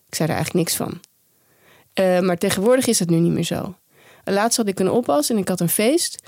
[0.08, 1.00] Ik zei daar eigenlijk niks van.
[2.00, 3.76] Uh, maar tegenwoordig is dat nu niet meer zo.
[4.24, 6.24] Laatst had ik een oppas en ik had een feest.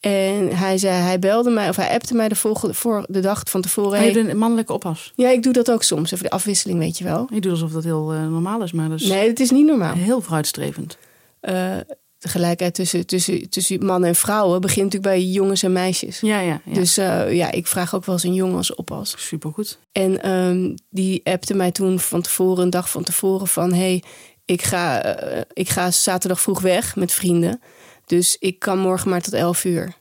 [0.00, 3.42] En hij zei, hij belde mij, of hij appte mij de volgende voor de dag
[3.44, 3.98] van tevoren.
[3.98, 5.12] Hij heeft een mannelijke oppas.
[5.14, 6.12] Ja, ik doe dat ook soms.
[6.12, 7.28] Even de afwisseling, weet je wel.
[7.32, 9.08] Je doet alsof dat heel uh, normaal is, maar dat is.
[9.08, 9.94] Nee, het is niet normaal.
[9.94, 10.98] Heel vooruitstrevend.
[11.42, 11.76] Uh,
[12.22, 16.20] de gelijkheid tussen, tussen, tussen mannen en vrouwen begint natuurlijk bij jongens en meisjes.
[16.20, 16.60] Ja, ja.
[16.64, 16.74] ja.
[16.74, 19.14] Dus uh, ja, ik vraag ook wel eens een jongen als oppas.
[19.18, 19.78] Supergoed.
[19.92, 24.02] En um, die appte mij toen van tevoren, een dag van tevoren, van hey,
[24.44, 27.60] ik ga, uh, ik ga zaterdag vroeg weg met vrienden.
[28.06, 29.94] Dus ik kan morgen maar tot 11 uur.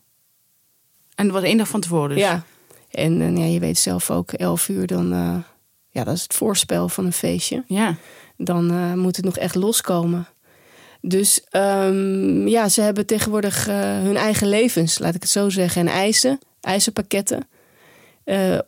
[1.15, 2.17] En dat was één dag van tevoren dus?
[2.17, 2.43] Ja.
[2.91, 5.09] En uh, ja, je weet zelf ook, 11 uur, dan,
[5.89, 7.63] ja, dat is het voorspel van een feestje.
[7.67, 7.95] Ja.
[8.38, 10.28] Dan moet het nog echt loskomen.
[11.01, 15.93] Dus um, ja, ze hebben tegenwoordig hun eigen levens, laat ik het zo zeggen, en
[15.93, 17.47] eisen, eisenpakketten.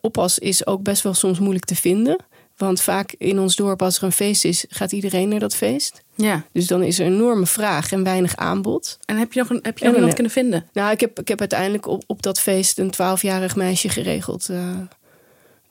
[0.00, 2.16] oppas is ook best wel soms moeilijk te vinden.
[2.56, 6.02] Want vaak in ons dorp, als er een feest is, gaat iedereen naar dat feest.
[6.14, 6.44] Ja.
[6.52, 8.98] Dus dan is er een enorme vraag en weinig aanbod.
[9.04, 10.66] En heb je nog, een, heb je nog iemand kunnen vinden?
[10.72, 14.48] Nou, ik heb, ik heb uiteindelijk op, op dat feest een twaalfjarig meisje geregeld.
[14.50, 14.70] Uh,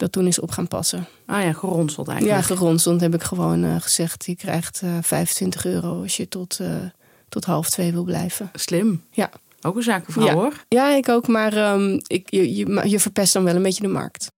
[0.03, 1.07] dat toen is op gaan passen.
[1.25, 2.39] Ah ja, geronseld eigenlijk.
[2.39, 4.25] Ja, geronseld heb ik gewoon uh, gezegd.
[4.25, 6.67] Je krijgt uh, 25 euro als je tot, uh,
[7.29, 8.51] tot half twee wil blijven.
[8.53, 9.03] Slim.
[9.11, 9.29] Ja.
[9.61, 10.33] Ook een zakenvrouw ja.
[10.33, 10.53] hoor.
[10.67, 11.27] Ja, ik ook.
[11.27, 14.31] Maar um, ik, je, je, je verpest dan wel een beetje de markt.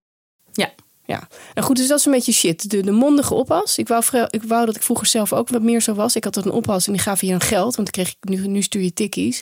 [0.52, 0.70] Ja.
[1.06, 2.70] Ja, en goed, dus dat is een beetje shit.
[2.70, 3.78] De, de mondige oppas.
[3.78, 6.16] Ik wou, ik wou dat ik vroeger zelf ook wat meer zo was.
[6.16, 8.48] Ik had een oppas en die gaf je dan geld, want dan kreeg ik nu,
[8.48, 9.42] nu stuur je tikkies.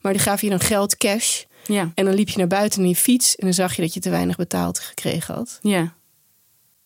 [0.00, 1.42] Maar die gaf je dan geld, cash.
[1.66, 1.92] Ja.
[1.94, 4.00] En dan liep je naar buiten in je fiets en dan zag je dat je
[4.00, 5.58] te weinig betaald gekregen had.
[5.62, 5.94] Ja.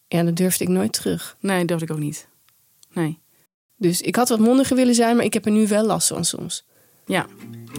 [0.08, 1.36] Ja, dan durfde ik nooit terug.
[1.40, 2.28] Nee, durfde ik ook niet.
[2.92, 3.18] Nee.
[3.76, 6.24] Dus ik had wat mondiger willen zijn, maar ik heb er nu wel last van
[6.24, 6.64] soms.
[7.06, 7.26] Ja,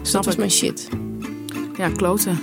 [0.02, 0.88] dus dat was mijn shit.
[1.76, 2.38] Ja, kloten.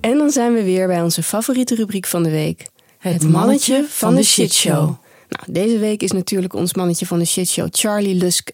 [0.00, 2.66] En dan zijn we weer bij onze favoriete rubriek van de week.
[2.98, 4.94] Het, het mannetje van de shitshow.
[5.28, 8.52] Nou, deze week is natuurlijk ons mannetje van de shitshow Charlie Luske.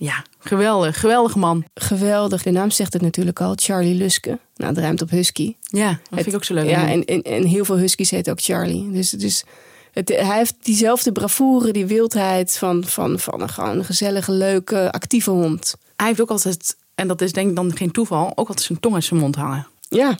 [0.00, 1.00] Ja, geweldig.
[1.00, 1.64] Geweldig man.
[1.74, 2.42] Geweldig.
[2.42, 3.52] De naam zegt het natuurlijk al.
[3.56, 4.38] Charlie Luske.
[4.56, 5.56] Nou, het ruimt op husky.
[5.60, 6.68] Ja, dat vind ik ook zo leuk.
[6.68, 8.90] Ja, en, en, en heel veel huskies heet ook Charlie.
[8.90, 9.44] Dus, dus
[9.92, 14.92] het, hij heeft diezelfde bravoure, die wildheid van, van, van een, gewoon een gezellige, leuke,
[14.92, 15.74] actieve hond.
[15.96, 18.80] Hij heeft ook altijd, en dat is denk ik dan geen toeval, ook altijd zijn
[18.80, 19.66] tong uit zijn mond hangen.
[19.88, 20.18] Ja,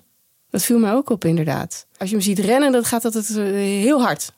[0.50, 1.86] dat viel mij ook op, inderdaad.
[1.98, 4.32] Als je hem ziet rennen, dan gaat dat het heel hard.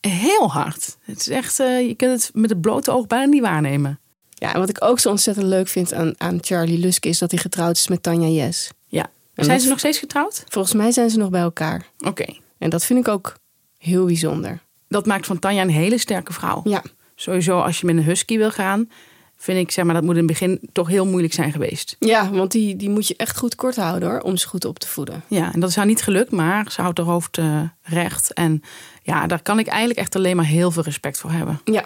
[0.00, 0.96] Heel hard.
[1.00, 3.98] Het is echt, uh, je kunt het met het blote oog bijna niet waarnemen.
[4.34, 7.30] Ja, en wat ik ook zo ontzettend leuk vind aan, aan Charlie Luske is dat
[7.30, 8.70] hij getrouwd is met Tanja Yes.
[8.86, 9.06] Ja.
[9.34, 10.44] En zijn ze nog steeds getrouwd?
[10.48, 11.86] Volgens mij zijn ze nog bij elkaar.
[11.98, 12.08] Oké.
[12.08, 12.40] Okay.
[12.58, 13.34] En dat vind ik ook
[13.78, 14.60] heel bijzonder.
[14.88, 16.60] Dat maakt van Tanja een hele sterke vrouw.
[16.64, 16.82] Ja.
[17.14, 18.88] Sowieso als je met een husky wil gaan,
[19.36, 21.96] vind ik, zeg maar, dat moet in het begin toch heel moeilijk zijn geweest.
[21.98, 24.78] Ja, want die, die moet je echt goed kort houden hoor, om ze goed op
[24.78, 25.22] te voeden.
[25.28, 28.32] Ja, en dat is haar niet gelukt, maar ze houdt haar hoofd uh, recht.
[28.32, 28.62] En
[29.02, 31.60] ja, daar kan ik eigenlijk echt alleen maar heel veel respect voor hebben.
[31.64, 31.84] Ja.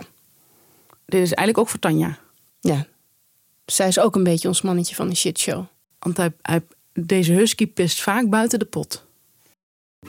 [1.04, 2.18] Dit is eigenlijk ook voor Tanja.
[2.60, 2.86] Ja.
[3.64, 5.64] Zij is ook een beetje ons mannetje van de shitshow.
[5.98, 9.06] Want hij, hij, deze husky pist vaak buiten de pot.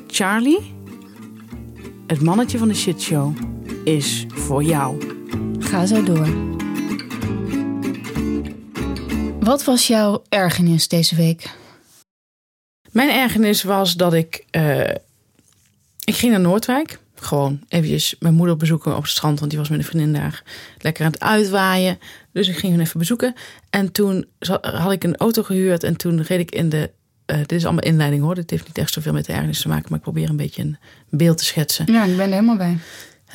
[0.07, 0.73] Charlie,
[2.07, 3.37] het mannetje van de shitshow,
[3.83, 5.17] is voor jou.
[5.59, 6.27] Ga zo door.
[9.39, 11.55] Wat was jouw ergernis deze week?
[12.91, 14.45] Mijn ergernis was dat ik.
[14.51, 14.89] Uh,
[16.03, 16.99] ik ging naar Noordwijk.
[17.15, 20.43] Gewoon eventjes mijn moeder bezoeken op het strand, want die was met een vriendin daar
[20.77, 21.99] lekker aan het uitwaaien.
[22.33, 23.33] Dus ik ging hun even bezoeken.
[23.69, 24.25] En toen
[24.61, 26.91] had ik een auto gehuurd en toen reed ik in de.
[27.25, 28.35] Uh, dit is allemaal inleiding hoor.
[28.35, 30.61] Dit heeft niet echt zoveel met de ergernis te maken, maar ik probeer een beetje
[30.61, 30.77] een
[31.09, 31.91] beeld te schetsen.
[31.91, 32.77] Ja, ik ben er helemaal bij.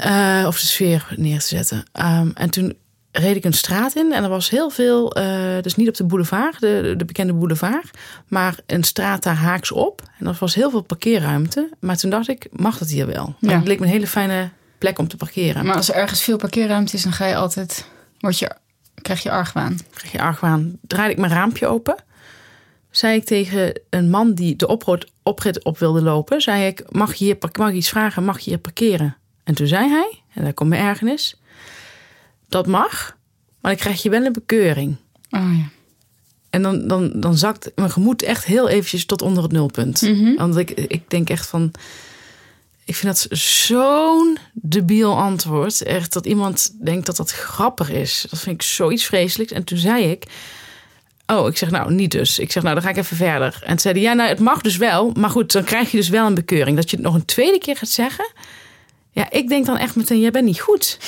[0.07, 1.85] Uh, of de sfeer neer te zetten.
[1.93, 2.77] Um, en toen
[3.13, 6.05] reed ik een straat in en er was heel veel, uh, dus niet op de
[6.05, 7.91] boulevard, de, de bekende boulevard,
[8.29, 10.03] maar een straat daar haaks op.
[10.19, 11.69] En er was heel veel parkeerruimte.
[11.81, 13.37] Maar toen dacht ik, mag dat hier wel?
[13.41, 13.59] Maar Ja.
[13.59, 15.67] Het leek me een hele fijne plek om te parkeren.
[15.67, 17.87] Maar als er ergens veel parkeerruimte is, dan ga je altijd,
[18.19, 18.51] word je,
[19.05, 19.79] krijg je argwaan.
[19.95, 20.79] kreeg je argwaan.
[20.83, 21.95] Draaide ik mijn raampje open.
[22.91, 27.15] Zei ik tegen een man die de oprit, oprit op wilde lopen, zei ik, mag,
[27.15, 29.17] je hier, mag ik iets vragen, mag je hier parkeren?
[29.45, 31.41] En toen zei hij, en daar komt mijn ergernis,
[32.49, 33.17] dat mag,
[33.61, 34.97] maar dan krijg je wel een bekeuring.
[35.31, 35.69] Oh ja.
[36.51, 40.13] En dan, dan, dan zakt mijn gemoed echt heel eventjes tot onder het nulpunt.
[40.37, 41.71] Want ik, ik denk echt van...
[42.85, 45.83] Ik vind dat zo'n debiel antwoord.
[45.83, 48.27] Echt dat iemand denkt dat dat grappig is.
[48.31, 49.53] Dat vind ik zoiets vreselijks.
[49.53, 50.25] En toen zei ik...
[51.27, 52.39] Oh, ik zeg nou niet dus.
[52.39, 53.59] Ik zeg nou, dan ga ik even verder.
[53.63, 55.13] En toen zei hij, ja, nou, het mag dus wel.
[55.17, 56.77] Maar goed, dan krijg je dus wel een bekeuring.
[56.77, 58.33] Dat je het nog een tweede keer gaat zeggen...
[59.11, 60.99] Ja, ik denk dan echt meteen, jij bent niet goed.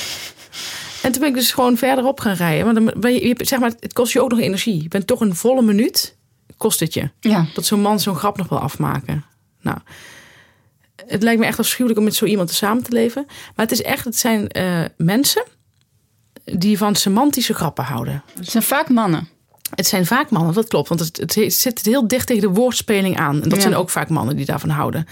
[1.02, 2.64] En toen ben ik dus gewoon verderop gaan rijden.
[2.64, 4.82] Want dan ben je- zeg maar, het kost je ook nog energie.
[4.82, 6.16] Je bent toch een volle minuut,
[6.56, 7.10] kost het je.
[7.20, 7.46] Ja.
[7.54, 9.24] Dat zo'n man zo'n grap nog wil afmaken.
[9.60, 9.78] Nou,
[11.06, 13.24] het lijkt me echt afschuwelijk om met zo iemand samen te leven.
[13.26, 15.44] Maar het is echt, het zijn eh, mensen
[16.44, 18.22] die van semantische grappen houden.
[18.38, 19.28] Het zijn vaak mannen.
[19.74, 20.88] Het zijn vaak mannen, dat klopt.
[20.88, 23.34] Want het, het zit heel dicht tegen de woordspeling aan.
[23.42, 23.60] En dat Ja.
[23.60, 25.06] zijn ook vaak mannen die daarvan houden.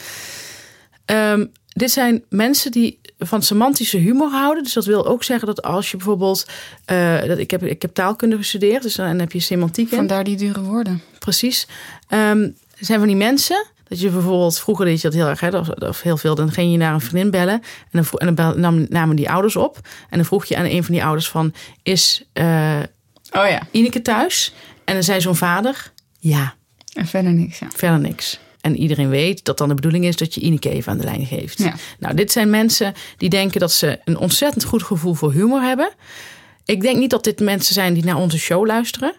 [1.04, 4.62] Ehm, dit zijn mensen die van semantische humor houden.
[4.62, 6.46] Dus dat wil ook zeggen dat als je bijvoorbeeld...
[6.84, 9.96] eh, dat ik, heb, ik heb taalkunde gestudeerd, dus dan heb je semantiek in.
[9.96, 11.02] Vandaar die dure woorden.
[11.18, 11.66] Precies.
[12.08, 13.64] Er zijn van die mensen...
[13.94, 16.72] Dat je bijvoorbeeld, vroeger deed je dat heel erg, hè, of, heel veel, dan ging
[16.72, 19.78] je naar een vriendin bellen en dan, en dan nam, namen die ouders op.
[20.10, 22.80] En dan vroeg je aan een van die ouders van, is eh
[23.32, 23.62] Oh ja.
[23.70, 24.52] Ineke thuis?
[24.84, 26.54] En dan zei zo'n vader, ja,
[26.92, 27.66] En verder niks, ja.
[27.74, 28.40] verder niks.
[28.60, 31.26] En iedereen weet dat dan de bedoeling is dat je Ineke even aan de lijn
[31.26, 31.58] geeft.
[31.58, 31.74] Ja.
[31.98, 35.90] Nou, dit zijn mensen die denken dat ze een ontzettend goed gevoel voor humor hebben.
[36.64, 39.14] Ik denk niet dat dit mensen zijn die naar onze show luisteren.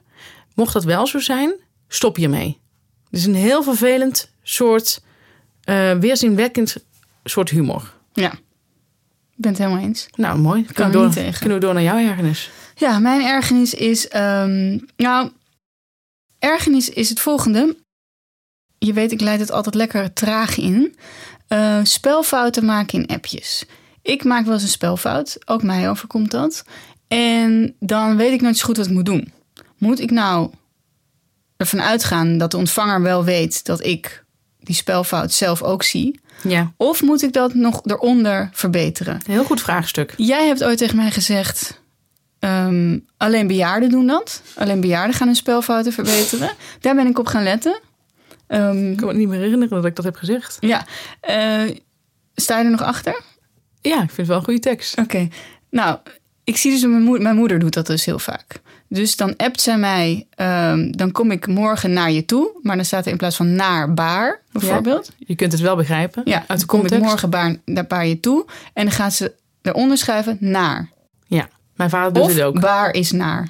[0.55, 1.53] Mocht dat wel zo zijn,
[1.88, 2.63] stop hiermee.
[3.16, 5.01] Het is een heel vervelend soort,
[5.63, 6.76] eh weerzinwekkend
[7.24, 7.93] soort humor.
[8.13, 8.32] Ja.
[8.32, 10.07] Ik ben het helemaal eens.
[10.16, 10.63] Nou, mooi.
[10.63, 11.39] Kan Kunnen we, door, tegen.
[11.39, 12.49] kunnen we door naar jouw ergernis?
[12.76, 14.07] Ja, mijn ergernis is.
[14.07, 15.32] ehm, nou,
[16.39, 17.78] ergernis is het volgende.
[18.78, 20.95] Je weet, ik leid het altijd lekker traag in.
[21.47, 23.66] Eh, spelfouten maken in appjes.
[24.01, 25.38] Ik maak wel eens een spelfout.
[25.45, 26.66] Ook mij overkomt dat.
[27.07, 29.32] En dan weet ik nooit zo goed wat ik moet doen.
[29.78, 30.51] Moet ik nou
[31.58, 34.24] ervan uitgaan dat de ontvanger wel weet dat ik
[34.60, 36.20] die spelfout zelf ook zie?
[36.43, 39.20] Ja, Of moet ik dat nog eronder verbeteren?
[39.26, 40.14] heel goed vraagstuk.
[40.18, 41.82] Jij hebt ooit tegen mij gezegd.
[42.39, 44.41] ehm, alleen bejaarden doen dat.
[44.56, 46.49] Alleen bejaarden gaan hun spelfouten verbeteren.
[46.80, 47.80] Daar ben ik op gaan letten.
[48.47, 50.58] Ehm, Ik kan me niet meer herinneren dat ik dat heb gezegd.
[50.60, 50.86] ja,
[51.20, 51.62] eh,
[52.36, 53.22] sta je er nog achter?
[53.82, 54.97] Ja, ik vind het wel een goede tekst.
[54.97, 55.28] Oké.
[55.70, 55.97] Nou,
[56.43, 58.62] ik zie dus mijn moeder, mijn moeder doet dat dus heel vaak.
[58.88, 62.59] Dus dan appt zij mij, ehm, dan kom ik morgen naar je toe.
[62.61, 65.11] Maar dan staat er in plaats van naar baar, bijvoorbeeld.
[65.17, 66.21] Je kunt het wel begrijpen.
[66.25, 68.45] Ja, uit de dan kom ik morgen baar, naar baar je toe.
[68.73, 70.89] En dan gaat ze eronder schrijven naar.
[71.27, 72.59] Ja, mijn vader doet Of het ook.
[72.59, 73.49] baar is naar.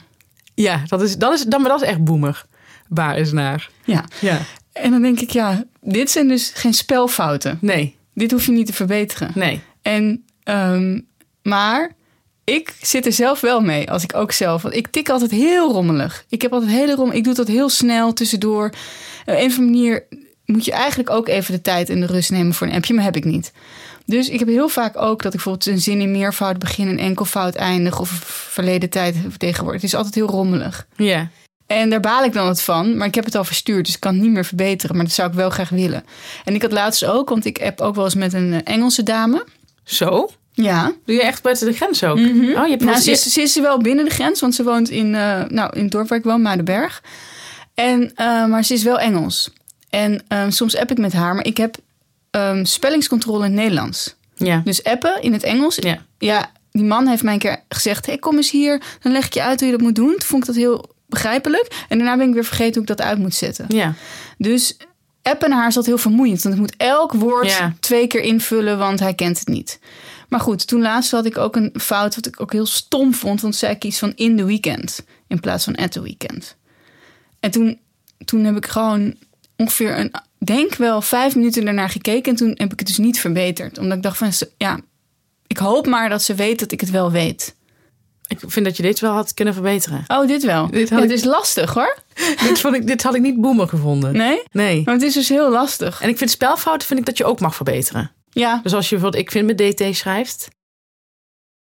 [0.53, 2.45] Ja, dat is, dat is, dan, maar dat is echt boemer.
[2.87, 3.69] Waar is naar.
[3.83, 4.05] Ja.
[4.21, 4.39] Ja.
[4.71, 7.57] En dan denk ik, ja, dit zijn dus geen spelfouten.
[7.61, 9.31] Nee, Dit hoef je niet te verbeteren.
[9.35, 9.61] nee.
[9.81, 10.99] En, ehm,
[11.43, 11.91] maar
[12.45, 14.61] ik zit er zelf wel mee, als ik ook zelf.
[14.61, 16.25] Want ik tik altijd heel rommelig.
[16.29, 17.15] Ik heb altijd hele rommel.
[17.15, 18.65] Ik doe dat heel snel tussendoor.
[18.65, 18.73] Op
[19.25, 20.05] een of andere manier
[20.45, 23.03] moet je eigenlijk ook even de tijd en de rust nemen voor een appje, maar
[23.03, 23.51] heb ik niet.
[24.05, 26.97] Dus ik heb heel vaak ook dat ik bijvoorbeeld een zin in meervoud begin en
[26.97, 28.09] enkelvoud eindig of
[28.49, 29.81] verleden tijd tegenwoordig.
[29.81, 30.87] Het is altijd heel rommelig.
[30.95, 31.29] Ja.
[31.67, 32.97] En daar baal ik dan wat van.
[32.97, 34.95] Maar ik heb het al verstuurd, dus ik kan het niet meer verbeteren.
[34.95, 36.03] Maar dat zou ik wel graag willen.
[36.43, 39.03] En ik had laatst ook, want ik heb ook wel eens met een eh, Engelse
[39.03, 39.45] dame.
[39.83, 40.29] Zo?
[40.55, 40.93] Ja.
[41.05, 42.17] Doe je echt buiten de grens ook?
[42.17, 44.89] Oh, je hebt Nou, ze, is, ze is wel binnen de grens, want ze woont
[44.89, 47.01] in, eh, nou, in het dorp waar ik woon, Muidenberg.
[47.73, 49.49] En, eh, maar ze is wel Engels.
[49.89, 51.75] En ehm, soms app ik met haar, maar ik heb
[52.31, 54.15] ehm, spellingscontrole in het Nederlands.
[54.35, 54.61] Ja.
[54.63, 55.75] Dus appen in het Engels.
[55.75, 55.97] Ja.
[56.17, 59.33] ja, die man heeft mij een keer gezegd: hey, kom eens hier, dan leg ik
[59.33, 60.11] je uit hoe je dat moet doen.
[60.11, 61.85] Toen vond ik dat heel begrijpelijk.
[61.89, 63.65] En daarna ben ik weer vergeten hoe ik dat uit moet zetten.
[63.67, 63.93] Ja.
[64.37, 64.77] Dus
[65.21, 66.41] appen naar haar is dat heel vermoeiend.
[66.41, 67.73] Want ik moet elk woord Ja.
[67.79, 69.79] twee keer invullen, want hij kent het niet.
[70.29, 73.41] Maar goed, toen laatst had ik ook een fout wat ik ook heel stom vond.
[73.41, 76.55] Want zij kies van in the weekend in plaats van at the weekend.
[77.39, 77.79] En toen,
[78.25, 79.15] toen heb ik gewoon
[79.57, 82.31] ongeveer een, denk wel vijf minuten ernaar gekeken.
[82.31, 83.77] En toen heb ik het dus niet verbeterd.
[83.77, 84.79] Omdat ik dacht van, ja,
[85.47, 87.55] ik hoop maar dat ze weet dat ik het wel weet.
[88.27, 90.03] Ik vind dat je dit wel had kunnen verbeteren.
[90.07, 90.67] Oh, dit wel.
[90.69, 91.97] Dit Ja, ik- is lastig hoor.
[92.47, 94.13] dit, vond ik, dit had ik niet boemer gevonden.
[94.17, 94.43] Nee?
[94.51, 94.81] Nee.
[94.85, 96.01] Maar het is dus heel lastig.
[96.01, 98.11] En ik vind spelfouten vind ik dat je ook mag verbeteren.
[98.35, 100.47] Ja, Dus als je bijvoorbeeld, ik vind met DT schrijft.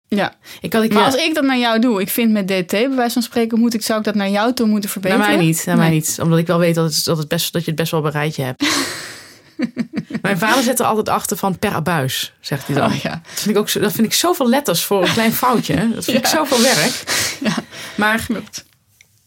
[0.08, 0.36] ja.
[0.62, 2.72] Ik kan ik Maar ja, als ik dat naar jou doe, ik vind met DT,
[2.72, 5.38] bij wijze van spreken, moet ik, zou ik dat naar jou toe moeten naar verbeteren?
[5.38, 6.18] mij niet, naar mij niet.
[6.22, 8.12] Omdat ik wel weet dat, het, dat, het best, dat je het best wel een
[8.12, 8.66] rijtje hebt.
[10.22, 12.91] Mijn vader zet er altijd achter van per abuis, zegt hij dan.
[12.91, 13.10] Oh ja.
[13.10, 15.89] Dat vind ik ook zo, dat vind ik zoveel letters voor een klein foutje.
[15.95, 17.03] Dat vind ik zoveel werk.
[17.39, 17.53] Ja.
[17.95, 18.26] Maar.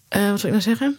[0.08, 0.98] Eh, wat wil ik nou zeggen?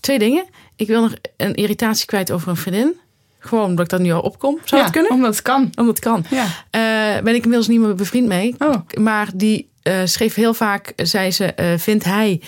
[0.00, 0.44] Twee dingen.
[0.76, 3.00] Ik wil nog een irritatie kwijt over een vriendin.
[3.40, 4.58] Gewoon omdat ik dat nu al opkom.
[4.64, 5.12] Zou ja, dat kunnen?
[5.12, 5.72] Omdat het kan.
[5.74, 6.24] Omdat het kan.
[6.30, 6.46] Ja.
[6.70, 8.54] Eh, ben ik inmiddels niet meer bevriend mee.
[8.58, 8.74] Oh.
[8.98, 12.40] Maar die eh, schreef heel vaak, zei ze, eh, vindt hij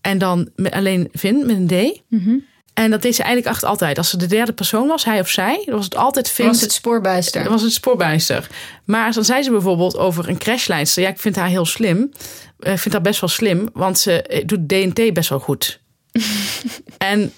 [0.00, 2.02] en dan met, alleen vind met een D.
[2.08, 2.36] Mhm.
[2.74, 3.98] En dat deed ze eigenlijk echt altijd.
[3.98, 6.52] Als ze de derde persoon was, hij of zij, dan was het altijd vindt.
[6.52, 7.42] Was het spoorbijster?
[7.42, 8.46] Dat was een spoorbijster.
[8.84, 11.02] Maar dan zei ze bijvoorbeeld over een crashlijster.
[11.02, 12.12] Ja, ik vind haar heel slim.
[12.58, 15.80] Ik vind haar best wel slim, want ze doet DNT best wel goed.
[16.98, 17.32] en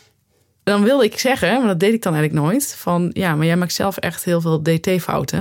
[0.70, 3.56] dan wilde ik zeggen, maar dat deed ik dan eigenlijk nooit, van ja, maar jij
[3.56, 5.38] maakt zelf echt heel veel DT-fouten.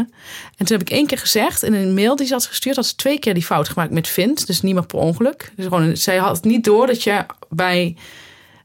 [0.57, 2.85] En toen heb ik één keer gezegd in een mail die ze had gestuurd, had
[2.85, 5.51] ze twee keer die fout gemaakt met Vint, dus niet meer per ongeluk.
[5.55, 7.95] Dus gewoon, zij had niet door dat je bij,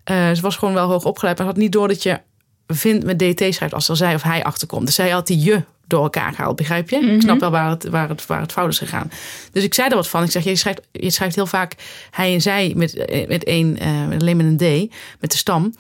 [0.04, 2.20] eh, ze was gewoon wel hoog opgeleid, maar had niet door dat je
[2.66, 4.86] Vint met DT schrijft als er zij of hij achterkomt.
[4.86, 6.96] Dus zij had die je door elkaar gehaald, begrijp je?
[6.96, 9.10] Ik snap wel waar het, waar, het, waar het fout is gegaan.
[9.52, 10.22] Dus ik zei er wat van.
[10.22, 11.74] Ik zeg, je schrijft, je schrijft heel vaak
[12.10, 15.74] hij en zij met, eh, met één, uh, alleen met een D, met de stam.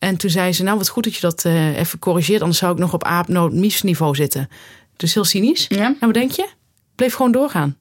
[0.00, 2.72] En toen zei ze, nou wat goed dat je dat uh, even corrigeert, anders zou
[2.72, 4.48] ik nog op aapnoot niveau zitten.
[4.96, 5.66] Dus heel cynisch.
[5.68, 5.76] Ja.
[5.76, 6.48] Nou, wat denk je?
[6.94, 7.78] Bleef gewoon doorgaan.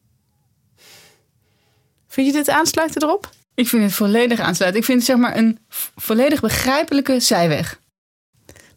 [2.08, 3.30] Vind je dit aansluiten erop?
[3.54, 4.80] Ik vind het volledig aansluiten.
[4.80, 5.60] Ik vind het zeg maar een
[5.96, 7.80] volledig begrijpelijke zijweg.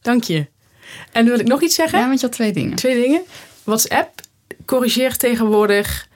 [0.01, 0.47] Dank je.
[1.13, 1.99] En wil ik nog iets zeggen?
[1.99, 2.77] Ja, want je had twee dingen.
[2.77, 3.23] Twee dingen.
[3.65, 4.21] WhatsApp
[4.65, 6.09] corrigeert tegenwoordig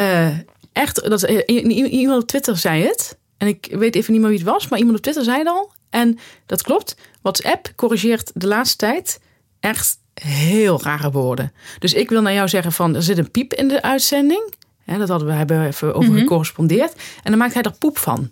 [0.00, 0.38] uh,
[0.72, 1.08] echt.
[1.08, 3.18] Dat, iemand op Twitter zei het.
[3.36, 5.48] En ik weet even niet meer wie het was, maar iemand op Twitter zei het
[5.48, 5.74] al.
[5.96, 6.96] En dat klopt.
[7.22, 9.20] WhatsApp corrigeert de laatste tijd
[9.60, 11.52] echt heel rare woorden.
[11.78, 14.54] Dus ik wil naar jou zeggen van er zit een piep in de uitzending.
[14.84, 16.18] Ja, dat hadden we hebben even over Mhm.
[16.20, 16.92] gecorrespondeerd.
[17.22, 18.30] En dan maakt hij er poep van.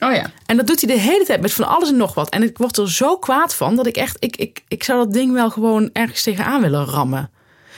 [0.00, 0.30] Oh ja.
[0.46, 2.28] En dat doet hij de hele tijd met van alles en nog wat.
[2.28, 5.12] En ik word er zo kwaad van dat ik echt, ik, ik, ik zou dat
[5.12, 7.30] ding wel gewoon ergens tegenaan willen rammen.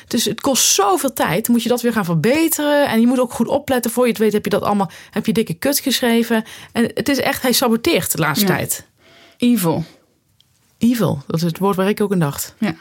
[0.07, 1.49] Dus het kost zoveel tijd.
[1.49, 2.89] Moet je dat weer gaan verbeteren.
[2.89, 3.91] En je moet ook goed opletten.
[3.91, 6.45] Voor je het weet heb je dat allemaal, heb je dikke kut geschreven.
[6.73, 8.57] En het is echt, hij saboteert de laatste Ja.
[8.57, 8.87] tijd.
[9.41, 9.85] Evil.
[10.79, 12.55] Evil, dat is het woord waar ik ook aan dacht.
[12.59, 12.75] Ja.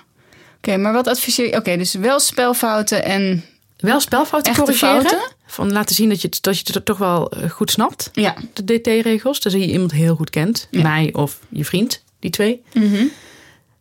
[0.57, 1.55] Oké, maar wat adviseer je?
[1.55, 3.43] Oké, dus wel spelfouten en...
[3.77, 5.01] Wel spelfouten corrigeren.
[5.01, 5.19] fouten?
[5.47, 8.09] Van laten zien dat je, het- dat je het toch wel eh, goed snapt.
[8.13, 8.35] Ja.
[8.53, 9.39] De DT-regels.
[9.39, 10.67] Dus je iemand heel goed kent.
[10.71, 10.81] Ja.
[10.81, 12.03] Mij of je vriend.
[12.19, 12.61] Die twee.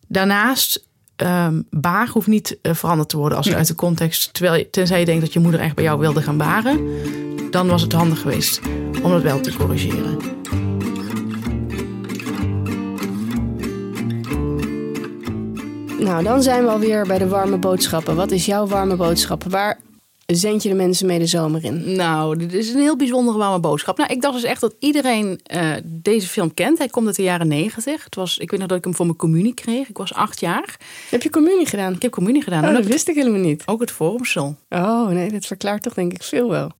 [0.07, 3.55] Daarnaast, ehm baar hoeft niet eh, veranderd te worden als Nee.
[3.55, 4.33] uit de context.
[4.33, 6.87] Terwijl je, tenzij je denkt dat je moeder echt bij jou wilde gaan baren.
[7.51, 8.59] Dan was het handig geweest
[9.03, 10.17] om dat wel te corrigeren.
[15.99, 18.15] Nou, dan zijn we alweer bij de warme boodschappen.
[18.15, 19.43] Wat is jouw warme boodschap?
[19.43, 19.79] Waar
[20.25, 21.95] zend je de mensen mee de zomer in?
[21.95, 23.97] Nou, dit is een heel bijzondere warme boodschap.
[23.97, 26.77] Nou, ik dacht dus echt dat iedereen eh, deze film kent.
[26.77, 28.03] Hij komt uit de jaren negentig.
[28.03, 29.89] Het was, ik weet nog dat ik hem voor mijn communie kreeg.
[29.89, 30.77] Ik was acht jaar.
[31.09, 31.93] Heb je communie gedaan?
[31.93, 32.61] Ik heb communie gedaan.
[32.63, 33.63] Oh, En dat wist ik helemaal niet.
[33.65, 34.55] ook het forumsel.
[34.69, 36.71] Oh, nee, dat verklaart toch denk ik veel wel.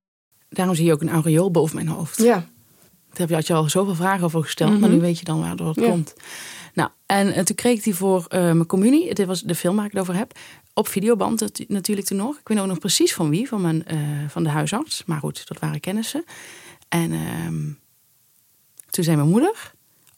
[0.50, 2.18] Daarom zie je ook een aureool boven mijn hoofd.
[2.22, 2.34] Ja.
[2.34, 4.72] Daar heb je, had je al zoveel vragen over gesteld.
[4.72, 4.80] Mhm.
[4.80, 5.90] Maar nu weet je dan waardoor het Ja.
[5.90, 6.14] komt.
[6.80, 9.14] Nou, en, en toen kreeg ik die voor eh, mijn communie.
[9.14, 10.32] Dit was de film waar ik het over heb.
[10.74, 12.38] Op videoband natu- natuurlijk toen nog.
[12.40, 13.48] Ik weet ook nog precies van wie.
[13.48, 15.04] Van, mijn, eh, van de huisarts.
[15.06, 16.24] Maar goed, dat waren kennissen.
[16.90, 17.64] En ehm,
[18.90, 19.72] toen zei mijn moeder...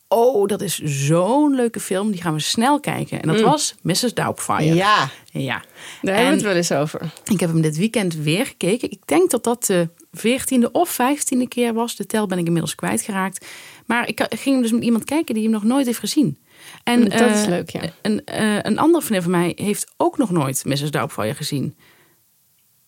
[0.07, 2.11] Oh, dat is zo'n leuke film.
[2.11, 3.21] Die gaan we snel kijken.
[3.21, 3.43] En dat Mm.
[3.43, 4.13] was Mrs.
[4.13, 4.73] Doubtfire.
[4.75, 5.63] Ja, ja.
[6.01, 7.11] daar hebben we het wel eens over.
[7.25, 8.91] Ik heb hem dit weekend weer gekeken.
[8.91, 11.95] Ik denk dat dat de veertiende of vijftiende keer was.
[11.95, 13.45] De tel ben ik inmiddels kwijtgeraakt.
[13.85, 16.37] Maar ik ging hem dus met iemand kijken die hem nog nooit heeft gezien.
[16.83, 17.81] En, Dat is eh, leuk, ja.
[18.01, 20.91] Een, eh, een andere vriendin van mij heeft ook nog nooit Mrs.
[20.91, 21.75] Doubtfire gezien.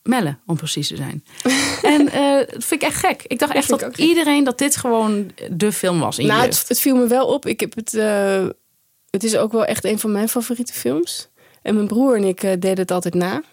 [0.04, 1.24] Melle, om precies te zijn.
[1.96, 3.24] en eh, dat vind ik echt gek.
[3.28, 3.98] Ik dacht echt dat gek.
[3.98, 7.46] iedereen dat dit gewoon de film was in Nou, het, het viel me wel op.
[7.46, 7.92] Ik heb het,
[9.10, 11.30] het is ook wel echt een van mijn favoriete films.
[11.62, 13.44] En mijn broer en ik deden het altijd na.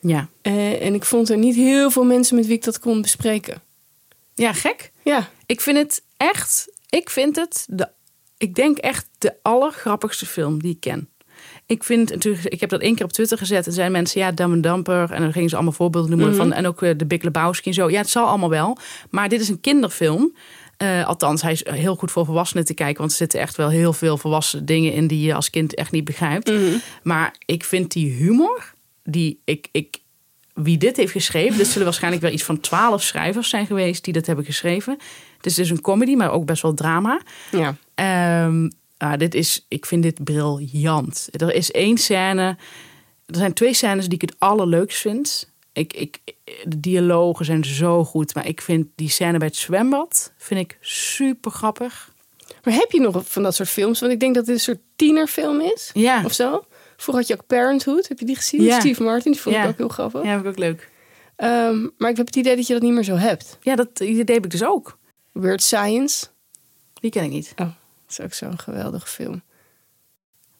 [0.00, 0.28] Ja.
[0.42, 3.62] En ik vond er niet heel veel mensen met wie ik dat kon bespreken.
[4.34, 4.92] ja, gek.
[5.02, 7.88] Ja, Ik vind het echt, ik vind het, de,
[8.38, 11.08] ik denk echt de allergrappigste film die ik ken.
[11.66, 14.32] Ik vind natuurlijk, ik heb dat één keer op Twitter gezet en zijn mensen, ja,
[14.32, 15.10] Dumb and Dumper.
[15.10, 16.36] En dan gingen ze allemaal voorbeelden noemen Mhm.
[16.36, 17.90] van, en ook eh, de Big Lebowski en zo.
[17.90, 18.78] Ja, het zal allemaal wel.
[19.10, 20.36] Maar dit is een kinderfilm.
[20.76, 23.68] Eh, althans, hij is heel goed voor volwassenen te kijken, want er zitten echt wel
[23.68, 26.52] heel veel volwassen dingen in die je als kind echt niet begrijpt.
[27.02, 28.74] Maar ik vind die humor,
[29.04, 29.98] die ik, ik,
[30.54, 34.12] wie dit heeft geschreven, dit zullen waarschijnlijk wel iets van twaalf schrijvers zijn geweest die
[34.12, 34.96] dat hebben geschreven.
[35.44, 37.20] Het is dus een comedy, maar ook best wel drama.
[37.50, 37.74] ja.
[38.96, 41.28] Ah, dit is, ik vind dit briljant.
[41.30, 42.56] Er is één scène,
[43.26, 45.52] er zijn twee scènes die ik het allerleukst vind.
[45.72, 46.18] Ik, ik,
[46.64, 50.78] de dialogen zijn zo goed, maar ik vind die scène bij het zwembad vind ik
[50.80, 52.12] super grappig.
[52.64, 54.00] Maar heb je nog van dat soort films?
[54.00, 55.90] Want ik denk dat dit een soort tienerfilm is.
[55.94, 56.64] Ja, Of zo.
[56.96, 58.08] Vroeger had je ook Parenthood.
[58.08, 58.62] Heb je die gezien?
[58.62, 58.80] Ja.
[58.80, 59.32] Steve Martin.
[59.32, 60.22] Die vond ik ook heel grappig.
[60.22, 60.90] ja, vind ik ook leuk.
[61.36, 63.58] Ehm, maar ik heb het idee dat je dat niet meer zo hebt.
[63.60, 64.98] Ja, dat idee heb ik dus ook.
[65.34, 66.26] Weird Science.
[66.94, 67.52] Die ken ik niet.
[67.56, 67.68] Dat
[68.08, 69.42] is ook zo'n geweldige film.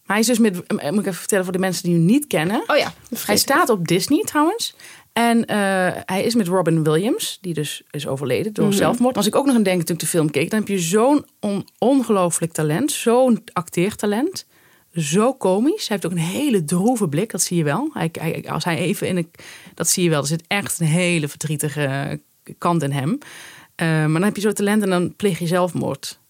[0.06, 2.04] Maar hij is dus met, eh, moet ik even vertellen voor de mensen die hem
[2.04, 2.62] niet kennen.
[2.66, 2.92] Oh ja.
[3.26, 4.74] Hij staat op Disney trouwens.
[5.12, 5.56] En eh,
[6.04, 8.74] hij is met Robin Williams, die dus is overleden door Mhm.
[8.76, 9.14] zelfmoord.
[9.16, 10.50] Was ik ook nog aan denken toen ik de film keek.
[10.50, 14.46] Dan heb je zo'n on- ongelooflijk talent, zo'n acteertalent.
[14.94, 15.88] Zo komisch.
[15.88, 17.90] Hij heeft ook een hele droeve blik, dat zie je wel.
[17.92, 19.30] Hij, hij- als hij even in een.
[19.74, 20.20] Dat zie je wel.
[20.20, 22.20] Er zit echt een hele verdrietige
[22.58, 23.18] kant in hem.
[23.74, 26.20] Eh, maar dan heb je zo'n talent en dan pleeg je zelfmoord.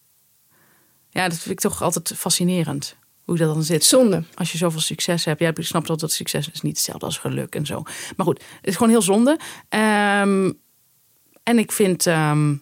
[1.10, 2.96] Ja, dat vind ik toch altijd fascinerend.
[3.24, 3.84] Hoe dat dan zit.
[3.84, 4.22] Zonde.
[4.34, 5.40] Als je zoveel succes hebt.
[5.40, 7.82] Ja, ik snap dat dat succes is niet hetzelfde als geluk en zo.
[8.16, 9.38] Maar goed, het is gewoon heel zonde.
[9.68, 10.52] Ehm,
[11.42, 12.06] en ik vind...
[12.06, 12.54] ehm,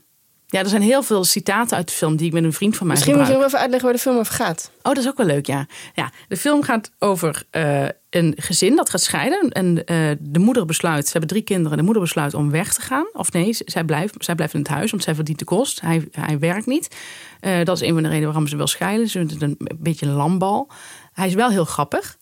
[0.52, 2.86] ja, er zijn heel veel citaten uit de film die ik met een vriend van
[2.86, 3.52] mij Misschien moet je gebruik.
[3.52, 4.70] nog even uitleggen waar de film over gaat.
[4.76, 5.66] Oh, dat is ook wel leuk, ja.
[5.94, 9.48] ja de film gaat over eh, een gezin dat gaat scheiden.
[9.48, 11.76] En eh, de moeder besluit, ze hebben drie kinderen.
[11.78, 13.06] De moeder besluit om weg te gaan.
[13.12, 15.80] Of nee, zij blijft, zij blijft in het huis, want zij verdient de kost.
[15.80, 16.96] Hij, hij werkt niet.
[17.40, 19.08] Eh, dat is een van de redenen waarom ze wil scheiden.
[19.08, 20.70] Ze vindt het een, een beetje een lambal.
[21.12, 22.16] Hij is wel heel grappig.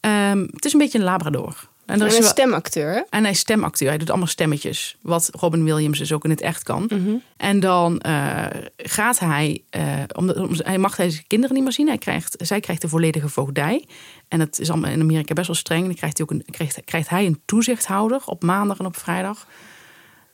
[0.00, 1.68] Ehm, het is een beetje een labrador.
[1.86, 3.00] En is een wel- stemacteur, hè?
[3.10, 3.88] en hij is stemacteur.
[3.88, 4.96] Hij doet allemaal stemmetjes.
[5.02, 6.90] Wat Robin Williams dus ook in het echt kan.
[7.36, 8.44] En dan eh,
[8.76, 9.62] gaat hij...
[9.70, 9.82] eh,
[10.16, 11.86] omdat, om- hij mag deze kinderen niet meer zien.
[11.88, 13.84] Hij krijgt, zij krijgt de volledige voogdij.
[14.28, 15.80] En dat is allemaal in Amerika best wel streng.
[15.80, 18.96] En dan krijgt hij, ook een, krijgt, krijgt hij een toezichthouder op maandag en op
[18.96, 19.46] vrijdag.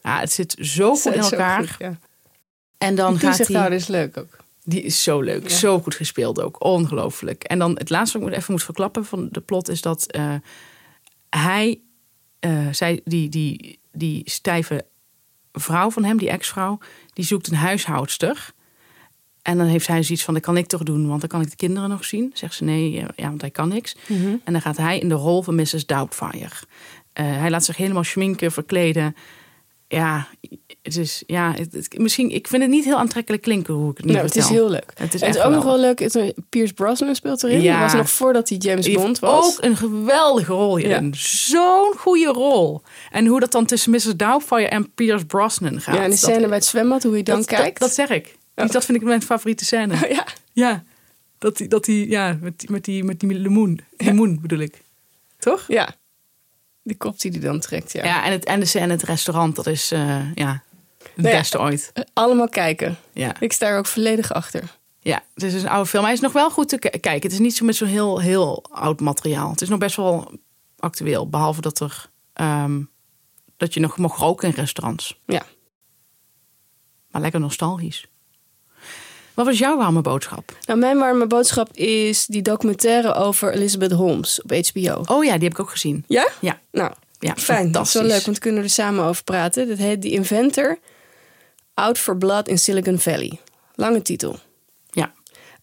[0.03, 1.59] Ja, het zit zo goed in elkaar.
[1.59, 1.99] goed, ja.
[2.79, 3.37] En dan Die gaat hij...
[3.37, 4.37] toezichthouder is leuk ook.
[4.65, 5.49] Die is zo leuk.
[5.49, 5.57] Ja.
[5.57, 6.65] Zo goed gespeeld ook.
[6.65, 7.43] Ongelooflijk.
[7.45, 10.35] En dan het laatste wat ik even moet verklappen van de plot is dat eh,
[11.37, 11.81] hij,
[12.39, 14.85] eh, zij, die, die, die stijve
[15.53, 16.79] vrouw van hem, die ex-vrouw,
[17.13, 18.53] die zoekt een huishoudster.
[19.43, 21.51] En dan heeft hij zoiets van, dat kan ik toch doen, want dan kan ik
[21.51, 22.31] de kinderen nog zien.
[22.35, 23.97] Zegt ze nee, ja, want hij kan niks.
[24.45, 25.87] En dan gaat hij in de rol van Mrs.
[25.87, 26.55] Doubtfire.
[27.13, 29.17] Eh, hij laat zich helemaal schminken, verkleden.
[29.97, 30.27] Ja,
[30.83, 33.97] het is, ja het, het- misschien, ik vind het niet heel aantrekkelijk klinken hoe ik
[33.97, 34.63] het nu Nou, het is vertel.
[34.63, 34.93] heel leuk.
[34.95, 35.99] Het is en het is ook nog wel leuk.
[35.99, 37.63] het- Pierce Brosnan speelt erin.
[37.63, 37.73] Ja.
[37.73, 39.47] Dat was nog voordat hij James Die Bond was.
[39.59, 41.15] ook een geweldige rol hierin.
[41.17, 42.83] Zo'n goede rol.
[43.11, 44.13] En hoe dat dan tussen Mrs.
[44.17, 45.95] Doubtfire en Pierce Brosnan gaat.
[45.95, 47.79] ja, en de dat- scène bij het zwembad, hoe je dan dat, kijkt.
[47.81, 48.37] Dat, dat zeg ik.
[48.55, 49.95] Die- Dat vind ik mijn favoriete scène.
[50.17, 50.27] ja.
[50.53, 50.85] Ja,
[51.39, 53.81] dat die, dat die ja, met die, met die, met die limoen.
[53.97, 54.83] Limoen bedoel ik.
[55.39, 55.65] Toch?
[55.69, 55.95] ja.
[56.85, 58.05] Die kop die hij dan trekt, ja.
[58.05, 60.63] Ja, en, het, en de scène het restaurant, dat is eh, ja,
[60.99, 61.39] het Nou ja.
[61.39, 61.91] beste ooit.
[61.93, 62.97] Eh, Allemaal kijken.
[63.13, 63.41] Ja.
[63.41, 64.79] Ik sta er ook volledig achter.
[64.99, 66.05] ja, het is een oude film.
[66.05, 67.23] Hij is nog wel goed te kijken.
[67.23, 69.51] Het is niet zo met zo'n heel, heel oud materiaal.
[69.51, 70.33] Het is nog best wel
[70.79, 71.29] actueel.
[71.29, 72.83] Behalve dat, er, ehm,
[73.57, 75.19] dat je nog mag roken in restaurants.
[75.27, 75.43] Ja.
[77.11, 78.07] Maar lekker nostalgisch.
[79.35, 80.57] Wat was jouw warme boodschap?
[80.67, 85.03] Nou, mijn warme boodschap is die documentaire over Elizabeth Holmes op HBO.
[85.07, 86.05] Oh ja, die heb ik ook gezien.
[86.07, 86.29] Ja?
[86.41, 87.73] Ja, Nou, ja fijn.
[87.73, 89.69] Dat is wel leuk, want we kunnen er samen over praten.
[89.69, 90.79] Dat heet The Inventor
[91.75, 93.41] Out for Blood in Silicon Valley.
[93.75, 94.39] Lange titel.
[94.91, 95.13] Ja.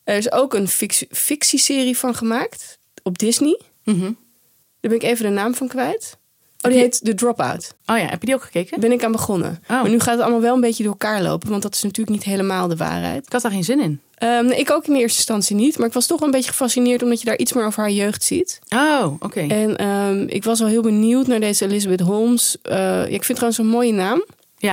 [0.04, 3.60] Er is ook een fictie- fictieserie van gemaakt op Disney.
[3.84, 4.02] Mhm.
[4.02, 6.18] Daar ben ik even de naam van kwijt.
[6.62, 7.74] Oh, die heet The Dropout.
[7.86, 8.80] Oh ja, heb je die ook gekeken?
[8.80, 9.60] Ben ik aan begonnen.
[9.64, 9.70] Oh.
[9.82, 12.18] Maar nu gaat het allemaal wel een beetje door elkaar lopen, want dat is natuurlijk
[12.18, 13.26] niet helemaal de waarheid.
[13.26, 14.02] Ik had daar geen zin in.
[14.16, 16.50] Ehm, nee, ik ook in eerste instantie niet, maar ik was toch wel een beetje
[16.50, 18.60] gefascineerd omdat je daar iets meer over haar jeugd ziet.
[18.70, 19.40] Oh, oké.
[19.40, 22.58] En ehm, ik was al heel benieuwd naar deze Elizabeth Holmes.
[22.62, 24.26] Eh, ja, ik vind het trouwens een mooie naam.
[24.58, 24.72] Ja,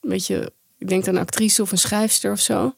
[0.00, 2.74] Een beetje, ik denk aan een actrice of een schrijfster of zo.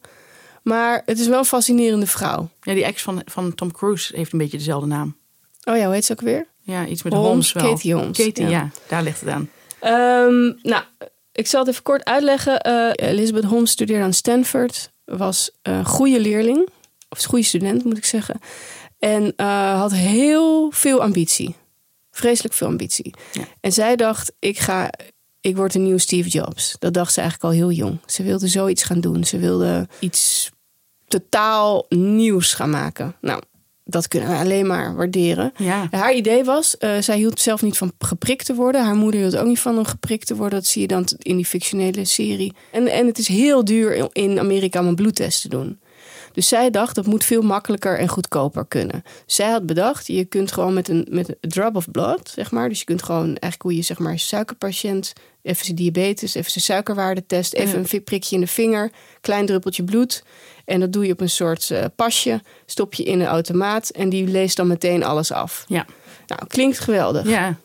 [0.63, 2.49] Maar het is wel een fascinerende vrouw.
[2.61, 5.17] ja, die ex van, van Tom Cruise heeft een beetje dezelfde naam.
[5.63, 6.47] Oh ja, hoe heet ze ook weer?
[6.69, 7.63] Ja, iets met Holmes, Holmes, wel.
[7.63, 8.49] Katie Holmes, Katie, ja.
[8.49, 8.69] ja.
[8.87, 9.49] daar ligt het aan.
[9.79, 10.83] Ehm, nou,
[11.31, 12.61] ik zal het even kort uitleggen.
[12.61, 14.91] Eh, Elizabeth Holmes studeerde aan Stanford.
[15.05, 16.69] Was een goede leerling.
[17.09, 18.39] Of goede student, moet ik zeggen.
[18.99, 21.55] En eh, had heel veel ambitie.
[22.11, 23.13] Vreselijk veel ambitie.
[23.31, 23.43] Ja.
[23.61, 24.89] En zij dacht, ik ga...
[25.41, 26.75] Ik word een nieuwe Steve Jobs.
[26.79, 27.99] Dat dacht ze eigenlijk al heel jong.
[28.05, 29.23] Ze wilde zoiets gaan doen.
[29.23, 30.49] Ze wilde iets
[31.07, 33.15] totaal nieuws gaan maken.
[33.21, 33.41] Nou,
[33.89, 35.51] dat kunnen we alleen maar waarderen.
[35.57, 35.87] Ja.
[35.91, 38.83] Haar idee was, eh, zij hield zelf niet van geprikt te worden.
[38.83, 40.59] Haar moeder hield ook niet van om geprikt te worden.
[40.59, 42.53] Dat zie je dan in die fictionele serie.
[42.71, 45.79] En, en het is heel duur in Amerika om een bloedtest te doen.
[46.39, 49.03] Dus zij dacht, dat moet veel makkelijker en goedkoper kunnen.
[49.25, 52.69] Zij had bedacht, je kunt gewoon met een, met een drop of blood, zeg maar.
[52.69, 56.63] Dus je kunt gewoon eigenlijk hoe je zeg maar suikerpatiënt, even zijn diabetes, even zijn
[56.63, 60.23] suikerwaarde test, even een prikje in de vinger, klein druppeltje bloed.
[60.65, 64.09] En dat doe je op een soort eh, pasje, stop je in een automaat en
[64.09, 65.65] die leest dan meteen alles af.
[65.67, 65.85] Ja.
[66.27, 67.27] Nou, klinkt geweldig.
[67.27, 67.55] ja.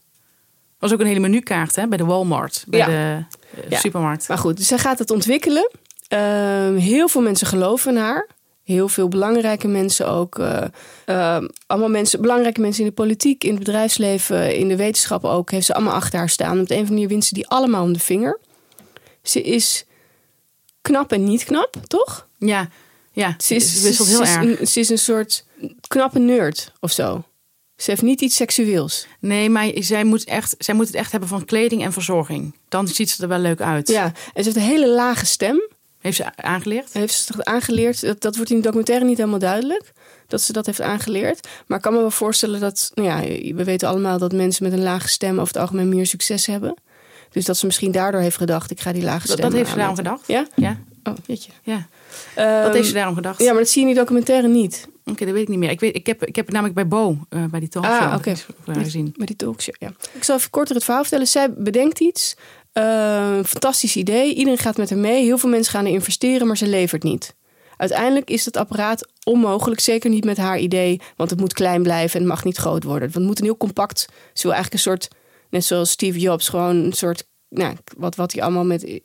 [0.79, 2.87] was ook een hele menukaart hè, bij de Walmart, bij Ja.
[2.87, 3.25] de
[3.63, 3.79] eh, Ja.
[3.79, 4.29] supermarkt.
[4.29, 5.71] Maar goed, dus zij gaat het ontwikkelen.
[6.09, 8.29] Ehm, heel veel mensen geloven in haar.
[8.65, 10.39] Heel veel belangrijke mensen ook.
[10.39, 10.65] eh,
[11.05, 15.51] ehm, allemaal mensen, belangrijke mensen in de politiek, in het bedrijfsleven, in de wetenschap ook.
[15.51, 16.61] Heeft ze allemaal achter haar staan.
[16.61, 18.39] Op de een of andere manier wint ze die allemaal om de vinger.
[19.23, 19.85] Ze is
[20.83, 22.29] knap en niet knap, toch?
[22.39, 22.69] Ja,
[23.13, 23.35] ja.
[23.39, 24.61] Ze, is, ze wisselt heel ze is erg.
[24.61, 25.45] Een, ze is een soort
[25.89, 27.25] knappe nerd of zo.
[27.77, 29.07] Ze heeft niet iets seksueels.
[29.21, 32.55] Nee, maar zij moet, echt, zij moet het echt hebben van kleding en verzorging.
[32.69, 33.89] Dan ziet ze er wel leuk uit.
[33.89, 34.13] Ja, en
[34.45, 35.69] ze heeft een hele lage stem.
[36.05, 36.93] Heeft ze aangeleerd?
[36.93, 38.01] Heeft ze dat aangeleerd?
[38.01, 39.93] Dat, dat wordt in de documentaire niet helemaal duidelijk.
[40.27, 41.49] Dat ze dat heeft aangeleerd.
[41.67, 42.91] Maar ik kan me wel voorstellen dat...
[42.95, 43.21] Nou ja,
[43.55, 45.33] we weten allemaal dat mensen met een lage stem...
[45.33, 46.75] over het algemeen meer succes hebben.
[47.31, 48.71] Dus dat ze misschien daardoor heeft gedacht...
[48.71, 50.27] ik ga die lage Dat, stem dat heeft ze daarom gedacht?
[50.27, 50.47] Ja?
[50.55, 50.79] Ja.
[51.05, 51.37] Oh.
[51.63, 51.87] Ja.
[52.35, 53.39] Ehm, Wat heeft ze daarom gedacht?
[53.41, 54.89] Ja, maar dat zie je in die documentaire niet.
[55.05, 55.71] Oké, dat weet ik niet meer.
[55.71, 58.13] Ik, weet, ik, heb, ik heb het namelijk bij Bo, eh, bij die talkshow,
[58.67, 59.15] Ah, gezien.
[59.17, 59.93] Met die talkshow, ja.
[60.13, 61.27] Ik zal even korter het verhaal vertellen.
[61.27, 62.37] Zij bedenkt iets.
[62.75, 64.35] Eh, fantastisch idee.
[64.35, 65.25] Iedereen gaat met haar mee.
[65.25, 67.35] Heel veel mensen gaan er investeren, maar ze levert niet.
[67.77, 69.81] Uiteindelijk is het apparaat onmogelijk.
[69.81, 71.01] Zeker niet met haar idee.
[71.17, 73.11] Want het moet klein blijven en mag niet groot worden.
[73.13, 74.01] Het moet een heel compact...
[74.33, 75.09] Ze wil eigenlijk een soort...
[75.51, 76.49] Net zoals Steve Jobs.
[76.49, 77.27] Gewoon een soort...
[77.49, 79.01] Nou, wat, wat hij allemaal met...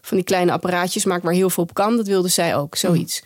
[0.00, 1.96] Van die kleine apparaatjes maakt waar heel veel op kan.
[1.96, 2.76] Dat wilde zij ook.
[2.76, 3.22] Zoiets.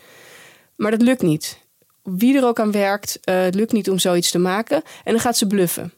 [0.75, 1.59] Maar dat lukt niet.
[2.03, 4.81] Wie er ook aan werkt, eh, het lukt niet om zoiets te maken.
[5.03, 5.93] En dan gaat ze bluffen.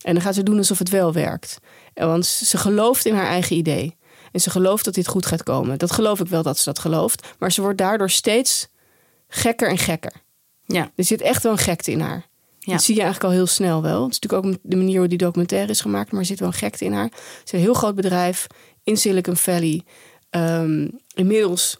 [0.00, 1.58] En dan gaat ze doen alsof het wel werkt.
[1.96, 3.96] En Want ze gelooft in haar eigen idee.
[4.32, 5.78] En ze gelooft dat dit goed gaat komen.
[5.78, 7.26] Dat geloof ik wel dat ze dat gelooft.
[7.38, 8.68] Maar ze wordt daardoor steeds
[9.28, 10.12] gekker en gekker.
[10.64, 10.90] Ja.
[10.96, 12.26] Er zit echt wel een gekte in haar.
[12.58, 12.72] Ja.
[12.72, 14.02] Dat zie je eigenlijk al heel snel wel.
[14.02, 16.10] Het is natuurlijk ook de manier hoe die documentaire is gemaakt.
[16.10, 17.08] Maar er zit wel een gekte in haar.
[17.12, 18.46] Ze is een heel groot bedrijf
[18.84, 19.82] in Silicon Valley.
[20.30, 21.76] Ehm, inmiddels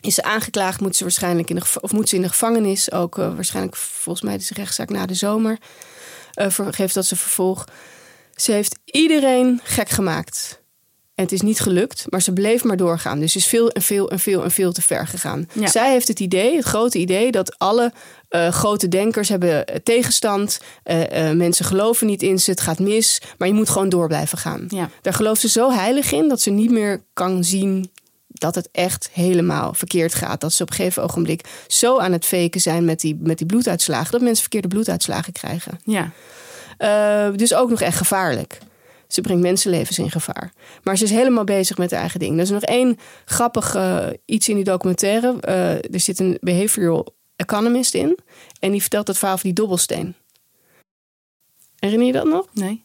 [0.00, 2.92] is ze aangeklaagd, moet ze waarschijnlijk in de, of moet ze in de gevangenis.
[2.92, 5.58] Ook eh, waarschijnlijk, volgens mij, is de rechtszaak na de zomer.
[6.32, 7.64] eh, ver- geeft dat ze vervolg.
[8.36, 10.64] Ze heeft iedereen gek gemaakt.
[11.14, 13.20] En het is niet gelukt, maar ze bleef maar doorgaan.
[13.20, 15.48] Dus ze is veel en veel en veel en veel te ver gegaan.
[15.52, 15.66] Ja.
[15.66, 17.92] Zij heeft het idee, het grote idee, dat alle
[18.28, 20.60] eh, grote denkers hebben eh, tegenstand.
[20.82, 23.20] Eh, mensen geloven niet in ze, het gaat mis.
[23.38, 24.64] Maar je moet gewoon door blijven gaan.
[24.68, 24.90] Ja.
[25.02, 27.90] Daar gelooft ze zo heilig in dat ze niet meer kan zien
[28.28, 30.40] dat het echt helemaal verkeerd gaat.
[30.40, 33.46] Dat ze op een gegeven ogenblik zo aan het faken zijn met die, met die
[33.46, 34.12] bloeduitslagen...
[34.12, 35.80] dat mensen verkeerde bloeduitslagen krijgen.
[35.84, 36.10] Ja.
[36.76, 38.58] Eh, dus ook nog echt gevaarlijk.
[39.08, 40.52] Ze brengt mensenlevens in gevaar.
[40.82, 42.36] Maar ze is helemaal bezig met haar eigen ding.
[42.36, 43.76] Er is nog één grappig
[44.24, 45.36] iets in die documentaire.
[45.40, 48.18] Eh, er zit een behavioral economist in.
[48.60, 50.14] En die vertelt het verhaal van die dobbelsteen.
[51.78, 52.46] Herinner je dat nog?
[52.52, 52.82] Nee.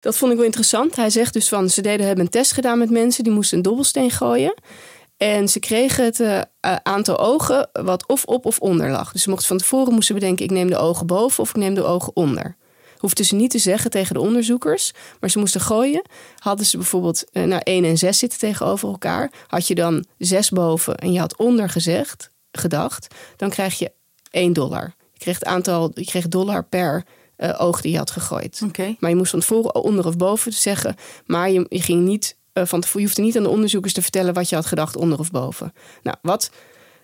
[0.00, 0.96] Dat vond ik wel interessant.
[0.96, 3.24] Hij zegt dus van, ze deden, hebben een test gedaan met mensen.
[3.24, 4.54] Die moesten een dobbelsteen gooien.
[5.16, 6.40] En ze kregen het eh,
[6.82, 9.12] aantal ogen wat of op of onder lag.
[9.12, 10.44] Dus ze mochten van tevoren moesten bedenken...
[10.44, 12.56] ik neem de ogen boven of ik neem de ogen onder.
[13.00, 14.92] Hoefden ze niet te zeggen tegen de onderzoekers.
[15.20, 16.02] Maar ze moesten gooien.
[16.38, 19.32] Hadden ze bijvoorbeeld eh, nou, 1 en 6 zitten tegenover elkaar.
[19.46, 23.14] Had je dan 6 boven en je had onder gezegd, gedacht...
[23.36, 23.92] dan krijg je
[24.30, 24.94] 1 dollar.
[25.12, 27.04] Je kreeg het aantal, je kreeg dollar per
[27.36, 28.60] eh, oog die je had gegooid.
[28.64, 28.96] Oké.
[28.98, 30.96] Maar je moest van tevoren onder of boven zeggen.
[31.26, 34.02] Maar je, je ging niet eh, van tevoren, je hoefde niet aan de onderzoekers te
[34.02, 35.72] vertellen wat je had gedacht onder of boven.
[36.02, 36.50] Nou, wat,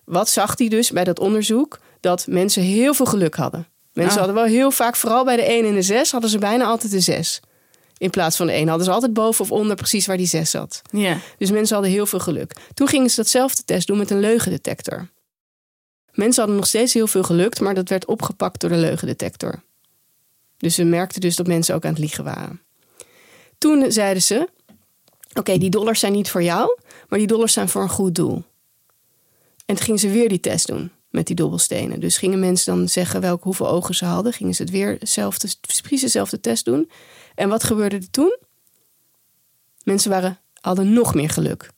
[0.05, 1.79] wat zag hij dus bij dat onderzoek?
[2.01, 3.67] Dat mensen heel veel geluk hadden.
[3.97, 4.25] Mensen Ah.
[4.27, 6.93] hadden wel heel vaak, vooral bij de 1 en de 6, hadden ze bijna altijd
[6.93, 7.41] de 6.
[7.99, 10.51] In plaats van de 1 hadden ze altijd boven of onder precies waar die 6
[10.51, 10.83] zat.
[10.91, 11.19] Ja.
[11.39, 12.57] Dus mensen hadden heel veel geluk.
[12.75, 15.09] Toen gingen ze datzelfde test doen met een leugendetector.
[16.13, 19.63] Mensen hadden nog steeds heel veel geluk, maar dat werd opgepakt door de leugendetector.
[20.57, 22.63] Dus ze merkten dus dat mensen ook aan het liegen waren.
[23.59, 24.49] Toen zeiden ze:
[25.35, 26.79] Oké, die dollars zijn niet voor jou,
[27.09, 28.43] maar die dollars zijn voor een goed doel.
[29.67, 32.01] En toen gingen ze weer die test doen met die dobbelstenen.
[32.01, 34.33] Dus gingen mensen dan zeggen welke, hoeveel ogen ze hadden.
[34.33, 36.91] Gingen ze het weer dezelfde, precies dezelfde test doen.
[37.35, 38.37] En wat gebeurde er toen?
[39.83, 41.71] Mensen waren, hadden nog meer geluk.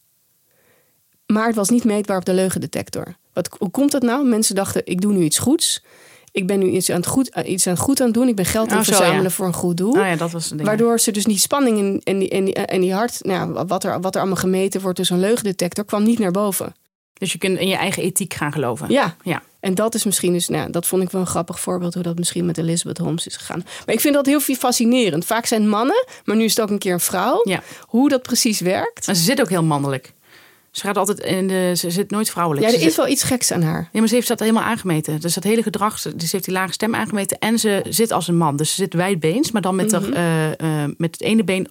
[1.26, 3.16] Maar het was niet meetbaar op de leugendetector.
[3.32, 4.26] Wat, hoe komt dat nou?
[4.26, 5.84] Mensen dachten, ik doe nu iets goeds.
[6.32, 8.28] Ik ben nu iets aan het goed, iets aan het, goed aan het doen.
[8.28, 9.30] Ik ben geld aan Oh, het verzamelen ja.
[9.30, 9.93] voor een goed doel.
[9.93, 10.53] Nou ja, dat was.
[10.57, 13.84] Waardoor ze dus die spanning en, en, die, en, die, en die hart, nou, wat,
[13.84, 16.74] er, wat er allemaal gemeten wordt door zo'n leugendetector, kwam niet naar boven.
[17.19, 18.91] Dus je kunt in je eigen ethiek gaan geloven.
[18.91, 19.16] Ja.
[19.23, 19.43] Ja.
[19.61, 22.19] En dat is misschien dus, nou, dat vond ik wel een grappig voorbeeld hoe dat
[22.19, 23.62] misschien met Elizabeth Holmes is gegaan.
[23.87, 25.25] Maar ik vind dat heel fascinerend.
[25.25, 27.41] Vaak zijn het mannen, maar nu is het ook een keer een vrouw.
[27.45, 27.62] Ja.
[27.87, 29.09] Hoe dat precies werkt.
[29.09, 30.12] En ze zit ook heel mannelijk.
[30.71, 32.66] Ze gaat altijd in de, ze zit nooit vrouwelijk.
[32.66, 33.89] Ja, er zit- is wel iets geks aan haar.
[33.93, 35.21] Ja, maar ze heeft dat helemaal aangemeten.
[35.21, 37.39] Dus dat hele gedrag, ze- dus heeft die lage stem aangemeten.
[37.39, 38.57] En ze zit als een man.
[38.57, 41.69] Dus ze zit wijdbeens, maar dan met, eh, met het ene been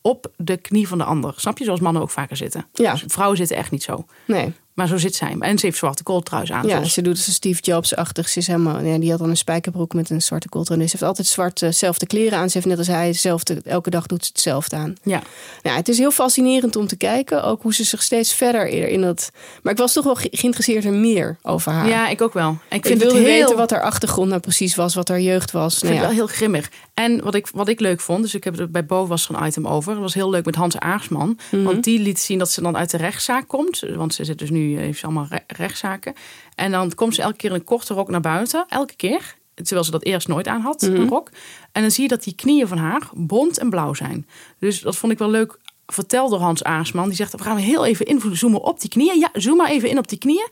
[0.00, 1.34] op de knie van de ander.
[1.36, 1.64] Snap je?
[1.64, 2.66] Zoals mannen ook vaker zitten.
[2.72, 2.92] Ja.
[2.92, 4.04] Dus vrouwen zitten echt niet zo.
[4.24, 4.52] Nee.
[4.74, 5.36] Maar zo zit zij.
[5.38, 6.66] En ze heeft zwarte kooltruis aan.
[6.66, 8.28] Ja, zoals- ze doet ze Steve Jobs-achtig.
[8.28, 10.80] Ze is helemaal, ja, die had dan een spijkerbroek met een zwarte kooltrui.
[10.80, 12.46] Dus ze heeft altijd zwarte, zelfde kleren aan.
[12.50, 14.94] Ze heeft net als hij dezelfde, elke dag doet ze hetzelfde aan.
[15.02, 15.22] ja.
[15.62, 17.44] Nou, het is heel fascinerend om te kijken.
[17.44, 19.30] Ook hoe ze zich steeds verder in in dat...
[19.62, 21.88] Maar ik was toch wel ge- geïnteresseerd in meer over haar.
[21.88, 22.48] ja, ik ook wel.
[22.48, 23.24] En ik ik vind wilde heel...
[23.26, 24.94] weten wat haar achtergrond nou precies was.
[24.94, 25.74] Wat haar jeugd was.
[25.76, 26.08] Ik Nou vind ja.
[26.10, 26.70] het wel heel grimmig.
[26.94, 29.34] En wat ik, wat ik leuk vond, dus ik heb het bij Bo was er
[29.34, 29.92] een item over.
[29.92, 31.38] Dat was heel leuk met Hans Aarsman.
[31.50, 31.62] Mhm.
[31.62, 33.80] Want die liet zien dat ze dan uit de rechtszaak komt.
[33.96, 36.14] Want ze zit dus nu, heeft ze allemaal re- rechtszaken.
[36.54, 38.64] En dan komt ze elke keer in een korte rok naar buiten.
[38.68, 39.34] Elke keer.
[39.54, 40.94] Terwijl ze dat eerst nooit aan had, Mhm.
[40.94, 41.30] een rok.
[41.72, 44.26] En dan zie je dat die knieën van haar bont en blauw zijn.
[44.58, 47.06] Dus dat vond ik wel leuk verteld door Hans Aarsman.
[47.06, 49.18] Die zegt, we gaan heel even inzoomen op die knieën.
[49.18, 50.48] Ja, zoom maar even in op die knieën.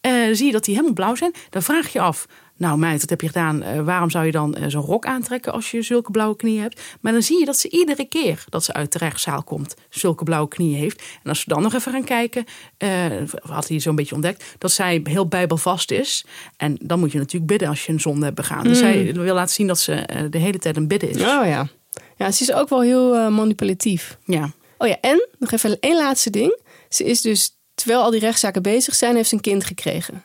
[0.00, 1.32] Eh, zie je dat die helemaal blauw zijn.
[1.50, 2.26] Dan vraag je af,
[2.58, 3.62] Nou meid, wat heb je gedaan?
[3.62, 6.80] Eh, waarom zou je dan eh, zo'n rok aantrekken als je zulke blauwe knieën hebt?
[7.00, 10.24] Maar dan zie je dat ze iedere keer dat ze uit de rechtszaal komt, zulke
[10.24, 11.02] blauwe knieën heeft.
[11.22, 12.44] En als we dan nog even gaan kijken,
[12.76, 13.04] eh,
[13.42, 16.24] had hij zo'n beetje ontdekt, dat zij heel bijbelvast is.
[16.56, 18.64] En dan moet je natuurlijk bidden als je een zonde hebt begaan.
[18.64, 21.16] Dus zij wil laten zien dat ze de hele tijd een bidden is.
[21.16, 21.68] Oh ja.
[22.16, 24.18] Ja, ze is ook wel heel manipulatief.
[24.24, 24.50] Ja.
[24.78, 26.58] Oh ja, en nog even één laatste ding.
[26.88, 30.24] Ze is dus, terwijl al die rechtszaken bezig zijn, heeft ze een kind gekregen.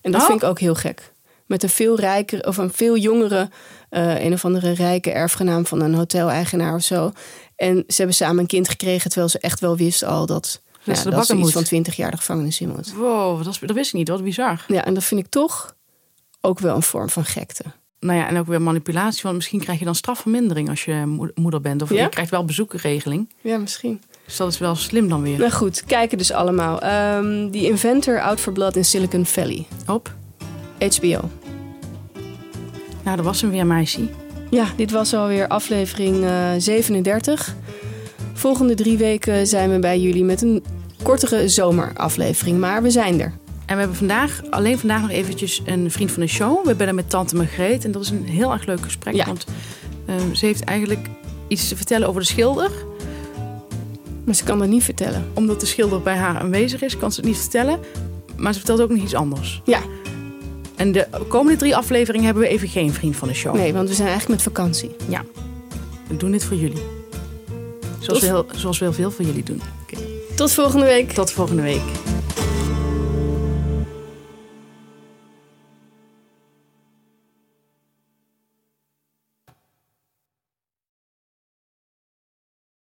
[0.00, 0.26] En dat Oh.
[0.26, 1.12] vind ik ook heel gek.
[1.46, 3.48] Met een veel rijker of een veel jongere,
[3.88, 7.12] eh, een of andere rijke erfgenaam van een hoteleigenaar of zo.
[7.56, 10.92] En ze hebben samen een kind gekregen, terwijl ze echt wel wist al dat, ja,
[10.94, 11.52] dat bakken ze iets moet.
[11.52, 12.92] van 20 jaar de gevangenis in moet.
[12.94, 14.08] Wow, dat, is- dat wist ik niet.
[14.08, 14.64] Wat bizar.
[14.68, 15.74] Ja, en dat vind ik toch
[16.40, 17.64] ook wel een vorm van gekte.
[18.00, 19.20] Nou ja, en ook weer manipulatie.
[19.22, 21.82] Want misschien krijg je dan strafvermindering als je mo- moeder bent.
[21.82, 22.02] Of Ja?
[22.02, 23.32] je krijgt wel bezoekenregeling.
[23.40, 24.02] Ja, misschien.
[24.24, 25.38] Dus dat is wel slim dan weer.
[25.38, 26.80] Nou goed, kijken dus allemaal.
[26.80, 29.66] Ehm The Inventor Out for Blood in Silicon Valley.
[29.86, 30.14] Op.
[30.88, 31.30] HBO.
[33.04, 34.08] Nou, dat was hem weer, meisje.
[34.50, 37.54] Ja, dit was alweer aflevering eh, 37.
[38.32, 40.64] Volgende drie weken zijn we bij jullie met een
[41.02, 42.58] kortere zomeraflevering.
[42.58, 43.32] Maar we zijn er.
[43.66, 46.66] En we hebben vandaag, alleen vandaag nog eventjes een vriend van de show.
[46.66, 47.84] We bellen met tante Margreet.
[47.84, 49.14] En dat is een heel erg leuk gesprek.
[49.14, 49.24] Ja.
[49.24, 49.44] Want
[50.06, 51.08] eh, ze heeft eigenlijk
[51.48, 52.70] iets te vertellen over de schilder.
[54.24, 55.26] Maar ze kan dat niet vertellen.
[55.34, 57.78] Omdat de schilder bij haar aanwezig is, kan ze het niet vertellen.
[58.36, 59.62] Maar ze vertelt ook nog iets anders.
[59.64, 59.80] Ja,
[60.76, 63.54] En de komende drie afleveringen hebben we even geen vriend van de show.
[63.54, 64.96] nee, want we zijn eigenlijk met vakantie.
[65.08, 65.24] Ja,
[66.08, 66.82] we doen dit voor jullie.
[67.98, 69.60] Zoals, Tot- we heel, zoals we heel veel voor jullie doen.
[70.36, 71.12] Tot volgende week.
[71.12, 71.80] Tot volgende week.